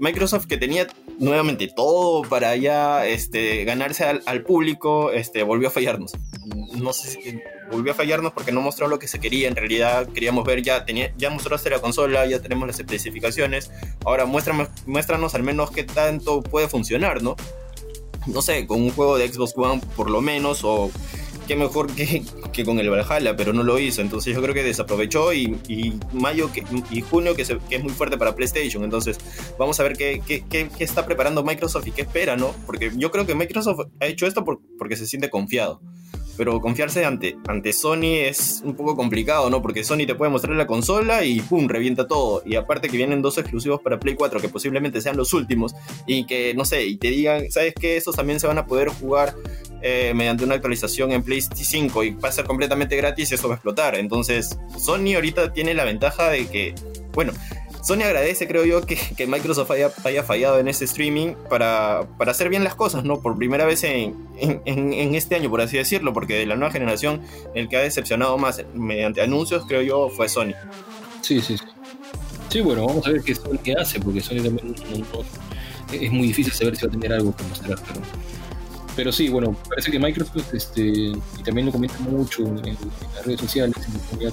Microsoft 0.00 0.46
que 0.46 0.56
tenía 0.56 0.86
nuevamente 1.18 1.68
todo 1.68 2.22
para 2.22 2.56
ya 2.56 3.06
este, 3.06 3.64
ganarse 3.64 4.04
al, 4.04 4.42
público, 4.42 5.12
este, 5.12 5.42
volvió 5.42 5.68
a 5.68 5.70
fallarnos. 5.70 6.12
No 6.74 6.94
sé 6.94 7.10
si 7.10 7.38
volvió 7.70 7.92
a 7.92 7.94
fallarnos 7.94 8.32
porque 8.32 8.50
no 8.50 8.62
mostró 8.62 8.88
lo 8.88 8.98
que 8.98 9.06
se 9.06 9.20
quería. 9.20 9.46
En 9.46 9.56
realidad 9.56 10.08
queríamos 10.08 10.44
ver, 10.44 10.62
ya, 10.62 10.86
tenía, 10.86 11.12
ya 11.18 11.28
mostraste 11.28 11.68
la 11.68 11.80
consola, 11.80 12.24
ya 12.24 12.40
tenemos 12.40 12.66
las 12.66 12.80
especificaciones. 12.80 13.70
Ahora 14.06 14.24
muéstranos, 14.24 14.68
muéstranos 14.86 15.34
al 15.34 15.42
menos 15.42 15.70
qué 15.70 15.84
tanto 15.84 16.42
puede 16.42 16.66
funcionar, 16.66 17.22
¿no? 17.22 17.36
No 18.26 18.40
sé, 18.40 18.66
con 18.66 18.80
un 18.80 18.90
juego 18.90 19.18
de 19.18 19.30
Xbox 19.30 19.52
One 19.54 19.82
por 19.96 20.08
lo 20.08 20.22
menos, 20.22 20.64
o 20.64 20.90
qué 21.50 21.56
mejor 21.56 21.92
que, 21.92 22.22
que, 22.52 22.64
con 22.64 22.78
el 22.78 22.88
Valhalla, 22.90 23.34
pero 23.34 23.52
no 23.52 23.64
lo 23.64 23.80
hizo. 23.80 24.02
Entonces 24.02 24.32
yo 24.32 24.40
creo 24.40 24.54
que 24.54 24.62
desaprovechó 24.62 25.32
y, 25.32 25.58
mayo 26.12 26.52
que, 26.52 26.62
y 26.92 27.00
junio 27.00 27.34
que, 27.34 27.42
es 27.42 27.82
muy 27.82 27.92
fuerte 27.92 28.16
para 28.16 28.36
PlayStation. 28.36 28.84
Entonces 28.84 29.18
vamos 29.58 29.80
a 29.80 29.82
ver 29.82 29.96
qué, 29.96 30.22
qué, 30.24 30.44
qué, 30.48 30.68
está 30.78 31.04
preparando 31.04 31.42
Microsoft 31.42 31.88
y 31.88 31.90
qué 31.90 32.02
espera, 32.02 32.36
¿no? 32.36 32.54
Porque 32.66 32.92
yo 32.94 33.10
creo 33.10 33.26
que 33.26 33.34
Microsoft 33.34 33.88
ha 33.98 34.06
hecho 34.06 34.28
esto 34.28 34.44
porque 34.44 34.96
se 34.96 35.08
siente 35.08 35.28
confiado 35.28 35.80
pero 36.36 36.60
confiarse 36.60 37.04
ante, 37.04 37.36
ante 37.46 37.72
Sony 37.72 38.14
es 38.26 38.62
un 38.64 38.74
poco 38.74 38.96
complicado, 38.96 39.50
¿no? 39.50 39.62
Porque 39.62 39.84
Sony 39.84 40.06
te 40.06 40.14
puede 40.14 40.30
mostrar 40.30 40.56
la 40.56 40.66
consola 40.66 41.24
y 41.24 41.40
¡pum! 41.40 41.68
revienta 41.68 42.06
todo. 42.06 42.42
Y 42.44 42.56
aparte 42.56 42.88
que 42.88 42.96
vienen 42.96 43.22
dos 43.22 43.38
exclusivos 43.38 43.80
para 43.80 43.98
Play 44.00 44.14
4 44.14 44.40
que 44.40 44.48
posiblemente 44.48 45.00
sean 45.00 45.16
los 45.16 45.32
últimos 45.32 45.74
y 46.06 46.26
que, 46.26 46.54
no 46.54 46.64
sé, 46.64 46.84
y 46.86 46.96
te 46.96 47.08
digan, 47.08 47.50
¿sabes 47.50 47.74
qué? 47.78 47.96
Estos 47.96 48.16
también 48.16 48.40
se 48.40 48.46
van 48.46 48.58
a 48.58 48.66
poder 48.66 48.88
jugar 48.88 49.34
eh, 49.82 50.12
mediante 50.14 50.44
una 50.44 50.56
actualización 50.56 51.12
en 51.12 51.22
PlayStation 51.22 51.88
5 51.90 52.04
y 52.04 52.10
va 52.10 52.28
a 52.28 52.32
ser 52.32 52.44
completamente 52.44 52.96
gratis 52.96 53.30
y 53.30 53.34
eso 53.34 53.48
va 53.48 53.54
a 53.54 53.56
explotar. 53.56 53.94
Entonces, 53.94 54.58
Sony 54.78 55.14
ahorita 55.14 55.52
tiene 55.52 55.74
la 55.74 55.84
ventaja 55.84 56.30
de 56.30 56.46
que, 56.48 56.74
bueno, 57.12 57.32
Sony 57.82 58.02
agradece, 58.02 58.46
creo 58.46 58.64
yo, 58.64 58.82
que, 58.84 59.26
Microsoft 59.26 59.70
haya, 59.70 59.90
fallado 60.22 60.58
en 60.58 60.68
ese 60.68 60.84
streaming 60.84 61.34
para, 61.48 62.06
hacer 62.26 62.48
bien 62.48 62.64
las 62.64 62.74
cosas, 62.74 63.04
¿no? 63.04 63.20
Por 63.20 63.36
primera 63.36 63.64
vez 63.64 63.84
en, 63.84 64.14
este 65.14 65.34
año, 65.34 65.50
por 65.50 65.60
así 65.60 65.76
decirlo, 65.76 66.12
porque 66.12 66.34
de 66.34 66.46
la 66.46 66.56
nueva 66.56 66.72
generación, 66.72 67.22
el 67.54 67.68
que 67.68 67.76
ha 67.76 67.80
decepcionado 67.80 68.36
más 68.38 68.62
mediante 68.74 69.22
anuncios, 69.22 69.64
creo 69.66 69.82
yo, 69.82 70.10
fue 70.10 70.28
Sony. 70.28 70.52
Sí, 71.22 71.40
sí, 71.40 71.56
sí. 71.56 71.64
Sí, 72.48 72.60
bueno, 72.60 72.86
vamos 72.86 73.06
a 73.06 73.10
ver 73.10 73.22
qué 73.22 73.34
Sony 73.34 73.58
hace, 73.80 74.00
porque 74.00 74.20
Sony 74.20 74.42
también 74.42 74.74
es 75.92 76.10
muy 76.10 76.28
difícil 76.28 76.52
saber 76.52 76.76
si 76.76 76.86
va 76.86 76.88
a 76.88 76.92
tener 76.92 77.12
algo 77.12 77.34
que 77.34 77.44
mostrar, 77.44 77.78
pero, 77.86 78.00
pero 78.96 79.12
sí, 79.12 79.28
bueno, 79.28 79.56
parece 79.68 79.90
que 79.90 79.98
Microsoft, 79.98 80.52
este, 80.52 80.82
y 80.82 81.42
también 81.44 81.66
lo 81.66 81.72
comenta 81.72 81.98
mucho 82.00 82.42
en, 82.42 82.76
las 83.14 83.24
redes 83.24 83.40
sociales, 83.40 83.76
en 83.86 83.94
la 83.94 84.00
comunidad, 84.00 84.32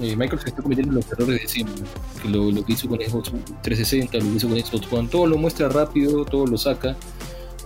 eh, 0.00 0.16
Microsoft 0.16 0.48
está 0.48 0.62
cometiendo 0.62 0.92
los 0.92 1.10
errores 1.12 1.42
de 1.42 1.48
siempre. 1.48 1.84
Que 2.22 2.28
lo, 2.28 2.64
que 2.64 2.72
hizo 2.72 2.88
con 2.88 2.98
Xbox 2.98 3.30
360, 3.62 4.18
lo 4.18 4.24
que 4.24 4.36
hizo 4.36 4.48
con 4.48 4.60
Xbox 4.60 4.92
One, 4.92 5.08
todo 5.08 5.26
lo 5.26 5.38
muestra 5.38 5.68
rápido, 5.68 6.24
todo 6.24 6.46
lo 6.46 6.56
saca. 6.56 6.96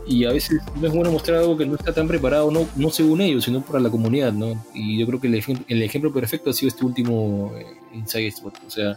Y 0.07 0.25
a 0.25 0.33
veces 0.33 0.61
no 0.81 0.87
es 0.87 0.95
bueno 0.95 1.11
mostrar 1.11 1.39
algo 1.39 1.57
que 1.57 1.67
no 1.67 1.75
está 1.75 1.93
tan 1.93 2.07
preparado, 2.07 2.51
no, 2.51 2.69
no 2.77 2.91
según 2.91 3.21
ellos, 3.21 3.45
sino 3.45 3.61
para 3.63 3.81
la 3.81 3.91
comunidad, 3.91 4.33
¿no? 4.33 4.63
Y 4.73 4.99
yo 4.99 5.07
creo 5.07 5.21
que 5.21 5.27
el, 5.27 5.65
el 5.67 5.83
ejemplo 5.83 6.13
perfecto 6.13 6.51
ha 6.51 6.53
sido 6.53 6.69
este 6.69 6.85
último 6.85 7.53
eh, 7.57 7.67
Inside 7.93 8.31
Xbox. 8.31 8.61
O 8.65 8.71
sea, 8.71 8.97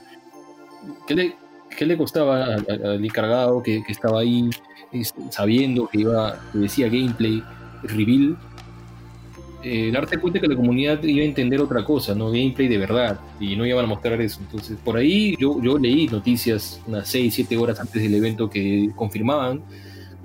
¿qué 1.07 1.15
le, 1.15 1.35
qué 1.75 1.85
le 1.87 1.97
costaba 1.97 2.45
al, 2.45 3.03
encargado 3.03 3.63
que, 3.63 3.83
que, 3.83 3.91
estaba 3.91 4.19
ahí 4.19 4.51
sabiendo 5.31 5.87
que 5.87 6.01
iba, 6.01 6.39
que 6.51 6.59
decía 6.59 6.87
gameplay, 6.87 7.43
reveal, 7.83 8.37
eh, 9.63 9.91
darte 9.91 10.17
cuenta 10.17 10.39
que 10.39 10.47
la 10.47 10.55
comunidad 10.55 11.03
iba 11.03 11.21
a 11.21 11.25
entender 11.25 11.59
otra 11.61 11.83
cosa, 11.83 12.15
no 12.15 12.31
gameplay 12.31 12.67
de 12.67 12.77
verdad, 12.77 13.19
y 13.39 13.55
no 13.55 13.65
iban 13.65 13.85
a 13.85 13.87
mostrar 13.87 14.21
eso. 14.21 14.39
Entonces, 14.41 14.77
por 14.83 14.97
ahí 14.97 15.35
yo, 15.39 15.61
yo 15.61 15.77
leí 15.77 16.07
noticias 16.07 16.81
unas 16.87 17.07
6, 17.09 17.33
7 17.33 17.57
horas 17.57 17.79
antes 17.79 18.01
del 18.01 18.13
evento 18.13 18.49
que 18.49 18.89
confirmaban, 18.95 19.61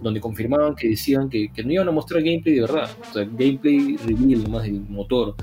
donde 0.01 0.21
confirmaban 0.21 0.75
que 0.77 0.89
decían 0.89 1.29
que, 1.29 1.49
que 1.53 1.65
no 1.65 1.73
iban 1.73 1.89
a 1.89 1.91
mostrar 1.91 2.23
gameplay 2.23 2.55
de 2.55 2.61
verdad, 2.61 2.91
o 3.11 3.13
sea, 3.13 3.25
gameplay 3.25 3.97
reveal 3.97 4.45
nomás 4.45 4.65
del 4.65 4.81
motor, 4.89 5.35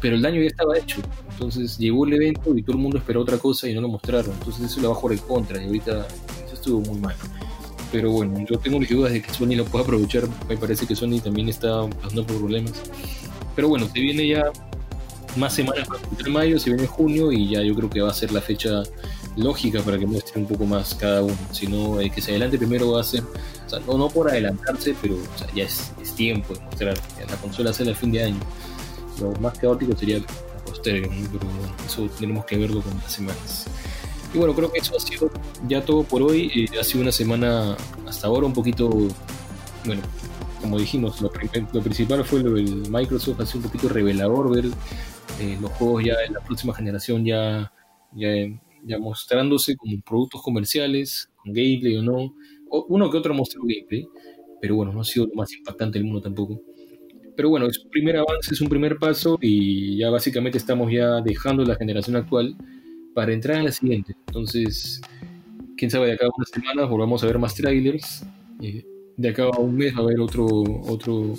pero 0.00 0.16
el 0.16 0.22
daño 0.22 0.40
ya 0.40 0.48
estaba 0.48 0.76
hecho. 0.76 1.00
Entonces 1.30 1.78
llegó 1.78 2.06
el 2.06 2.14
evento 2.14 2.56
y 2.56 2.62
todo 2.62 2.76
el 2.76 2.82
mundo 2.82 2.98
esperó 2.98 3.20
otra 3.20 3.38
cosa 3.38 3.68
y 3.68 3.74
no 3.74 3.80
lo 3.80 3.88
mostraron. 3.88 4.32
Entonces 4.32 4.64
eso 4.64 4.80
le 4.80 4.86
va 4.86 4.92
a 4.94 4.96
jugar 4.96 5.18
en 5.18 5.24
contra 5.24 5.62
y 5.62 5.66
ahorita 5.66 6.06
eso 6.46 6.54
estuvo 6.54 6.80
muy 6.80 6.98
mal. 7.00 7.14
Pero 7.92 8.10
bueno, 8.10 8.44
yo 8.48 8.58
tengo 8.58 8.78
mis 8.78 8.88
dudas 8.88 9.12
de 9.12 9.20
que 9.20 9.32
Sony 9.32 9.56
lo 9.56 9.64
pueda 9.64 9.84
aprovechar. 9.84 10.24
Me 10.48 10.56
parece 10.56 10.86
que 10.86 10.94
Sony 10.94 11.20
también 11.22 11.48
está 11.48 11.86
pasando 11.88 12.24
por 12.24 12.38
problemas. 12.38 12.72
Pero 13.60 13.68
bueno, 13.68 13.86
se 13.92 14.00
viene 14.00 14.26
ya 14.26 14.50
más 15.36 15.52
semanas 15.52 15.86
para 15.86 16.00
el 16.18 16.30
mayo, 16.30 16.58
se 16.58 16.70
viene 16.70 16.86
junio 16.86 17.30
y 17.30 17.50
ya 17.50 17.60
yo 17.60 17.74
creo 17.74 17.90
que 17.90 18.00
va 18.00 18.08
a 18.08 18.14
ser 18.14 18.32
la 18.32 18.40
fecha 18.40 18.84
lógica 19.36 19.82
para 19.82 19.98
que 19.98 20.06
muestre 20.06 20.40
un 20.40 20.48
poco 20.48 20.64
más 20.64 20.94
cada 20.94 21.22
uno. 21.22 21.36
Si 21.52 21.66
no, 21.66 21.98
que 21.98 22.22
se 22.22 22.30
adelante 22.30 22.56
primero 22.56 22.92
va 22.92 23.02
a 23.02 23.04
ser, 23.04 23.22
o 23.22 23.68
sea, 23.68 23.80
no, 23.80 23.98
no 23.98 24.08
por 24.08 24.30
adelantarse, 24.30 24.96
pero 25.02 25.18
ya 25.54 25.64
es, 25.64 25.92
tiempo 26.16 26.54
de 26.54 26.60
mostrar. 26.60 26.98
La 27.28 27.36
consola 27.36 27.74
sale 27.74 27.90
a 27.90 27.94
fin 27.94 28.12
de 28.12 28.22
año. 28.22 28.40
Lo 29.20 29.32
más 29.42 29.58
caótico 29.58 29.94
sería 29.94 30.20
la 30.20 30.24
pero 30.82 31.46
eso 31.84 32.08
tenemos 32.18 32.46
que 32.46 32.56
verlo 32.56 32.80
con 32.80 32.96
las 32.96 33.12
semanas. 33.12 33.66
Y 34.32 34.38
bueno, 34.38 34.54
creo 34.54 34.72
que 34.72 34.78
eso 34.78 34.96
ha 34.96 35.00
sido 35.00 35.30
ya 35.68 35.84
todo 35.84 36.02
por 36.02 36.22
hoy. 36.22 36.50
Eh, 36.54 36.78
ha 36.80 36.82
sido 36.82 37.02
una 37.02 37.12
semana 37.12 37.76
hasta 38.08 38.26
ahora 38.26 38.46
un 38.46 38.54
poquito, 38.54 38.88
bueno, 39.84 40.00
como 40.60 40.78
dijimos, 40.78 41.20
lo, 41.20 41.30
principal 41.30 42.24
fue 42.24 42.42
lo 42.42 42.52
del 42.52 42.90
Microsoft, 42.90 43.40
ha 43.40 43.46
sido 43.46 43.64
un 43.64 43.70
poquito 43.70 43.88
revelador 43.88 44.54
ver 44.54 44.66
eh, 45.40 45.58
los 45.60 45.70
juegos 45.72 46.04
ya 46.04 46.14
en 46.26 46.34
la 46.34 46.40
próxima 46.40 46.74
generación 46.74 47.24
ya, 47.24 47.72
ya, 48.12 48.98
mostrándose 48.98 49.76
como 49.76 50.00
productos 50.02 50.42
comerciales, 50.42 51.30
con 51.36 51.52
gameplay 51.52 51.96
o 51.96 52.02
no. 52.02 52.34
uno 52.88 53.10
que 53.10 53.16
otro 53.16 53.34
mostró 53.34 53.62
gameplay, 53.62 54.06
pero 54.60 54.76
bueno, 54.76 54.92
no 54.92 55.00
ha 55.00 55.04
sido 55.04 55.26
lo 55.26 55.34
más 55.34 55.52
impactante 55.52 55.98
del 55.98 56.06
mundo 56.06 56.20
tampoco. 56.20 56.62
Pero 57.36 57.48
bueno, 57.48 57.66
es 57.66 57.78
un 57.78 57.90
primer 57.90 58.16
avance, 58.16 58.52
es 58.52 58.60
un 58.60 58.68
primer 58.68 58.98
paso 58.98 59.38
y 59.40 59.96
ya 59.96 60.10
básicamente 60.10 60.58
estamos 60.58 60.92
ya 60.92 61.20
dejando 61.22 61.64
la 61.64 61.76
generación 61.76 62.16
actual 62.16 62.54
para 63.14 63.32
entrar 63.32 63.58
en 63.58 63.64
la 63.64 63.72
siguiente. 63.72 64.14
Entonces, 64.26 65.00
quién 65.76 65.90
sabe, 65.90 66.08
de 66.08 66.12
acá 66.14 66.26
a 66.26 66.30
unas 66.36 66.50
semanas 66.50 66.90
volvamos 66.90 67.22
a 67.22 67.26
ver 67.26 67.38
más 67.38 67.54
trailers. 67.54 68.26
Eh, 68.60 68.84
de 69.16 69.28
acá 69.28 69.44
a 69.44 69.58
un 69.58 69.76
mes 69.76 69.94
va 69.94 69.98
a 69.98 70.02
haber 70.02 70.20
otro, 70.20 70.46
otro, 70.46 71.34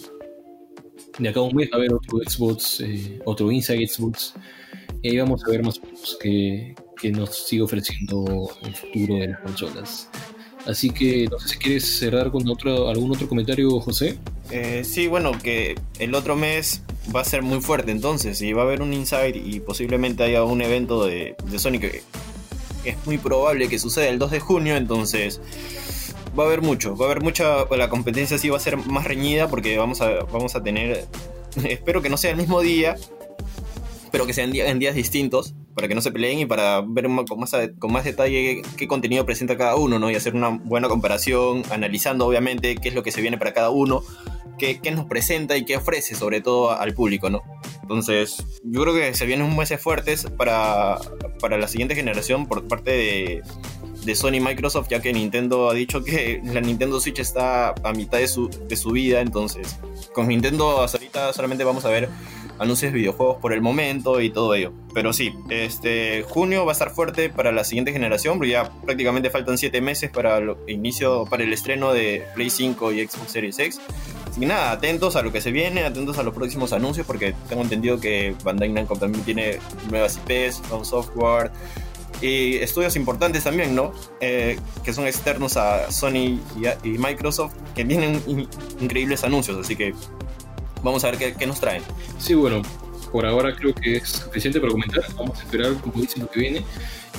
de 1.17 1.29
acá 1.29 1.39
a 1.39 1.43
un 1.43 1.55
mes 1.55 1.69
va 1.71 1.77
a 1.77 1.79
haber 1.79 1.93
otro 1.93 2.19
Xbox, 2.19 2.81
eh, 2.81 3.19
otro 3.25 3.51
Inside 3.51 3.87
Xbox. 3.87 4.33
Y 5.01 5.09
ahí 5.09 5.17
vamos 5.17 5.43
a 5.45 5.49
ver 5.49 5.63
más 5.63 5.79
juegos 5.79 6.17
que, 6.21 6.75
que 6.99 7.11
nos 7.11 7.35
sigue 7.47 7.63
ofreciendo 7.63 8.51
el 8.63 8.75
futuro 8.75 9.15
de 9.15 9.27
las 9.29 9.39
consolas. 9.39 10.09
Así 10.65 10.91
que 10.91 11.27
no 11.29 11.39
sé 11.39 11.49
si 11.49 11.57
quieres 11.57 11.85
cerrar 11.97 12.31
con 12.31 12.47
otro, 12.47 12.87
algún 12.89 13.11
otro 13.11 13.27
comentario, 13.27 13.79
José. 13.79 14.17
Eh, 14.51 14.83
sí, 14.83 15.07
bueno, 15.07 15.31
que 15.41 15.75
el 15.97 16.13
otro 16.13 16.35
mes 16.35 16.83
va 17.15 17.21
a 17.21 17.25
ser 17.25 17.41
muy 17.41 17.61
fuerte 17.61 17.91
entonces 17.91 18.41
y 18.41 18.53
va 18.53 18.61
a 18.61 18.65
haber 18.65 18.81
un 18.81 18.93
Inside 18.93 19.41
y 19.43 19.59
posiblemente 19.59 20.23
haya 20.23 20.43
un 20.43 20.61
evento 20.61 21.05
de, 21.05 21.35
de 21.49 21.59
Sony 21.59 21.79
que 21.79 22.03
es 22.85 22.95
muy 23.05 23.17
probable 23.17 23.69
que 23.69 23.79
suceda 23.79 24.07
el 24.07 24.19
2 24.19 24.31
de 24.31 24.39
junio, 24.39 24.75
entonces 24.75 25.41
va 26.37 26.43
a 26.43 26.47
haber 26.47 26.61
mucho, 26.61 26.95
va 26.95 27.07
a 27.07 27.11
haber 27.11 27.23
mucha, 27.23 27.65
la 27.75 27.89
competencia 27.89 28.37
sí 28.37 28.49
va 28.49 28.57
a 28.57 28.59
ser 28.59 28.77
más 28.77 29.05
reñida 29.05 29.47
porque 29.47 29.77
vamos 29.77 30.01
a, 30.01 30.23
vamos 30.31 30.55
a 30.55 30.63
tener, 30.63 31.07
espero 31.63 32.01
que 32.01 32.09
no 32.09 32.17
sea 32.17 32.31
el 32.31 32.37
mismo 32.37 32.61
día, 32.61 32.95
pero 34.11 34.25
que 34.25 34.33
sean 34.33 34.55
en 34.55 34.79
días 34.79 34.95
distintos, 34.95 35.55
para 35.73 35.87
que 35.87 35.95
no 35.95 36.01
se 36.01 36.11
peleen 36.11 36.39
y 36.39 36.45
para 36.45 36.81
ver 36.85 37.07
con 37.27 37.39
más, 37.39 37.51
con 37.79 37.93
más 37.93 38.03
detalle 38.03 38.61
qué 38.77 38.87
contenido 38.87 39.25
presenta 39.25 39.57
cada 39.57 39.75
uno, 39.75 39.99
¿no? 39.99 40.11
Y 40.11 40.15
hacer 40.15 40.35
una 40.35 40.49
buena 40.49 40.89
comparación, 40.89 41.63
analizando 41.71 42.27
obviamente 42.27 42.75
qué 42.75 42.89
es 42.89 42.95
lo 42.95 43.03
que 43.03 43.11
se 43.11 43.21
viene 43.21 43.37
para 43.37 43.53
cada 43.53 43.69
uno, 43.69 44.03
qué, 44.57 44.79
qué 44.81 44.91
nos 44.91 45.05
presenta 45.05 45.55
y 45.55 45.63
qué 45.63 45.77
ofrece 45.77 46.15
sobre 46.15 46.41
todo 46.41 46.71
al 46.71 46.93
público, 46.93 47.29
¿no? 47.29 47.41
Entonces, 47.81 48.45
yo 48.63 48.81
creo 48.81 48.93
que 48.93 49.13
se 49.13 49.25
vienen 49.25 49.55
meses 49.55 49.81
fuertes 49.81 50.27
para, 50.37 50.97
para 51.39 51.57
la 51.57 51.67
siguiente 51.67 51.95
generación 51.95 52.47
por 52.47 52.67
parte 52.67 52.91
de, 52.91 53.41
de 54.03 54.15
Sony 54.15 54.35
y 54.35 54.39
Microsoft, 54.39 54.87
ya 54.89 55.01
que 55.01 55.13
Nintendo 55.13 55.69
ha 55.69 55.73
dicho 55.73 56.03
que 56.03 56.41
la 56.43 56.61
Nintendo 56.61 56.99
Switch 56.99 57.19
está 57.19 57.73
a 57.83 57.93
mitad 57.93 58.17
de 58.17 58.27
su, 58.27 58.49
de 58.49 58.75
su 58.75 58.91
vida, 58.91 59.21
entonces 59.21 59.79
con 60.13 60.27
Nintendo 60.27 60.81
hasta 60.81 60.97
ahorita 60.97 61.33
solamente 61.33 61.63
vamos 61.63 61.85
a 61.85 61.89
ver 61.89 62.09
anuncios 62.61 62.91
de 62.91 62.99
videojuegos 62.99 63.37
por 63.37 63.53
el 63.53 63.61
momento 63.61 64.21
y 64.21 64.29
todo 64.29 64.53
ello. 64.53 64.71
Pero 64.93 65.13
sí, 65.13 65.33
este 65.49 66.23
junio 66.29 66.63
va 66.63 66.71
a 66.71 66.73
estar 66.73 66.91
fuerte 66.91 67.29
para 67.29 67.51
la 67.51 67.63
siguiente 67.63 67.91
generación, 67.91 68.37
porque 68.37 68.51
ya 68.51 68.71
prácticamente 68.85 69.31
faltan 69.31 69.57
7 69.57 69.81
meses 69.81 70.11
para 70.11 70.37
el 70.37 70.55
inicio, 70.67 71.25
para 71.25 71.43
el 71.43 71.51
estreno 71.53 71.91
de 71.91 72.23
Play 72.35 72.51
5 72.51 72.91
y 72.91 73.07
Xbox 73.07 73.31
Series 73.31 73.57
X. 73.57 73.81
Así 74.29 74.39
que 74.39 74.45
nada, 74.45 74.71
atentos 74.71 75.15
a 75.15 75.23
lo 75.23 75.31
que 75.31 75.41
se 75.41 75.51
viene, 75.51 75.83
atentos 75.83 76.19
a 76.19 76.23
los 76.23 76.35
próximos 76.35 76.71
anuncios, 76.71 77.07
porque 77.07 77.33
tengo 77.49 77.63
entendido 77.63 77.99
que 77.99 78.35
Bandai 78.43 78.69
Namco 78.69 78.95
también 78.95 79.23
tiene 79.23 79.57
nuevas 79.89 80.19
IPs, 80.27 80.61
From 80.67 80.85
Software, 80.85 81.51
y 82.21 82.57
estudios 82.57 82.95
importantes 82.95 83.43
también, 83.43 83.75
¿no? 83.75 83.93
Eh, 84.19 84.59
que 84.83 84.93
son 84.93 85.07
externos 85.07 85.57
a 85.57 85.91
Sony 85.91 86.39
y, 86.83 86.89
Microsoft, 86.89 87.53
que 87.75 87.83
tienen 87.83 88.21
increíbles 88.79 89.23
anuncios, 89.23 89.57
así 89.57 89.75
que 89.75 89.93
vamos 90.83 91.03
a 91.03 91.11
ver 91.11 91.35
qué, 91.35 91.47
nos 91.47 91.59
traen. 91.59 91.83
Sí, 92.19 92.35
bueno, 92.35 92.61
por 93.11 93.25
ahora 93.25 93.55
creo 93.55 93.73
que 93.73 93.97
es 93.97 94.09
suficiente 94.09 94.59
para 94.59 94.71
comentar, 94.71 95.03
vamos 95.15 95.39
a 95.39 95.43
esperar, 95.43 95.73
como 95.81 96.01
dicen, 96.01 96.23
lo 96.23 96.29
que 96.29 96.39
viene. 96.39 96.65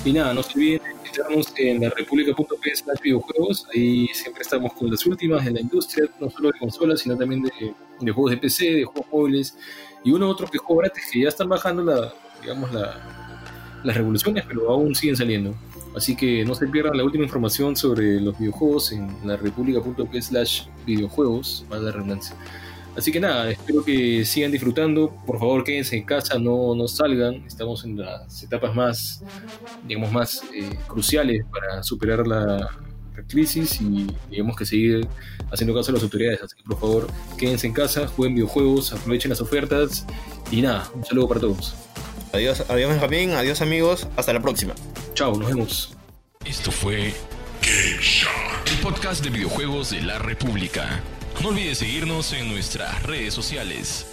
Y 0.05 0.13
nada, 0.13 0.33
no 0.33 0.43
se 0.43 0.57
olviden 0.57 0.81
de 0.83 1.01
visitarnos 1.01 1.53
en 1.57 1.81
la 1.81 1.89
república.p 1.89 2.75
slash 2.75 2.99
videojuegos, 3.01 3.67
ahí 3.73 4.07
siempre 4.07 4.41
estamos 4.41 4.73
con 4.73 4.89
las 4.89 5.05
últimas 5.05 5.45
en 5.45 5.53
la 5.55 5.61
industria, 5.61 6.09
no 6.19 6.29
solo 6.29 6.51
de 6.51 6.59
consolas, 6.59 7.01
sino 7.01 7.17
también 7.17 7.43
de, 7.43 7.73
de 7.99 8.11
juegos 8.11 8.31
de 8.31 8.37
PC, 8.37 8.65
de 8.65 8.83
juegos 8.85 9.05
móviles, 9.11 9.57
y 10.03 10.11
uno 10.11 10.27
u 10.27 10.29
otro 10.29 10.47
que 10.47 10.57
juego 10.57 10.81
gratis 10.81 11.03
que 11.11 11.21
ya 11.21 11.29
están 11.29 11.47
bajando 11.47 11.83
la, 11.83 12.13
digamos, 12.41 12.73
la, 12.73 13.22
las 13.83 13.97
revoluciones, 13.97 14.45
pero 14.47 14.69
aún 14.69 14.95
siguen 14.95 15.15
saliendo. 15.15 15.53
Así 15.95 16.15
que 16.15 16.43
no 16.43 16.55
se 16.55 16.67
pierdan 16.67 16.97
la 16.97 17.03
última 17.03 17.23
información 17.23 17.75
sobre 17.75 18.19
los 18.19 18.37
videojuegos 18.37 18.91
en 18.91 19.09
la 19.23 19.37
slash 20.21 20.63
videojuegos, 20.85 21.65
más 21.69 21.81
la 21.81 21.91
redundancia. 21.91 22.35
Así 22.95 23.11
que 23.11 23.19
nada, 23.19 23.49
espero 23.49 23.83
que 23.83 24.23
sigan 24.23 24.51
disfrutando. 24.51 25.15
Por 25.25 25.39
favor, 25.39 25.63
quédense 25.63 25.97
en 25.97 26.03
casa, 26.03 26.37
no, 26.37 26.75
no 26.75 26.87
salgan. 26.87 27.43
Estamos 27.45 27.83
en 27.85 27.97
las 27.97 28.43
etapas 28.43 28.75
más, 28.75 29.23
digamos, 29.87 30.11
más 30.11 30.43
eh, 30.53 30.77
cruciales 30.87 31.43
para 31.51 31.81
superar 31.81 32.27
la, 32.27 32.69
crisis 33.27 33.79
y 33.79 34.07
digamos 34.29 34.57
que 34.57 34.65
seguir 34.65 35.07
haciendo 35.51 35.73
caso 35.73 35.91
a 35.91 35.93
las 35.93 36.03
autoridades. 36.03 36.41
Así 36.41 36.55
que 36.55 36.63
por 36.63 36.79
favor, 36.79 37.07
quédense 37.37 37.67
en 37.67 37.73
casa, 37.73 38.07
jueguen 38.07 38.35
videojuegos, 38.35 38.91
aprovechen 38.93 39.29
las 39.29 39.41
ofertas 39.41 40.05
y 40.51 40.61
nada, 40.61 40.89
un 40.93 41.05
saludo 41.05 41.27
para 41.27 41.39
todos. 41.39 41.75
Adiós, 42.33 42.63
adiós 42.67 42.89
Benjamín, 42.91 43.33
adiós 43.33 43.61
amigos, 43.61 44.07
hasta 44.17 44.33
la 44.33 44.39
próxima. 44.39 44.73
Chao, 45.13 45.37
nos 45.37 45.47
vemos. 45.47 45.91
Esto 46.43 46.71
fue 46.71 47.13
Game 47.61 48.01
Shot, 48.01 48.71
el 48.71 48.77
podcast 48.79 49.23
de 49.23 49.29
videojuegos 49.29 49.91
de 49.91 50.01
la 50.01 50.17
República. 50.17 51.03
No 51.43 51.49
olvides 51.49 51.77
seguirnos 51.77 52.33
en 52.33 52.49
nuestras 52.49 53.03
redes 53.03 53.35
sociales. 53.35 54.07